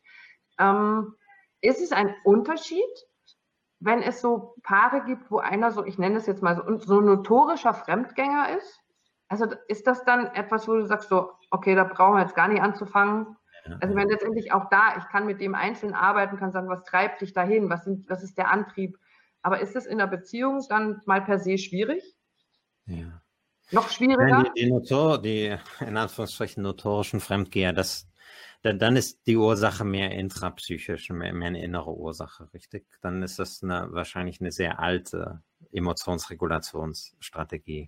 Ähm, 0.59 1.15
ist 1.61 1.81
es 1.81 1.91
ein 1.91 2.13
Unterschied, 2.23 2.83
wenn 3.79 4.01
es 4.01 4.21
so 4.21 4.55
Paare 4.63 5.03
gibt, 5.05 5.31
wo 5.31 5.39
einer 5.39 5.71
so, 5.71 5.85
ich 5.85 5.97
nenne 5.97 6.17
es 6.17 6.25
jetzt 6.25 6.43
mal 6.43 6.55
so, 6.55 6.77
so 6.79 7.01
notorischer 7.01 7.73
Fremdgänger 7.73 8.57
ist? 8.57 8.79
Also 9.27 9.45
ist 9.67 9.87
das 9.87 10.03
dann 10.05 10.27
etwas, 10.33 10.67
wo 10.67 10.73
du 10.73 10.85
sagst 10.85 11.09
so, 11.09 11.31
okay, 11.51 11.75
da 11.75 11.83
brauchen 11.83 12.15
wir 12.15 12.21
jetzt 12.21 12.35
gar 12.35 12.47
nicht 12.47 12.61
anzufangen? 12.61 13.37
Also 13.81 13.95
wenn 13.95 14.09
letztendlich 14.09 14.51
auch 14.51 14.69
da, 14.69 14.97
ich 14.97 15.07
kann 15.09 15.25
mit 15.25 15.41
dem 15.41 15.53
einzeln 15.53 15.93
arbeiten, 15.93 16.37
kann 16.37 16.51
sagen, 16.51 16.69
was 16.69 16.83
treibt 16.83 17.21
dich 17.21 17.33
dahin, 17.33 17.69
was, 17.69 17.83
sind, 17.83 18.09
was 18.09 18.23
ist 18.23 18.37
der 18.37 18.49
Antrieb? 18.51 18.97
Aber 19.41 19.59
ist 19.59 19.75
es 19.75 19.85
in 19.85 19.99
der 19.99 20.07
Beziehung 20.07 20.65
dann 20.69 21.01
mal 21.05 21.21
per 21.21 21.39
se 21.39 21.57
schwierig? 21.57 22.03
Ja. 22.85 23.21
Noch 23.71 23.89
schwieriger? 23.89 24.51
Die, 24.55 24.63
die, 24.63 24.71
Notor, 24.71 25.21
die 25.21 25.55
in 25.79 25.97
Anführungsstrichen 25.97 26.63
notorischen 26.63 27.19
Fremdgeher, 27.19 27.71
das 27.71 28.08
dann, 28.61 28.79
dann 28.79 28.97
ist 28.97 29.25
die 29.25 29.37
Ursache 29.37 29.85
mehr 29.85 30.11
intrapsychisch, 30.11 31.09
mehr, 31.09 31.33
mehr 31.33 31.47
eine 31.47 31.63
innere 31.63 31.95
Ursache, 31.95 32.53
richtig? 32.53 32.85
Dann 33.01 33.23
ist 33.23 33.39
das 33.39 33.63
eine, 33.63 33.87
wahrscheinlich 33.91 34.41
eine 34.41 34.51
sehr 34.51 34.79
alte 34.79 35.41
Emotionsregulationsstrategie, 35.71 37.87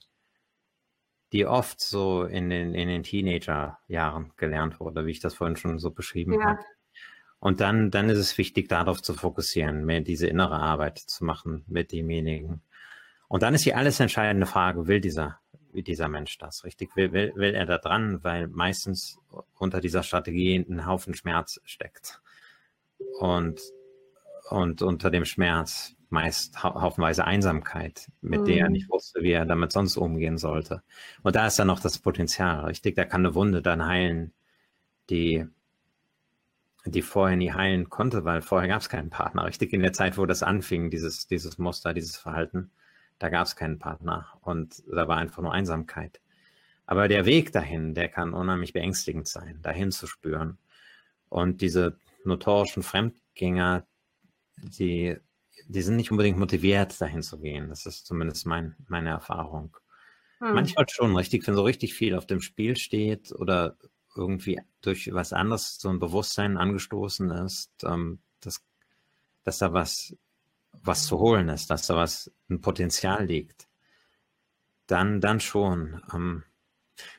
die 1.33 1.45
oft 1.45 1.81
so 1.81 2.23
in 2.23 2.49
den, 2.49 2.73
in 2.73 2.87
den 2.87 3.03
Teenagerjahren 3.03 4.31
gelernt 4.37 4.79
wurde, 4.79 5.05
wie 5.05 5.11
ich 5.11 5.19
das 5.19 5.35
vorhin 5.35 5.57
schon 5.57 5.77
so 5.79 5.91
beschrieben 5.91 6.33
ja. 6.33 6.45
habe. 6.45 6.61
Und 7.39 7.59
dann, 7.59 7.91
dann 7.91 8.09
ist 8.09 8.19
es 8.19 8.37
wichtig, 8.37 8.69
darauf 8.69 9.01
zu 9.01 9.13
fokussieren, 9.13 9.83
mehr 9.83 9.99
diese 10.01 10.27
innere 10.27 10.59
Arbeit 10.59 10.99
zu 10.99 11.25
machen 11.25 11.65
mit 11.67 11.91
demjenigen. 11.91 12.61
Und 13.27 13.43
dann 13.43 13.55
ist 13.55 13.65
die 13.65 13.73
alles 13.73 13.99
entscheidende 13.99 14.45
Frage, 14.45 14.87
will 14.87 15.01
dieser 15.01 15.41
wie 15.73 15.83
dieser 15.83 16.07
Mensch 16.07 16.37
das, 16.37 16.63
richtig? 16.63 16.95
Will, 16.95 17.11
will, 17.13 17.33
will 17.35 17.53
er 17.53 17.65
da 17.65 17.77
dran, 17.77 18.23
weil 18.23 18.47
meistens 18.47 19.19
unter 19.57 19.81
dieser 19.81 20.03
Strategie 20.03 20.55
ein 20.55 20.85
Haufen 20.85 21.13
Schmerz 21.13 21.59
steckt. 21.65 22.21
Und, 23.19 23.61
und 24.49 24.81
unter 24.81 25.09
dem 25.09 25.25
Schmerz 25.25 25.95
meist 26.11 26.61
haufenweise 26.61 27.25
Einsamkeit, 27.25 28.11
mit 28.21 28.41
mhm. 28.41 28.45
der 28.45 28.57
er 28.57 28.65
mhm. 28.65 28.73
nicht 28.73 28.89
wusste, 28.89 29.21
wie 29.21 29.31
er 29.31 29.45
damit 29.45 29.71
sonst 29.71 29.97
umgehen 29.97 30.37
sollte. 30.37 30.83
Und 31.23 31.35
da 31.35 31.47
ist 31.47 31.57
dann 31.57 31.67
noch 31.67 31.79
das 31.79 31.99
Potenzial, 31.99 32.65
richtig? 32.65 32.95
Da 32.95 33.05
kann 33.05 33.25
eine 33.25 33.33
Wunde 33.33 33.61
dann 33.61 33.85
heilen, 33.85 34.33
die, 35.09 35.45
die 36.85 37.01
vorher 37.01 37.37
nie 37.37 37.51
heilen 37.51 37.89
konnte, 37.89 38.25
weil 38.25 38.41
vorher 38.41 38.67
gab 38.67 38.81
es 38.81 38.89
keinen 38.89 39.09
Partner, 39.09 39.45
richtig? 39.45 39.71
In 39.73 39.81
der 39.81 39.93
Zeit, 39.93 40.17
wo 40.17 40.25
das 40.25 40.43
anfing, 40.43 40.89
dieses, 40.89 41.27
dieses 41.27 41.57
Muster, 41.57 41.93
dieses 41.93 42.17
Verhalten. 42.17 42.71
Da 43.21 43.29
gab 43.29 43.45
es 43.45 43.55
keinen 43.55 43.77
Partner 43.77 44.33
und 44.41 44.81
da 44.91 45.07
war 45.07 45.17
einfach 45.17 45.43
nur 45.43 45.53
Einsamkeit. 45.53 46.19
Aber 46.87 47.07
der 47.07 47.27
Weg 47.27 47.51
dahin, 47.51 47.93
der 47.93 48.09
kann 48.09 48.33
unheimlich 48.33 48.73
beängstigend 48.73 49.27
sein, 49.27 49.61
dahin 49.61 49.91
zu 49.91 50.07
spüren. 50.07 50.57
Und 51.29 51.61
diese 51.61 51.99
notorischen 52.25 52.81
Fremdgänger, 52.81 53.85
die, 54.57 55.17
die 55.67 55.81
sind 55.83 55.97
nicht 55.97 56.09
unbedingt 56.09 56.39
motiviert, 56.39 56.99
dahin 56.99 57.21
zu 57.21 57.39
gehen. 57.39 57.69
Das 57.69 57.85
ist 57.85 58.07
zumindest 58.07 58.47
mein, 58.47 58.75
meine 58.87 59.09
Erfahrung. 59.09 59.77
Hm. 60.39 60.55
Manchmal 60.55 60.87
schon 60.89 61.15
richtig, 61.15 61.45
wenn 61.45 61.53
so 61.53 61.61
richtig 61.61 61.93
viel 61.93 62.15
auf 62.15 62.25
dem 62.25 62.41
Spiel 62.41 62.75
steht 62.75 63.31
oder 63.33 63.77
irgendwie 64.15 64.59
durch 64.81 65.13
was 65.13 65.31
anderes 65.31 65.77
so 65.77 65.89
ein 65.89 65.99
Bewusstsein 65.99 66.57
angestoßen 66.57 67.29
ist, 67.29 67.71
ähm, 67.83 68.17
dass, 68.39 68.63
dass 69.43 69.59
da 69.59 69.73
was 69.73 70.15
was 70.83 71.05
zu 71.05 71.19
holen 71.19 71.49
ist, 71.49 71.69
dass 71.69 71.87
da 71.87 71.95
was, 71.95 72.31
ein 72.49 72.61
Potenzial 72.61 73.25
liegt, 73.25 73.67
dann, 74.87 75.21
dann 75.21 75.39
schon. 75.39 76.01
Ähm, 76.13 76.43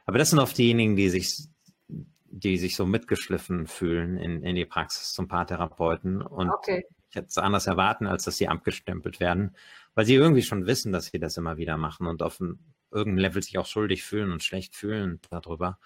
aber 0.04 0.18
das 0.18 0.30
sind 0.30 0.38
oft 0.38 0.56
diejenigen, 0.56 0.96
die 0.96 1.08
sich, 1.08 1.48
die 1.88 2.58
sich 2.58 2.76
so 2.76 2.86
mitgeschliffen 2.86 3.66
fühlen 3.66 4.16
in, 4.16 4.42
in 4.42 4.56
die 4.56 4.66
Praxis 4.66 5.12
zum 5.12 5.28
Paartherapeuten 5.28 6.22
und 6.22 6.50
okay. 6.50 6.84
ich 7.08 7.16
hätte 7.16 7.28
es 7.28 7.38
anders 7.38 7.66
erwarten, 7.66 8.06
als 8.06 8.24
dass 8.24 8.36
sie 8.36 8.48
abgestempelt 8.48 9.20
werden, 9.20 9.56
weil 9.94 10.04
sie 10.04 10.14
irgendwie 10.14 10.42
schon 10.42 10.66
wissen, 10.66 10.92
dass 10.92 11.06
sie 11.06 11.18
das 11.18 11.36
immer 11.36 11.56
wieder 11.56 11.76
machen 11.76 12.06
und 12.06 12.22
auf 12.22 12.40
ein, 12.40 12.58
irgendeinem 12.90 13.22
Level 13.22 13.42
sich 13.42 13.58
auch 13.58 13.66
schuldig 13.66 14.04
fühlen 14.04 14.32
und 14.32 14.42
schlecht 14.42 14.74
fühlen 14.76 15.20
darüber. 15.30 15.78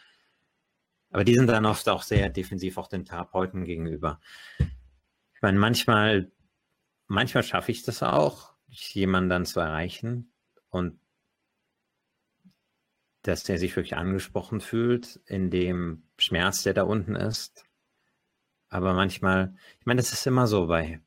Aber 1.11 1.25
die 1.25 1.35
sind 1.35 1.47
dann 1.47 1.67
oft 1.67 1.89
auch 1.89 2.03
sehr 2.03 2.29
defensiv 2.29 2.79
auch 2.79 2.89
den 2.89 3.05
Therapeuten 3.05 3.65
gegenüber. 3.65 4.21
Ich 4.59 5.43
meine, 5.43 5.59
manchmal 5.59 6.31
manchmal 7.07 7.43
schaffe 7.43 7.73
ich 7.73 7.83
das 7.83 8.03
auch, 8.03 8.55
jemanden 8.69 9.31
dann 9.31 9.47
zu 9.47 9.61
erreichen 9.61 10.33
und 10.71 10.99
dass 13.23 13.43
der 13.43 13.59
sich 13.59 13.75
wirklich 13.75 13.97
angesprochen 13.97 14.61
fühlt 14.61 15.21
in 15.27 15.51
dem 15.51 16.05
Schmerz, 16.17 16.63
der 16.63 16.75
da 16.75 16.83
unten 16.83 17.17
ist. 17.17 17.65
Aber 18.69 18.95
manchmal, 18.95 19.57
ich 19.81 19.87
meine, 19.87 19.99
das 19.99 20.13
ist 20.13 20.27
immer 20.27 20.47
so 20.47 20.67
bei 20.67 21.01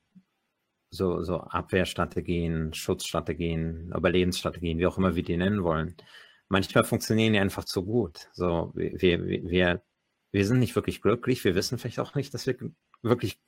so, 0.91 1.22
so 1.24 1.41
Abwehrstrategien, 1.41 2.74
Schutzstrategien, 2.74 3.93
Überlebensstrategien, 3.95 4.80
wie 4.80 4.88
auch 4.88 4.97
immer 4.97 5.16
wir 5.16 5.24
die 5.24 5.38
nennen 5.38 5.64
wollen. 5.64 5.95
Manchmal 6.47 6.84
funktionieren 6.84 7.34
die 7.34 7.39
einfach 7.39 7.64
zu 7.64 7.86
gut. 7.86 8.28
So, 8.34 8.72
wir, 8.74 9.24
wir, 9.24 9.84
wir 10.32 10.45
sind 10.45 10.60
nicht 10.60 10.76
wirklich 10.76 11.02
glücklich. 11.02 11.43
Wir 11.43 11.56
wissen 11.56 11.78
vielleicht 11.78 12.00
auch 12.00 12.16
nicht, 12.16 12.34
dass 12.34 12.47
wir 12.47 12.58
wirklich 13.02 13.39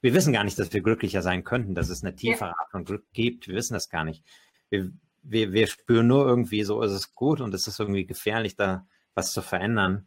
wir 0.00 0.14
wissen 0.14 0.32
gar 0.32 0.44
nicht, 0.44 0.58
dass 0.58 0.72
wir 0.72 0.82
glücklicher 0.82 1.22
sein 1.22 1.44
könnten, 1.44 1.74
dass 1.74 1.88
es 1.90 2.02
eine 2.02 2.14
tiefere 2.14 2.58
Art 2.58 2.70
von 2.70 2.84
Glück 2.84 3.04
gibt. 3.12 3.48
Wir 3.48 3.54
wissen 3.54 3.74
das 3.74 3.88
gar 3.88 4.04
nicht. 4.04 4.24
Wir, 4.70 4.90
wir, 5.22 5.52
wir 5.52 5.66
spüren 5.66 6.06
nur 6.06 6.26
irgendwie, 6.26 6.62
so 6.62 6.82
ist 6.82 6.92
es 6.92 7.14
gut 7.14 7.40
und 7.40 7.52
es 7.54 7.66
ist 7.66 7.78
irgendwie 7.78 8.06
gefährlich, 8.06 8.56
da 8.56 8.86
was 9.14 9.32
zu 9.32 9.42
verändern. 9.42 10.06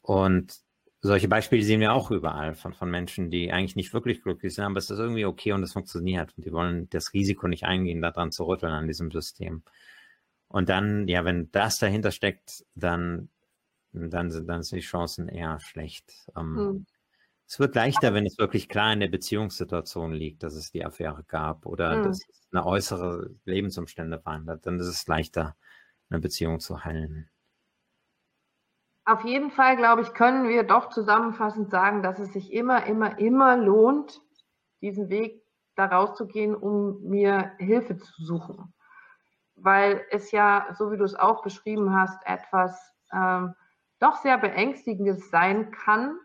Und 0.00 0.58
solche 1.00 1.28
Beispiele 1.28 1.62
sehen 1.62 1.80
wir 1.80 1.92
auch 1.92 2.10
überall 2.10 2.54
von, 2.54 2.72
von 2.72 2.90
Menschen, 2.90 3.30
die 3.30 3.52
eigentlich 3.52 3.76
nicht 3.76 3.92
wirklich 3.92 4.22
glücklich 4.22 4.54
sind, 4.54 4.64
aber 4.64 4.78
es 4.78 4.90
ist 4.90 4.98
irgendwie 4.98 5.26
okay 5.26 5.52
und 5.52 5.62
es 5.62 5.74
funktioniert. 5.74 6.32
Und 6.36 6.46
die 6.46 6.52
wollen 6.52 6.88
das 6.90 7.12
Risiko 7.12 7.46
nicht 7.46 7.64
eingehen, 7.64 8.02
daran 8.02 8.32
zu 8.32 8.44
rütteln 8.46 8.72
an 8.72 8.86
diesem 8.86 9.10
System. 9.10 9.62
Und 10.48 10.68
dann, 10.68 11.06
ja, 11.08 11.24
wenn 11.24 11.50
das 11.52 11.78
dahinter 11.78 12.10
steckt, 12.10 12.64
dann, 12.74 13.28
dann, 13.92 14.30
sind, 14.30 14.46
dann 14.48 14.62
sind 14.62 14.78
die 14.78 14.86
Chancen 14.86 15.28
eher 15.28 15.58
schlecht. 15.60 16.12
Ähm, 16.36 16.56
hm. 16.56 16.86
Es 17.54 17.60
wird 17.60 17.76
leichter, 17.76 18.14
wenn 18.14 18.26
es 18.26 18.36
wirklich 18.36 18.68
klar 18.68 18.92
in 18.92 18.98
der 18.98 19.06
Beziehungssituation 19.06 20.12
liegt, 20.12 20.42
dass 20.42 20.54
es 20.54 20.72
die 20.72 20.84
Affäre 20.84 21.22
gab 21.22 21.66
oder 21.66 21.92
hm. 21.92 22.02
dass 22.02 22.28
es 22.28 22.48
eine 22.50 22.66
äußere 22.66 23.30
Lebensumstände 23.44 24.20
waren. 24.24 24.44
Dann 24.60 24.80
ist 24.80 24.88
es 24.88 25.06
leichter, 25.06 25.54
eine 26.10 26.18
Beziehung 26.18 26.58
zu 26.58 26.84
heilen. 26.84 27.30
Auf 29.04 29.24
jeden 29.24 29.52
Fall, 29.52 29.76
glaube 29.76 30.02
ich, 30.02 30.14
können 30.14 30.48
wir 30.48 30.64
doch 30.64 30.88
zusammenfassend 30.88 31.70
sagen, 31.70 32.02
dass 32.02 32.18
es 32.18 32.32
sich 32.32 32.52
immer, 32.52 32.86
immer, 32.86 33.20
immer 33.20 33.56
lohnt, 33.56 34.20
diesen 34.80 35.08
Weg 35.08 35.44
da 35.76 35.86
rauszugehen, 35.86 36.56
um 36.56 37.04
mir 37.04 37.52
Hilfe 37.58 37.96
zu 37.98 38.24
suchen. 38.24 38.74
Weil 39.54 40.04
es 40.10 40.32
ja, 40.32 40.74
so 40.76 40.90
wie 40.90 40.96
du 40.96 41.04
es 41.04 41.14
auch 41.14 41.42
beschrieben 41.42 41.94
hast, 41.94 42.20
etwas 42.26 42.76
ähm, 43.12 43.54
doch 44.00 44.16
sehr 44.22 44.38
beängstigendes 44.38 45.30
sein 45.30 45.70
kann, 45.70 46.18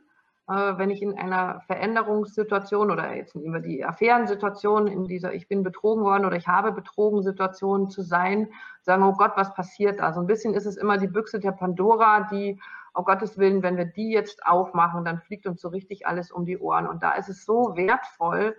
wenn 0.50 0.90
ich 0.90 1.04
in 1.04 1.16
einer 1.16 1.62
Veränderungssituation 1.68 2.90
oder 2.90 3.14
jetzt 3.14 3.36
nehmen 3.36 3.54
wir 3.54 3.62
die 3.62 3.86
Affärensituation, 3.86 4.88
in 4.88 5.06
dieser 5.06 5.32
ich 5.34 5.48
bin 5.48 5.62
betrogen 5.62 6.04
worden 6.04 6.26
oder 6.26 6.38
ich 6.38 6.48
habe 6.48 6.72
betrogen 6.72 7.22
Situation 7.22 7.90
zu 7.90 8.02
sein, 8.02 8.52
sagen, 8.82 9.04
oh 9.04 9.14
Gott, 9.14 9.34
was 9.36 9.54
passiert 9.54 10.00
da? 10.00 10.12
So 10.12 10.22
ein 10.22 10.26
bisschen 10.26 10.56
ist 10.56 10.66
es 10.66 10.76
immer 10.76 10.98
die 10.98 11.08
Büchse 11.08 11.40
der 11.40 11.52
Pandora, 11.52 12.28
die, 12.32 12.60
oh 12.96 13.04
Gottes 13.04 13.38
Willen, 13.38 13.62
wenn 13.62 13.78
wir 13.78 13.86
die 13.86 14.12
jetzt 14.12 14.44
aufmachen, 14.44 15.06
dann 15.06 15.20
fliegt 15.20 15.46
uns 15.46 15.62
so 15.62 15.68
richtig 15.68 16.08
alles 16.08 16.32
um 16.32 16.46
die 16.46 16.58
Ohren. 16.58 16.88
Und 16.88 17.04
da 17.04 17.12
ist 17.12 17.30
es 17.30 17.46
so 17.46 17.76
wertvoll, 17.76 18.56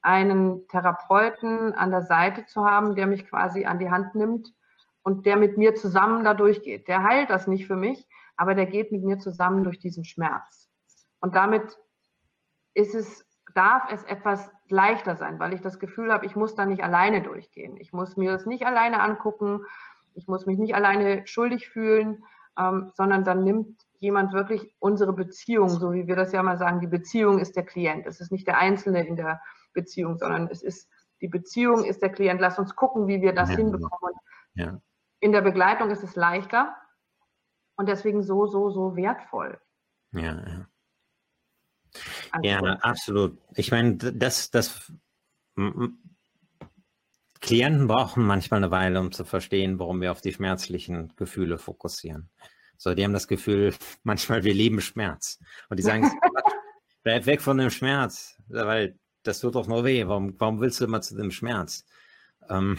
einen 0.00 0.66
Therapeuten 0.68 1.74
an 1.74 1.90
der 1.90 2.02
Seite 2.02 2.46
zu 2.46 2.64
haben, 2.64 2.94
der 2.94 3.06
mich 3.06 3.28
quasi 3.28 3.66
an 3.66 3.78
die 3.78 3.90
Hand 3.90 4.14
nimmt 4.14 4.54
und 5.02 5.26
der 5.26 5.36
mit 5.36 5.58
mir 5.58 5.74
zusammen 5.74 6.24
da 6.24 6.32
durchgeht. 6.32 6.88
Der 6.88 7.02
heilt 7.02 7.28
das 7.28 7.46
nicht 7.46 7.66
für 7.66 7.76
mich, 7.76 8.08
aber 8.38 8.54
der 8.54 8.64
geht 8.64 8.92
mit 8.92 9.04
mir 9.04 9.18
zusammen 9.18 9.64
durch 9.64 9.78
diesen 9.78 10.04
Schmerz. 10.04 10.67
Und 11.20 11.34
damit 11.34 11.78
ist 12.74 12.94
es, 12.94 13.26
darf 13.54 13.90
es 13.92 14.04
etwas 14.04 14.50
leichter 14.68 15.16
sein, 15.16 15.38
weil 15.38 15.52
ich 15.52 15.60
das 15.60 15.78
Gefühl 15.78 16.12
habe, 16.12 16.26
ich 16.26 16.36
muss 16.36 16.54
da 16.54 16.66
nicht 16.66 16.82
alleine 16.82 17.22
durchgehen. 17.22 17.76
Ich 17.78 17.92
muss 17.92 18.16
mir 18.16 18.32
das 18.32 18.46
nicht 18.46 18.66
alleine 18.66 19.00
angucken. 19.00 19.64
Ich 20.14 20.28
muss 20.28 20.46
mich 20.46 20.58
nicht 20.58 20.74
alleine 20.74 21.26
schuldig 21.26 21.68
fühlen, 21.68 22.24
ähm, 22.58 22.90
sondern 22.94 23.24
dann 23.24 23.44
nimmt 23.44 23.80
jemand 24.00 24.32
wirklich 24.32 24.74
unsere 24.78 25.12
Beziehung, 25.12 25.68
so 25.68 25.92
wie 25.92 26.06
wir 26.06 26.16
das 26.16 26.32
ja 26.32 26.42
mal 26.42 26.58
sagen, 26.58 26.80
die 26.80 26.86
Beziehung 26.86 27.38
ist 27.38 27.56
der 27.56 27.64
Klient. 27.64 28.06
Es 28.06 28.20
ist 28.20 28.30
nicht 28.30 28.46
der 28.46 28.58
Einzelne 28.58 29.06
in 29.06 29.16
der 29.16 29.40
Beziehung, 29.72 30.18
sondern 30.18 30.48
es 30.48 30.62
ist 30.62 30.88
die 31.20 31.28
Beziehung 31.28 31.84
ist 31.84 32.00
der 32.00 32.10
Klient. 32.10 32.40
Lass 32.40 32.58
uns 32.58 32.76
gucken, 32.76 33.08
wie 33.08 33.20
wir 33.20 33.32
das 33.32 33.50
ja, 33.50 33.56
hinbekommen. 33.56 34.14
Ja. 34.54 34.80
In 35.20 35.32
der 35.32 35.42
Begleitung 35.42 35.90
ist 35.90 36.04
es 36.04 36.14
leichter 36.14 36.76
und 37.76 37.88
deswegen 37.88 38.22
so, 38.22 38.46
so, 38.46 38.70
so 38.70 38.94
wertvoll. 38.94 39.60
Ja, 40.12 40.34
ja. 40.34 40.66
Ja, 42.42 42.60
absolut. 42.60 43.38
Ich 43.54 43.70
meine, 43.70 43.96
das, 43.96 44.50
das 44.50 44.92
Klienten 47.40 47.86
brauchen 47.86 48.24
manchmal 48.24 48.58
eine 48.58 48.70
Weile, 48.70 49.00
um 49.00 49.12
zu 49.12 49.24
verstehen, 49.24 49.78
warum 49.78 50.00
wir 50.00 50.12
auf 50.12 50.20
die 50.20 50.32
schmerzlichen 50.32 51.12
Gefühle 51.16 51.58
fokussieren. 51.58 52.28
So, 52.76 52.94
die 52.94 53.04
haben 53.04 53.12
das 53.12 53.28
Gefühl, 53.28 53.74
manchmal 54.02 54.44
wir 54.44 54.54
lieben 54.54 54.80
Schmerz. 54.80 55.40
Und 55.68 55.78
die 55.78 55.82
sagen, 55.82 56.10
bleib 57.02 57.26
weg 57.26 57.42
von 57.42 57.58
dem 57.58 57.70
Schmerz, 57.70 58.36
weil 58.48 58.98
das 59.22 59.40
tut 59.40 59.54
doch 59.54 59.66
nur 59.66 59.84
weh. 59.84 60.06
Warum, 60.06 60.34
warum 60.38 60.60
willst 60.60 60.80
du 60.80 60.84
immer 60.84 61.00
zu 61.00 61.16
dem 61.16 61.30
Schmerz? 61.30 61.84
Ähm, 62.48 62.78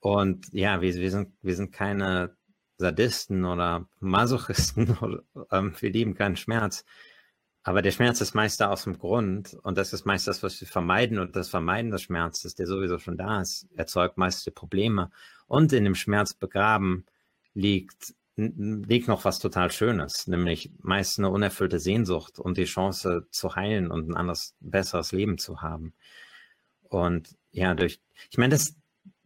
und 0.00 0.52
ja, 0.52 0.80
wir, 0.80 0.94
wir, 0.94 1.10
sind, 1.10 1.32
wir 1.42 1.56
sind 1.56 1.72
keine 1.72 2.36
Sadisten 2.76 3.44
oder 3.44 3.88
Masochisten. 4.00 4.96
Oder, 5.00 5.22
ähm, 5.50 5.74
wir 5.78 5.90
lieben 5.90 6.14
keinen 6.14 6.36
Schmerz. 6.36 6.84
Aber 7.62 7.82
der 7.82 7.90
Schmerz 7.90 8.20
ist 8.20 8.34
meist 8.34 8.60
da 8.60 8.70
aus 8.70 8.84
dem 8.84 8.98
Grund 8.98 9.54
und 9.62 9.76
das 9.76 9.92
ist 9.92 10.06
meist 10.06 10.26
das, 10.26 10.42
was 10.42 10.60
wir 10.60 10.68
vermeiden 10.68 11.18
und 11.18 11.36
das 11.36 11.48
Vermeiden 11.48 11.90
des 11.90 12.02
Schmerzes, 12.02 12.54
der 12.54 12.66
sowieso 12.66 12.98
schon 12.98 13.16
da 13.16 13.40
ist, 13.40 13.66
erzeugt 13.76 14.16
meist 14.16 14.46
die 14.46 14.50
Probleme. 14.50 15.10
Und 15.46 15.72
in 15.72 15.84
dem 15.84 15.94
Schmerz 15.94 16.34
begraben 16.34 17.04
liegt, 17.54 18.14
liegt 18.36 19.08
noch 19.08 19.24
was 19.24 19.40
total 19.40 19.70
Schönes, 19.72 20.28
nämlich 20.28 20.70
meist 20.78 21.18
eine 21.18 21.30
unerfüllte 21.30 21.80
Sehnsucht 21.80 22.38
und 22.38 22.56
die 22.56 22.64
Chance 22.64 23.26
zu 23.30 23.56
heilen 23.56 23.90
und 23.90 24.08
ein 24.08 24.16
anderes, 24.16 24.54
besseres 24.60 25.12
Leben 25.12 25.38
zu 25.38 25.60
haben. 25.60 25.92
Und 26.82 27.36
ja, 27.50 27.74
durch, 27.74 28.00
ich 28.30 28.38
meine, 28.38 28.52
das, 28.52 28.76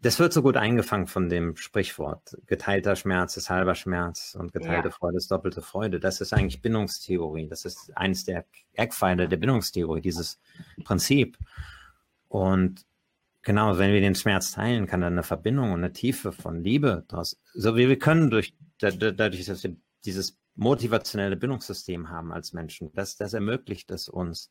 das 0.03 0.19
wird 0.19 0.33
so 0.33 0.43
gut 0.43 0.57
eingefangen 0.57 1.07
von 1.07 1.29
dem 1.29 1.57
Sprichwort. 1.57 2.37
Geteilter 2.47 2.97
Schmerz 2.97 3.37
ist 3.37 3.51
halber 3.51 3.77
Schmerz 3.77 4.37
und 4.39 4.53
geteilte 4.53 4.89
ja. 4.89 4.95
Freude 4.95 5.17
ist 5.17 5.31
doppelte 5.31 5.63
Freude. 5.63 6.01
Das 6.01 6.21
ist 6.21 6.33
eigentlich 6.33 6.61
Bindungstheorie. 6.61 7.47
Das 7.47 7.65
ist 7.65 7.97
eines 7.97 8.25
der 8.25 8.45
Eckpfeiler 8.73 9.29
der 9.29 9.37
Bindungstheorie, 9.37 10.01
dieses 10.01 10.41
Prinzip. 10.83 11.39
Und 12.27 12.85
genau, 13.43 13.79
wenn 13.79 13.93
wir 13.93 14.01
den 14.01 14.17
Schmerz 14.17 14.51
teilen, 14.51 14.89
kann 14.89 15.03
da 15.03 15.07
eine 15.07 15.23
Verbindung 15.23 15.71
und 15.71 15.79
eine 15.79 15.93
Tiefe 15.93 16.33
von 16.33 16.65
Liebe 16.65 17.05
draus. 17.07 17.41
So 17.55 17.77
wie 17.77 17.89
wir 17.89 17.99
können 17.99 18.29
durch, 18.29 18.57
dadurch, 18.79 19.45
dass 19.45 19.63
wir 19.63 19.77
dieses 20.05 20.37
motivationelle 20.57 21.37
Bindungssystem 21.37 22.11
haben 22.11 22.33
als 22.33 22.53
Menschen, 22.53 22.93
das, 22.93 23.17
das 23.17 23.35
ermöglicht 23.35 23.93
es 23.93 24.09
uns, 24.09 24.51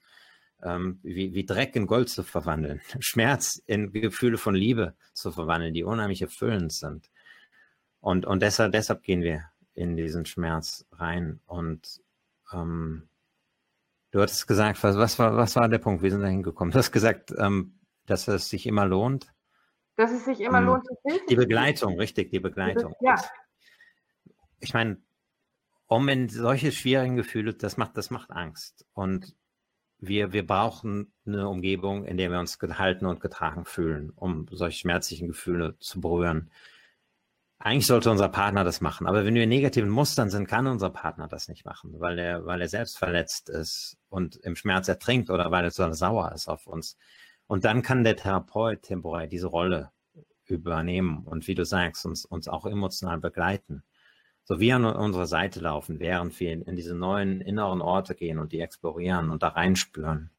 ähm, 0.63 0.99
wie, 1.03 1.33
wie 1.33 1.45
Dreck 1.45 1.75
in 1.75 1.87
Gold 1.87 2.09
zu 2.09 2.23
verwandeln, 2.23 2.81
Schmerz 2.99 3.61
in 3.65 3.91
Gefühle 3.91 4.37
von 4.37 4.55
Liebe 4.55 4.95
zu 5.13 5.31
verwandeln, 5.31 5.73
die 5.73 5.83
unheimlich 5.83 6.21
erfüllend 6.21 6.73
sind. 6.73 7.09
Und, 7.99 8.25
und 8.25 8.41
deshalb, 8.41 8.71
deshalb 8.71 9.03
gehen 9.03 9.21
wir 9.21 9.51
in 9.73 9.95
diesen 9.95 10.25
Schmerz 10.25 10.85
rein. 10.91 11.39
Und 11.45 12.01
ähm, 12.51 13.07
du 14.11 14.21
hattest 14.21 14.47
gesagt, 14.47 14.83
was, 14.83 14.97
was, 14.97 15.19
war, 15.19 15.35
was 15.37 15.55
war 15.55 15.69
der 15.69 15.77
Punkt? 15.77 16.01
Wir 16.01 16.11
sind 16.11 16.21
da 16.21 16.27
hingekommen. 16.27 16.71
Du 16.71 16.79
hast 16.79 16.91
gesagt, 16.91 17.33
ähm, 17.37 17.79
dass 18.05 18.27
es 18.27 18.49
sich 18.49 18.65
immer 18.65 18.85
lohnt. 18.85 19.33
Dass 19.95 20.11
es 20.11 20.25
sich 20.25 20.41
immer 20.41 20.59
ähm, 20.59 20.65
lohnt, 20.65 20.87
Die 21.29 21.35
Begleitung, 21.35 21.97
richtig, 21.97 22.31
die 22.31 22.39
Begleitung. 22.39 22.95
Ja. 23.01 23.15
Ich 24.59 24.73
meine, 24.73 24.97
um 25.87 26.07
in 26.07 26.29
solche 26.29 26.71
schwierigen 26.71 27.15
Gefühle, 27.15 27.53
das 27.53 27.77
macht, 27.77 27.97
das 27.97 28.09
macht 28.09 28.31
Angst. 28.31 28.85
Und 28.93 29.35
wir, 30.01 30.33
wir 30.33 30.45
brauchen 30.45 31.13
eine 31.25 31.47
Umgebung, 31.47 32.05
in 32.05 32.17
der 32.17 32.31
wir 32.31 32.39
uns 32.39 32.59
gehalten 32.59 33.05
und 33.05 33.21
getragen 33.21 33.65
fühlen, 33.65 34.11
um 34.15 34.47
solche 34.51 34.79
schmerzlichen 34.79 35.27
Gefühle 35.27 35.77
zu 35.79 36.01
berühren. 36.01 36.51
Eigentlich 37.59 37.85
sollte 37.85 38.09
unser 38.09 38.27
Partner 38.27 38.63
das 38.63 38.81
machen, 38.81 39.05
aber 39.05 39.23
wenn 39.23 39.35
wir 39.35 39.43
in 39.43 39.49
negativen 39.49 39.91
Mustern 39.91 40.31
sind, 40.31 40.47
kann 40.47 40.65
unser 40.65 40.89
Partner 40.89 41.27
das 41.27 41.47
nicht 41.47 41.63
machen, 41.63 41.99
weil 41.99 42.17
er, 42.17 42.45
weil 42.47 42.59
er 42.59 42.67
selbst 42.67 42.97
verletzt 42.97 43.49
ist 43.49 43.97
und 44.09 44.37
im 44.37 44.55
Schmerz 44.55 44.87
ertrinkt 44.87 45.29
oder 45.29 45.51
weil 45.51 45.65
er 45.65 45.71
so 45.71 45.89
sauer 45.93 46.31
ist 46.33 46.47
auf 46.47 46.65
uns. 46.65 46.97
Und 47.45 47.63
dann 47.63 47.83
kann 47.83 48.03
der 48.03 48.15
Therapeut 48.15 48.81
temporär 48.81 49.27
diese 49.27 49.47
Rolle 49.47 49.91
übernehmen 50.45 51.23
und 51.25 51.47
wie 51.47 51.55
du 51.55 51.63
sagst, 51.63 52.05
uns, 52.07 52.25
uns 52.25 52.47
auch 52.47 52.65
emotional 52.65 53.19
begleiten 53.19 53.83
so 54.51 54.59
wie 54.59 54.73
an 54.73 54.83
unserer 54.83 55.27
Seite 55.27 55.61
laufen, 55.61 56.01
während 56.01 56.37
wir 56.41 56.51
in, 56.51 56.75
diese 56.75 56.93
neuen 56.93 57.39
inneren 57.39 57.79
Orte 57.79 58.15
gehen 58.15 58.37
und 58.37 58.51
die 58.51 58.59
explorieren 58.59 59.29
und 59.29 59.43
da 59.43 59.47
reinspüren. 59.47 60.29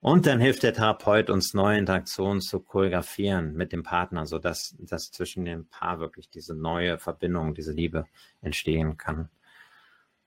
Und 0.00 0.26
dann 0.26 0.40
hilft 0.40 0.64
der 0.64 0.74
Therapeut 0.74 1.30
uns 1.30 1.54
neue 1.54 1.78
Interaktionen 1.78 2.40
zu 2.40 2.58
choreografieren 2.58 3.54
mit 3.54 3.70
dem 3.70 3.84
Partner, 3.84 4.26
sodass 4.26 4.74
dass 4.80 5.12
zwischen 5.12 5.44
dem 5.44 5.66
Paar 5.66 6.00
wirklich 6.00 6.30
diese 6.30 6.56
neue 6.56 6.98
Verbindung, 6.98 7.54
diese 7.54 7.70
Liebe 7.70 8.06
entstehen 8.40 8.96
kann. 8.96 9.28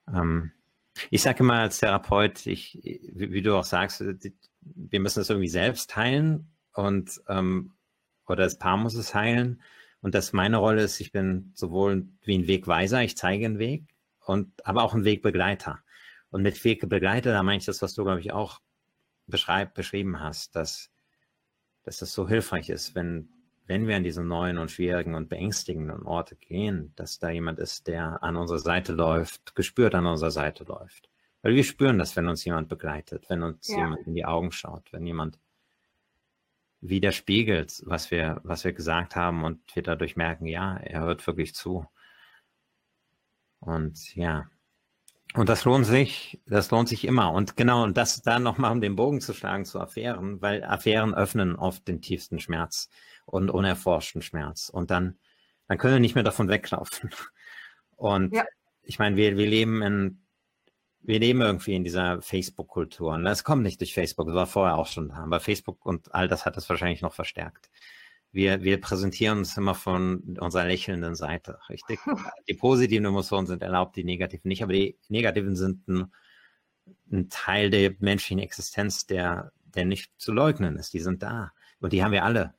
Ähm, 0.07 0.53
ich 1.09 1.21
sage 1.21 1.39
immer 1.39 1.55
als 1.55 1.79
Therapeut, 1.79 2.47
ich, 2.47 2.79
wie, 2.81 3.33
wie, 3.33 3.41
du 3.41 3.57
auch 3.57 3.65
sagst, 3.65 4.01
wir 4.61 4.99
müssen 5.01 5.19
das 5.19 5.29
irgendwie 5.29 5.49
selbst 5.49 5.97
heilen 5.97 6.47
und 6.71 7.21
ähm, 7.27 7.73
oder 8.25 8.45
das 8.45 8.57
Paar 8.57 8.77
muss 8.77 8.95
es 8.95 9.13
heilen. 9.13 9.61
Und 10.05 10.13
dass 10.13 10.33
meine 10.33 10.57
Rolle 10.57 10.83
ist, 10.83 10.99
ich 10.99 11.11
bin 11.11 11.51
sowohl 11.55 12.07
wie 12.21 12.37
ein 12.37 12.45
Wegweiser, 12.45 13.01
ich 13.01 13.17
zeige 13.17 13.45
einen 13.45 13.57
Weg, 13.57 13.85
und 14.23 14.63
aber 14.63 14.83
auch 14.83 14.93
ein 14.93 15.03
Wegbegleiter. 15.03 15.79
Und 16.29 16.43
mit 16.43 16.63
Wegbegleiter, 16.63 17.31
da 17.31 17.41
meine 17.41 17.57
ich 17.57 17.65
das, 17.65 17.81
was 17.81 17.95
du, 17.95 18.03
glaube 18.03 18.19
ich, 18.19 18.31
auch 18.31 18.61
beschreib, 19.25 19.73
beschrieben 19.73 20.19
hast, 20.19 20.55
dass, 20.55 20.91
dass 21.81 21.97
das 21.97 22.13
so 22.13 22.27
hilfreich 22.27 22.69
ist, 22.69 22.93
wenn, 22.93 23.29
wenn 23.65 23.87
wir 23.87 23.95
an 23.95 24.03
diese 24.03 24.23
neuen 24.23 24.59
und 24.59 24.69
schwierigen 24.69 25.15
und 25.15 25.27
beängstigenden 25.27 26.03
Orte 26.03 26.35
gehen, 26.35 26.93
dass 26.95 27.17
da 27.17 27.31
jemand 27.31 27.57
ist, 27.57 27.87
der 27.87 28.21
an 28.21 28.35
unserer 28.35 28.59
Seite 28.59 28.93
läuft, 28.93 29.55
gespürt 29.55 29.95
an 29.95 30.05
unserer 30.05 30.29
Seite 30.29 30.65
läuft. 30.65 31.09
Weil 31.41 31.55
wir 31.55 31.63
spüren 31.63 31.97
das, 31.97 32.15
wenn 32.15 32.27
uns 32.27 32.45
jemand 32.45 32.69
begleitet, 32.69 33.27
wenn 33.31 33.41
uns 33.41 33.69
ja. 33.69 33.77
jemand 33.77 34.05
in 34.05 34.13
die 34.13 34.25
Augen 34.25 34.51
schaut, 34.51 34.93
wenn 34.93 35.07
jemand 35.07 35.39
widerspiegelt, 36.89 37.81
was 37.85 38.11
wir, 38.11 38.41
was 38.43 38.63
wir 38.63 38.73
gesagt 38.73 39.15
haben 39.15 39.43
und 39.43 39.59
wir 39.75 39.83
dadurch 39.83 40.15
merken, 40.15 40.45
ja, 40.45 40.77
er 40.77 41.01
hört 41.01 41.25
wirklich 41.27 41.53
zu. 41.55 41.85
Und 43.59 44.15
ja, 44.15 44.49
Und 45.35 45.49
das 45.49 45.65
lohnt 45.65 45.85
sich, 45.85 46.39
das 46.45 46.71
lohnt 46.71 46.87
sich 46.87 47.03
immer. 47.03 47.31
Und 47.33 47.57
genau, 47.57 47.83
und 47.83 47.97
das 47.97 48.21
da 48.21 48.39
nochmal, 48.39 48.71
um 48.71 48.79
den 48.79 48.95
Bogen 48.95 49.19
zu 49.19 49.33
schlagen 49.33 49.65
zu 49.65 49.79
Affären, 49.81 50.41
weil 50.41 50.63
Affären 50.63 51.13
öffnen 51.13 51.55
oft 51.57 51.87
den 51.87 52.01
tiefsten 52.01 52.39
Schmerz 52.39 52.89
und 53.25 53.49
unerforschten 53.49 54.21
Schmerz. 54.21 54.69
Und 54.69 54.91
dann, 54.91 55.17
dann 55.67 55.77
können 55.77 55.95
wir 55.95 55.99
nicht 55.99 56.15
mehr 56.15 56.23
davon 56.23 56.47
weglaufen. 56.47 57.09
Und 57.97 58.33
ja. 58.33 58.45
ich 58.83 58.99
meine, 58.99 59.17
wir, 59.17 59.37
wir 59.37 59.47
leben 59.47 59.81
in, 59.81 60.24
wir 61.05 61.19
leben 61.19 61.41
irgendwie 61.41 61.75
in 61.75 61.83
dieser 61.83 62.21
Facebook-Kultur. 62.21 63.13
Und 63.13 63.23
das 63.25 63.43
kommt 63.43 63.63
nicht 63.63 63.79
durch 63.79 63.93
Facebook, 63.93 64.27
das 64.27 64.35
war 64.35 64.47
vorher 64.47 64.77
auch 64.77 64.87
schon 64.87 65.09
da. 65.09 65.17
Aber 65.17 65.39
Facebook 65.39 65.85
und 65.85 66.13
all 66.13 66.27
das 66.27 66.45
hat 66.45 66.57
es 66.57 66.69
wahrscheinlich 66.69 67.01
noch 67.01 67.13
verstärkt 67.13 67.69
wir, 68.35 68.63
wir 68.63 68.81
präsentieren 68.81 69.39
uns 69.39 69.55
immer 69.55 69.73
von 69.73 70.37
unserer 70.39 70.65
lächelnden 70.65 71.15
Seite, 71.15 71.57
richtig? 71.69 71.99
Die 72.49 72.53
positiven 72.53 73.05
Emotionen 73.05 73.47
sind 73.47 73.61
erlaubt, 73.63 73.95
die 73.95 74.03
negativen 74.03 74.49
nicht, 74.49 74.61
aber 74.61 74.73
die 74.73 74.97
negativen 75.07 75.55
sind 75.55 75.87
ein, 75.87 76.11
ein 77.11 77.29
Teil 77.29 77.69
der 77.69 77.95
menschlichen 77.99 78.39
Existenz, 78.39 79.05
der, 79.05 79.53
der 79.63 79.85
nicht 79.85 80.11
zu 80.17 80.33
leugnen 80.33 80.75
ist. 80.75 80.93
Die 80.93 80.99
sind 80.99 81.23
da 81.23 81.53
und 81.79 81.93
die 81.93 82.03
haben 82.03 82.11
wir 82.11 82.25
alle. 82.25 82.53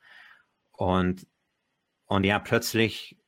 Und, 0.73 1.27
und 2.07 2.25
ja, 2.25 2.39
plötzlich 2.39 3.19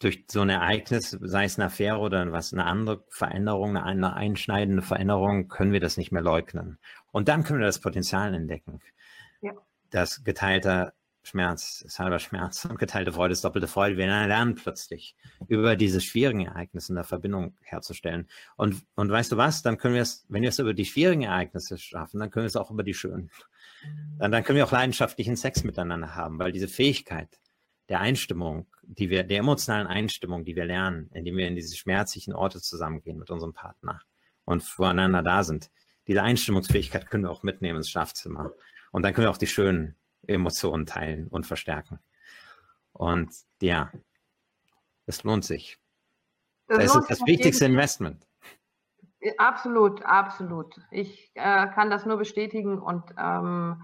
durch 0.00 0.24
so 0.30 0.40
ein 0.40 0.48
Ereignis, 0.48 1.16
sei 1.20 1.44
es 1.44 1.58
eine 1.58 1.66
Affäre 1.66 1.98
oder 1.98 2.32
was, 2.32 2.52
eine 2.52 2.64
andere 2.64 3.04
Veränderung, 3.10 3.76
eine, 3.76 3.84
eine 3.84 4.14
einschneidende 4.14 4.82
Veränderung, 4.82 5.48
können 5.48 5.72
wir 5.72 5.80
das 5.80 5.96
nicht 5.96 6.10
mehr 6.10 6.22
leugnen. 6.22 6.78
Und 7.12 7.28
dann 7.28 7.44
können 7.44 7.60
wir 7.60 7.66
das 7.66 7.80
Potenzial 7.80 8.34
entdecken. 8.34 8.80
Ja. 9.42 9.52
Das 9.90 10.24
geteilte 10.24 10.94
Schmerz 11.22 11.82
ist 11.82 11.98
halber 11.98 12.18
Schmerz 12.18 12.64
und 12.64 12.78
geteilte 12.78 13.12
Freude 13.12 13.32
ist 13.32 13.44
doppelte 13.44 13.68
Freude. 13.68 13.98
Wir 13.98 14.06
lernen 14.06 14.54
plötzlich 14.54 15.16
über 15.48 15.76
diese 15.76 16.00
schwierigen 16.00 16.46
Ereignisse 16.46 16.94
eine 16.94 17.04
Verbindung 17.04 17.58
herzustellen. 17.60 18.26
Und, 18.56 18.82
und 18.94 19.10
weißt 19.10 19.32
du 19.32 19.36
was? 19.36 19.60
Dann 19.60 19.76
können 19.76 19.94
wir 19.94 20.02
es, 20.02 20.24
wenn 20.30 20.40
wir 20.40 20.48
es 20.48 20.58
über 20.58 20.72
die 20.72 20.86
schwierigen 20.86 21.22
Ereignisse 21.22 21.76
schaffen, 21.76 22.20
dann 22.20 22.30
können 22.30 22.44
wir 22.44 22.48
es 22.48 22.56
auch 22.56 22.70
über 22.70 22.82
die 22.82 22.94
schönen. 22.94 23.30
Dann, 24.18 24.32
dann 24.32 24.44
können 24.44 24.56
wir 24.56 24.64
auch 24.64 24.72
leidenschaftlichen 24.72 25.36
Sex 25.36 25.62
miteinander 25.62 26.14
haben, 26.14 26.38
weil 26.38 26.52
diese 26.52 26.68
Fähigkeit 26.68 27.38
der 27.90 28.00
Einstimmung, 28.00 28.68
die 28.82 29.10
wir, 29.10 29.24
der 29.24 29.40
emotionalen 29.40 29.88
Einstimmung, 29.88 30.44
die 30.44 30.54
wir 30.54 30.64
lernen, 30.64 31.10
indem 31.12 31.36
wir 31.36 31.48
in 31.48 31.56
diese 31.56 31.76
schmerzlichen 31.76 32.32
Orte 32.32 32.62
zusammengehen 32.62 33.18
mit 33.18 33.30
unserem 33.30 33.52
Partner 33.52 34.00
und 34.44 34.62
voreinander 34.62 35.22
da 35.22 35.42
sind, 35.42 35.70
diese 36.06 36.22
Einstimmungsfähigkeit 36.22 37.10
können 37.10 37.24
wir 37.24 37.30
auch 37.30 37.42
mitnehmen 37.42 37.78
ins 37.78 37.90
Schlafzimmer. 37.90 38.52
Und 38.92 39.02
dann 39.02 39.12
können 39.12 39.26
wir 39.26 39.30
auch 39.30 39.36
die 39.36 39.48
schönen 39.48 39.96
Emotionen 40.26 40.86
teilen 40.86 41.26
und 41.28 41.46
verstärken. 41.46 41.98
Und 42.92 43.34
ja, 43.60 43.92
es 45.06 45.24
lohnt 45.24 45.44
sich. 45.44 45.78
Das, 46.68 46.78
das 46.78 46.94
ist 46.94 47.10
das 47.10 47.26
wichtigste 47.26 47.64
Investment. 47.64 48.26
Absolut, 49.36 50.02
absolut. 50.04 50.80
Ich 50.90 51.30
äh, 51.34 51.66
kann 51.68 51.90
das 51.90 52.06
nur 52.06 52.16
bestätigen 52.16 52.78
und 52.78 53.04
ähm, 53.18 53.82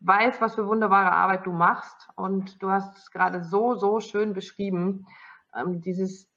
weiß, 0.00 0.40
was 0.40 0.54
für 0.54 0.66
wunderbare 0.66 1.12
Arbeit 1.12 1.46
du 1.46 1.52
machst. 1.52 2.08
Und 2.16 2.62
du 2.62 2.70
hast 2.70 2.96
es 2.96 3.10
gerade 3.10 3.42
so, 3.44 3.74
so 3.74 4.00
schön 4.00 4.32
beschrieben. 4.32 5.06
Ähm, 5.54 5.80
dieses, 5.80 6.28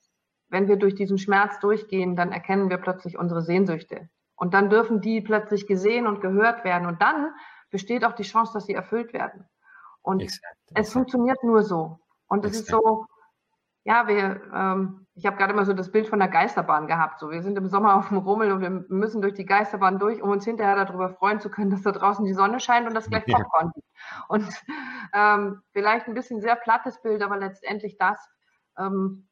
wenn 0.49 0.67
wir 0.67 0.77
durch 0.77 0.95
diesen 0.95 1.17
Schmerz 1.17 1.59
durchgehen, 1.59 2.15
dann 2.15 2.31
erkennen 2.31 2.69
wir 2.69 2.77
plötzlich 2.77 3.17
unsere 3.17 3.41
Sehnsüchte. 3.41 4.09
Und 4.35 4.53
dann 4.53 4.69
dürfen 4.69 5.01
die 5.01 5.21
plötzlich 5.21 5.67
gesehen 5.67 6.07
und 6.07 6.21
gehört 6.21 6.63
werden. 6.63 6.87
Und 6.87 7.01
dann 7.01 7.31
besteht 7.69 8.03
auch 8.03 8.13
die 8.13 8.23
Chance, 8.23 8.53
dass 8.53 8.65
sie 8.65 8.73
erfüllt 8.73 9.13
werden. 9.13 9.45
Und 10.01 10.21
exakt, 10.21 10.57
es 10.73 10.91
funktioniert 10.91 11.43
nur 11.43 11.63
so. 11.63 11.99
Und 12.27 12.45
es 12.45 12.53
ist 12.53 12.67
so, 12.67 13.05
ja, 13.83 14.07
wir, 14.07 14.41
ähm, 14.53 15.07
ich 15.15 15.25
habe 15.25 15.37
gerade 15.37 15.53
immer 15.53 15.65
so 15.65 15.73
das 15.73 15.91
Bild 15.91 16.07
von 16.07 16.19
der 16.19 16.27
Geisterbahn 16.27 16.87
gehabt. 16.87 17.19
So, 17.19 17.31
wir 17.31 17.41
sind 17.41 17.57
im 17.57 17.67
Sommer 17.67 17.95
auf 17.97 18.09
dem 18.09 18.17
Rummel 18.17 18.51
und 18.51 18.61
wir 18.61 18.69
müssen 18.89 19.21
durch 19.21 19.33
die 19.33 19.45
Geisterbahn 19.45 19.99
durch, 19.99 20.21
um 20.21 20.29
uns 20.29 20.45
hinterher 20.45 20.75
darüber 20.75 21.09
freuen 21.09 21.39
zu 21.39 21.49
können, 21.49 21.71
dass 21.71 21.81
da 21.81 21.91
draußen 21.91 22.25
die 22.25 22.33
Sonne 22.33 22.59
scheint 22.59 22.87
und 22.87 22.93
das 22.93 23.09
gleich 23.09 23.25
Popcorn 23.25 23.71
gibt. 23.73 23.87
Und 24.27 24.47
ähm, 25.13 25.61
vielleicht 25.71 26.07
ein 26.07 26.13
bisschen 26.13 26.41
sehr 26.41 26.55
plattes 26.55 27.01
Bild, 27.01 27.21
aber 27.21 27.37
letztendlich 27.37 27.97
das, 27.97 28.19
ähm, 28.77 29.27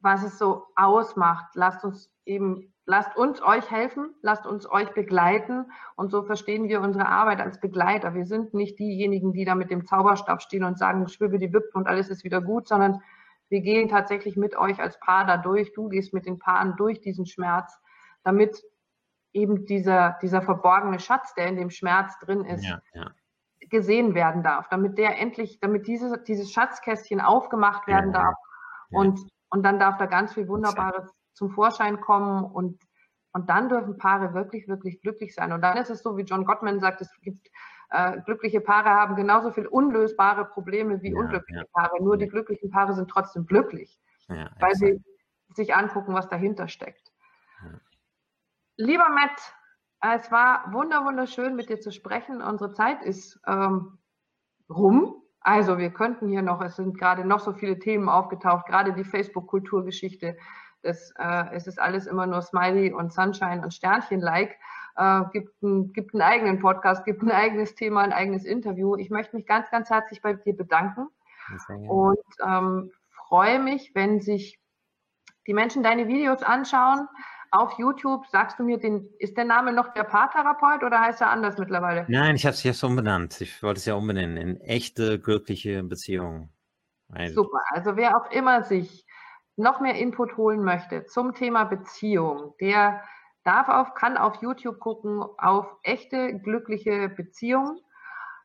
was 0.00 0.22
es 0.24 0.38
so 0.38 0.66
ausmacht. 0.76 1.54
Lasst 1.54 1.84
uns 1.84 2.10
eben 2.24 2.70
Lasst 2.90 3.16
uns 3.16 3.40
euch 3.40 3.70
helfen, 3.70 4.16
lasst 4.20 4.46
uns 4.46 4.68
euch 4.68 4.92
begleiten. 4.94 5.70
Und 5.94 6.10
so 6.10 6.24
verstehen 6.24 6.68
wir 6.68 6.80
unsere 6.80 7.06
Arbeit 7.06 7.40
als 7.40 7.60
Begleiter. 7.60 8.14
Wir 8.14 8.26
sind 8.26 8.52
nicht 8.52 8.80
diejenigen, 8.80 9.32
die 9.32 9.44
da 9.44 9.54
mit 9.54 9.70
dem 9.70 9.86
Zauberstab 9.86 10.42
stehen 10.42 10.64
und 10.64 10.76
sagen, 10.76 11.06
schwimme 11.06 11.38
die 11.38 11.52
Wippen 11.52 11.76
und 11.78 11.86
alles 11.86 12.08
ist 12.08 12.24
wieder 12.24 12.40
gut, 12.40 12.66
sondern 12.66 13.00
wir 13.50 13.60
gehen 13.60 13.88
tatsächlich 13.88 14.36
mit 14.36 14.56
euch 14.56 14.80
als 14.80 14.98
Paar 15.00 15.26
da 15.26 15.36
durch. 15.36 15.72
Du 15.72 15.88
gehst 15.88 16.14
mit 16.14 16.24
den 16.24 16.38
Paaren 16.38 16.76
durch 16.76 17.00
diesen 17.00 17.26
Schmerz, 17.26 17.76
damit 18.22 18.62
eben 19.32 19.66
dieser, 19.66 20.18
dieser 20.22 20.40
verborgene 20.40 21.00
Schatz, 21.00 21.34
der 21.34 21.48
in 21.48 21.56
dem 21.56 21.70
Schmerz 21.70 22.18
drin 22.20 22.44
ist, 22.44 22.64
ja, 22.64 22.80
ja. 22.94 23.10
gesehen 23.68 24.14
werden 24.14 24.42
darf, 24.42 24.68
damit 24.68 24.98
der 24.98 25.18
endlich, 25.18 25.58
damit 25.60 25.86
dieses, 25.86 26.22
dieses 26.24 26.52
Schatzkästchen 26.52 27.20
aufgemacht 27.20 27.86
werden 27.86 28.12
ja, 28.12 28.22
darf. 28.22 28.34
Und, 28.90 29.20
und 29.50 29.62
dann 29.64 29.78
darf 29.78 29.98
da 29.98 30.06
ganz 30.06 30.34
viel 30.34 30.48
Wunderbares 30.48 31.10
zum 31.34 31.50
Vorschein 31.50 32.00
kommen 32.00 32.44
und, 32.44 32.80
und 33.32 33.48
dann 33.48 33.68
dürfen 33.68 33.98
Paare 33.98 34.34
wirklich, 34.34 34.68
wirklich 34.68 35.00
glücklich 35.00 35.34
sein. 35.34 35.52
Und 35.52 35.62
dann 35.62 35.76
ist 35.76 35.90
es 35.90 36.02
so, 36.02 36.16
wie 36.16 36.22
John 36.22 36.44
Gottman 36.44 36.80
sagt, 36.80 37.00
es 37.00 37.10
gibt 37.22 37.48
äh, 37.90 38.20
glückliche 38.22 38.60
Paare 38.60 38.90
haben 38.90 39.16
genauso 39.16 39.50
viel 39.50 39.66
unlösbare 39.66 40.44
Probleme 40.44 41.02
wie 41.02 41.12
ja, 41.12 41.18
unglückliche 41.18 41.60
ja. 41.60 41.66
Paare. 41.72 42.02
Nur 42.02 42.16
die 42.16 42.28
glücklichen 42.28 42.70
Paare 42.70 42.94
sind 42.94 43.10
trotzdem 43.10 43.46
glücklich, 43.46 44.00
ja, 44.28 44.50
weil 44.60 44.74
sie 44.74 45.02
sich 45.54 45.74
angucken, 45.74 46.14
was 46.14 46.28
dahinter 46.28 46.68
steckt. 46.68 47.12
Lieber 48.76 49.08
Matt, 49.10 49.54
es 50.00 50.30
war 50.30 50.72
wunder 50.72 51.04
wunderschön, 51.04 51.56
mit 51.56 51.68
dir 51.68 51.80
zu 51.80 51.92
sprechen. 51.92 52.40
Unsere 52.40 52.72
Zeit 52.72 53.02
ist 53.02 53.38
ähm, 53.46 53.98
rum. 54.70 55.16
Also 55.40 55.78
wir 55.78 55.90
könnten 55.90 56.28
hier 56.28 56.42
noch, 56.42 56.62
es 56.62 56.76
sind 56.76 56.98
gerade 56.98 57.24
noch 57.24 57.40
so 57.40 57.52
viele 57.52 57.78
Themen 57.78 58.08
aufgetaucht, 58.08 58.66
gerade 58.66 58.92
die 58.92 59.04
Facebook-Kulturgeschichte. 59.04 60.36
Das, 60.82 61.12
äh, 61.18 61.52
es 61.52 61.66
ist 61.66 61.78
alles 61.78 62.06
immer 62.06 62.26
nur 62.26 62.40
Smiley 62.40 62.92
und 62.92 63.12
Sunshine 63.12 63.62
und 63.62 63.74
Sternchen-like. 63.74 64.56
Äh, 64.96 65.22
gibt, 65.32 65.62
ein, 65.62 65.92
gibt 65.92 66.14
einen 66.14 66.22
eigenen 66.22 66.58
Podcast, 66.58 67.04
gibt 67.04 67.22
ein 67.22 67.30
eigenes 67.30 67.74
Thema, 67.74 68.02
ein 68.02 68.12
eigenes 68.12 68.44
Interview. 68.44 68.96
Ich 68.96 69.10
möchte 69.10 69.36
mich 69.36 69.46
ganz, 69.46 69.70
ganz 69.70 69.90
herzlich 69.90 70.22
bei 70.22 70.34
dir 70.34 70.56
bedanken 70.56 71.08
und 71.88 72.18
ähm, 72.46 72.90
freue 73.28 73.58
mich, 73.58 73.92
wenn 73.94 74.20
sich 74.20 74.58
die 75.46 75.54
Menschen 75.54 75.82
deine 75.82 76.08
Videos 76.08 76.42
anschauen. 76.42 77.08
Auf 77.52 77.78
YouTube 77.78 78.26
sagst 78.28 78.58
du 78.60 78.62
mir, 78.62 78.78
den, 78.78 79.08
ist 79.18 79.36
der 79.36 79.44
Name 79.44 79.72
noch 79.72 79.92
der 79.92 80.04
Paartherapeut 80.04 80.84
oder 80.84 81.00
heißt 81.00 81.20
er 81.20 81.30
anders 81.30 81.58
mittlerweile? 81.58 82.06
Nein, 82.08 82.36
ich 82.36 82.46
habe 82.46 82.54
es 82.54 82.62
jetzt 82.62 82.82
umbenannt. 82.84 83.40
Ich 83.40 83.60
wollte 83.62 83.78
es 83.78 83.86
ja 83.86 83.94
umbenennen 83.94 84.36
in 84.36 84.60
echte, 84.60 85.18
glückliche 85.18 85.82
Beziehungen. 85.82 86.52
Super. 87.34 87.58
Also 87.72 87.96
wer 87.96 88.16
auch 88.16 88.30
immer 88.30 88.62
sich 88.62 89.04
noch 89.56 89.80
mehr 89.80 89.96
Input 89.96 90.36
holen 90.36 90.62
möchte 90.62 91.06
zum 91.06 91.34
Thema 91.34 91.64
Beziehung, 91.64 92.54
der 92.60 93.02
darf 93.50 93.68
auf, 93.68 93.94
kann 93.94 94.16
auf 94.16 94.36
YouTube 94.42 94.78
gucken 94.78 95.24
auf 95.38 95.66
echte 95.82 96.38
glückliche 96.38 97.08
Beziehungen 97.08 97.80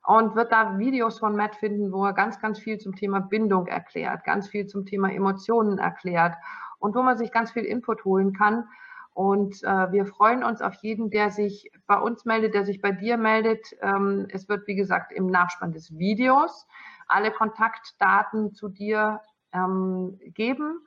und 0.03 0.35
wird 0.35 0.51
da 0.51 0.79
Videos 0.79 1.19
von 1.19 1.35
Matt 1.35 1.55
finden, 1.55 1.91
wo 1.91 2.05
er 2.05 2.13
ganz, 2.13 2.39
ganz 2.41 2.57
viel 2.57 2.79
zum 2.79 2.95
Thema 2.95 3.19
Bindung 3.19 3.67
erklärt, 3.67 4.23
ganz 4.23 4.49
viel 4.49 4.65
zum 4.65 4.85
Thema 4.87 5.11
Emotionen 5.11 5.77
erklärt 5.77 6.33
und 6.79 6.95
wo 6.95 7.03
man 7.03 7.17
sich 7.19 7.31
ganz 7.31 7.51
viel 7.51 7.65
Input 7.65 8.03
holen 8.03 8.33
kann. 8.33 8.67
Und 9.13 9.63
äh, 9.63 9.91
wir 9.91 10.07
freuen 10.07 10.43
uns 10.43 10.61
auf 10.61 10.73
jeden, 10.81 11.11
der 11.11 11.29
sich 11.29 11.71
bei 11.85 11.97
uns 11.97 12.25
meldet, 12.25 12.55
der 12.55 12.65
sich 12.65 12.81
bei 12.81 12.91
dir 12.91 13.17
meldet. 13.17 13.75
Ähm, 13.81 14.25
es 14.29 14.49
wird, 14.49 14.65
wie 14.67 14.75
gesagt, 14.75 15.13
im 15.13 15.27
Nachspann 15.27 15.71
des 15.71 15.97
Videos 15.97 16.67
alle 17.07 17.31
Kontaktdaten 17.31 18.53
zu 18.53 18.69
dir 18.69 19.21
ähm, 19.53 20.19
geben. 20.33 20.79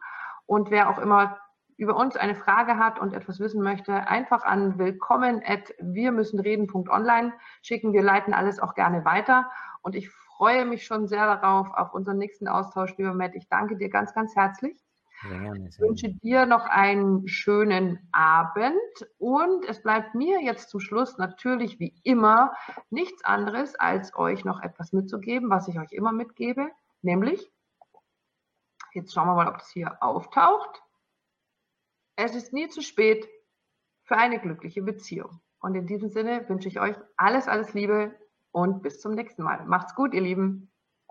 Und 0.46 0.70
wer 0.72 0.90
auch 0.90 0.98
immer 0.98 1.38
über 1.78 1.96
uns 1.96 2.16
eine 2.16 2.34
Frage 2.34 2.76
hat 2.76 2.98
und 2.98 3.14
etwas 3.14 3.38
wissen 3.38 3.62
möchte, 3.62 3.94
einfach 4.08 4.44
an 4.44 4.78
willkommen 4.78 5.40
at 5.44 5.72
wir 5.80 6.12
müssen 6.12 6.40
reden.online 6.40 7.32
schicken. 7.62 7.92
Wir 7.92 8.02
leiten 8.02 8.34
alles 8.34 8.58
auch 8.58 8.74
gerne 8.74 9.04
weiter. 9.04 9.50
Und 9.80 9.94
ich 9.94 10.10
freue 10.10 10.66
mich 10.66 10.84
schon 10.84 11.06
sehr 11.06 11.24
darauf, 11.24 11.72
auf 11.72 11.94
unseren 11.94 12.18
nächsten 12.18 12.48
Austausch, 12.48 12.96
lieber 12.98 13.14
Matt. 13.14 13.36
Ich 13.36 13.48
danke 13.48 13.76
dir 13.76 13.88
ganz, 13.88 14.12
ganz 14.12 14.34
herzlich. 14.34 14.76
Ich 15.68 15.80
wünsche 15.80 16.10
dir 16.10 16.46
noch 16.46 16.66
einen 16.66 17.26
schönen 17.26 18.08
Abend 18.12 18.76
und 19.18 19.64
es 19.64 19.82
bleibt 19.82 20.14
mir 20.14 20.40
jetzt 20.42 20.70
zum 20.70 20.80
Schluss 20.80 21.18
natürlich 21.18 21.80
wie 21.80 21.94
immer 22.04 22.54
nichts 22.90 23.24
anderes, 23.24 23.74
als 23.74 24.14
euch 24.16 24.44
noch 24.44 24.62
etwas 24.62 24.92
mitzugeben, 24.92 25.50
was 25.50 25.66
ich 25.66 25.78
euch 25.78 25.92
immer 25.92 26.12
mitgebe, 26.12 26.70
nämlich 27.02 27.50
Jetzt 28.94 29.12
schauen 29.12 29.28
wir 29.28 29.34
mal, 29.34 29.48
ob 29.48 29.58
das 29.58 29.70
hier 29.70 30.02
auftaucht. 30.02 30.82
Es 32.20 32.34
ist 32.34 32.52
nie 32.52 32.68
zu 32.68 32.82
spät 32.82 33.28
für 34.02 34.16
eine 34.16 34.40
glückliche 34.40 34.82
Beziehung. 34.82 35.40
Und 35.60 35.76
in 35.76 35.86
diesem 35.86 36.08
Sinne 36.08 36.48
wünsche 36.48 36.66
ich 36.66 36.80
euch 36.80 36.96
alles, 37.16 37.46
alles 37.46 37.74
Liebe 37.74 38.12
und 38.50 38.82
bis 38.82 39.00
zum 39.00 39.14
nächsten 39.14 39.44
Mal. 39.44 39.64
Macht's 39.66 39.94
gut, 39.94 40.12
ihr 40.14 40.20
Lieben. 40.20 40.67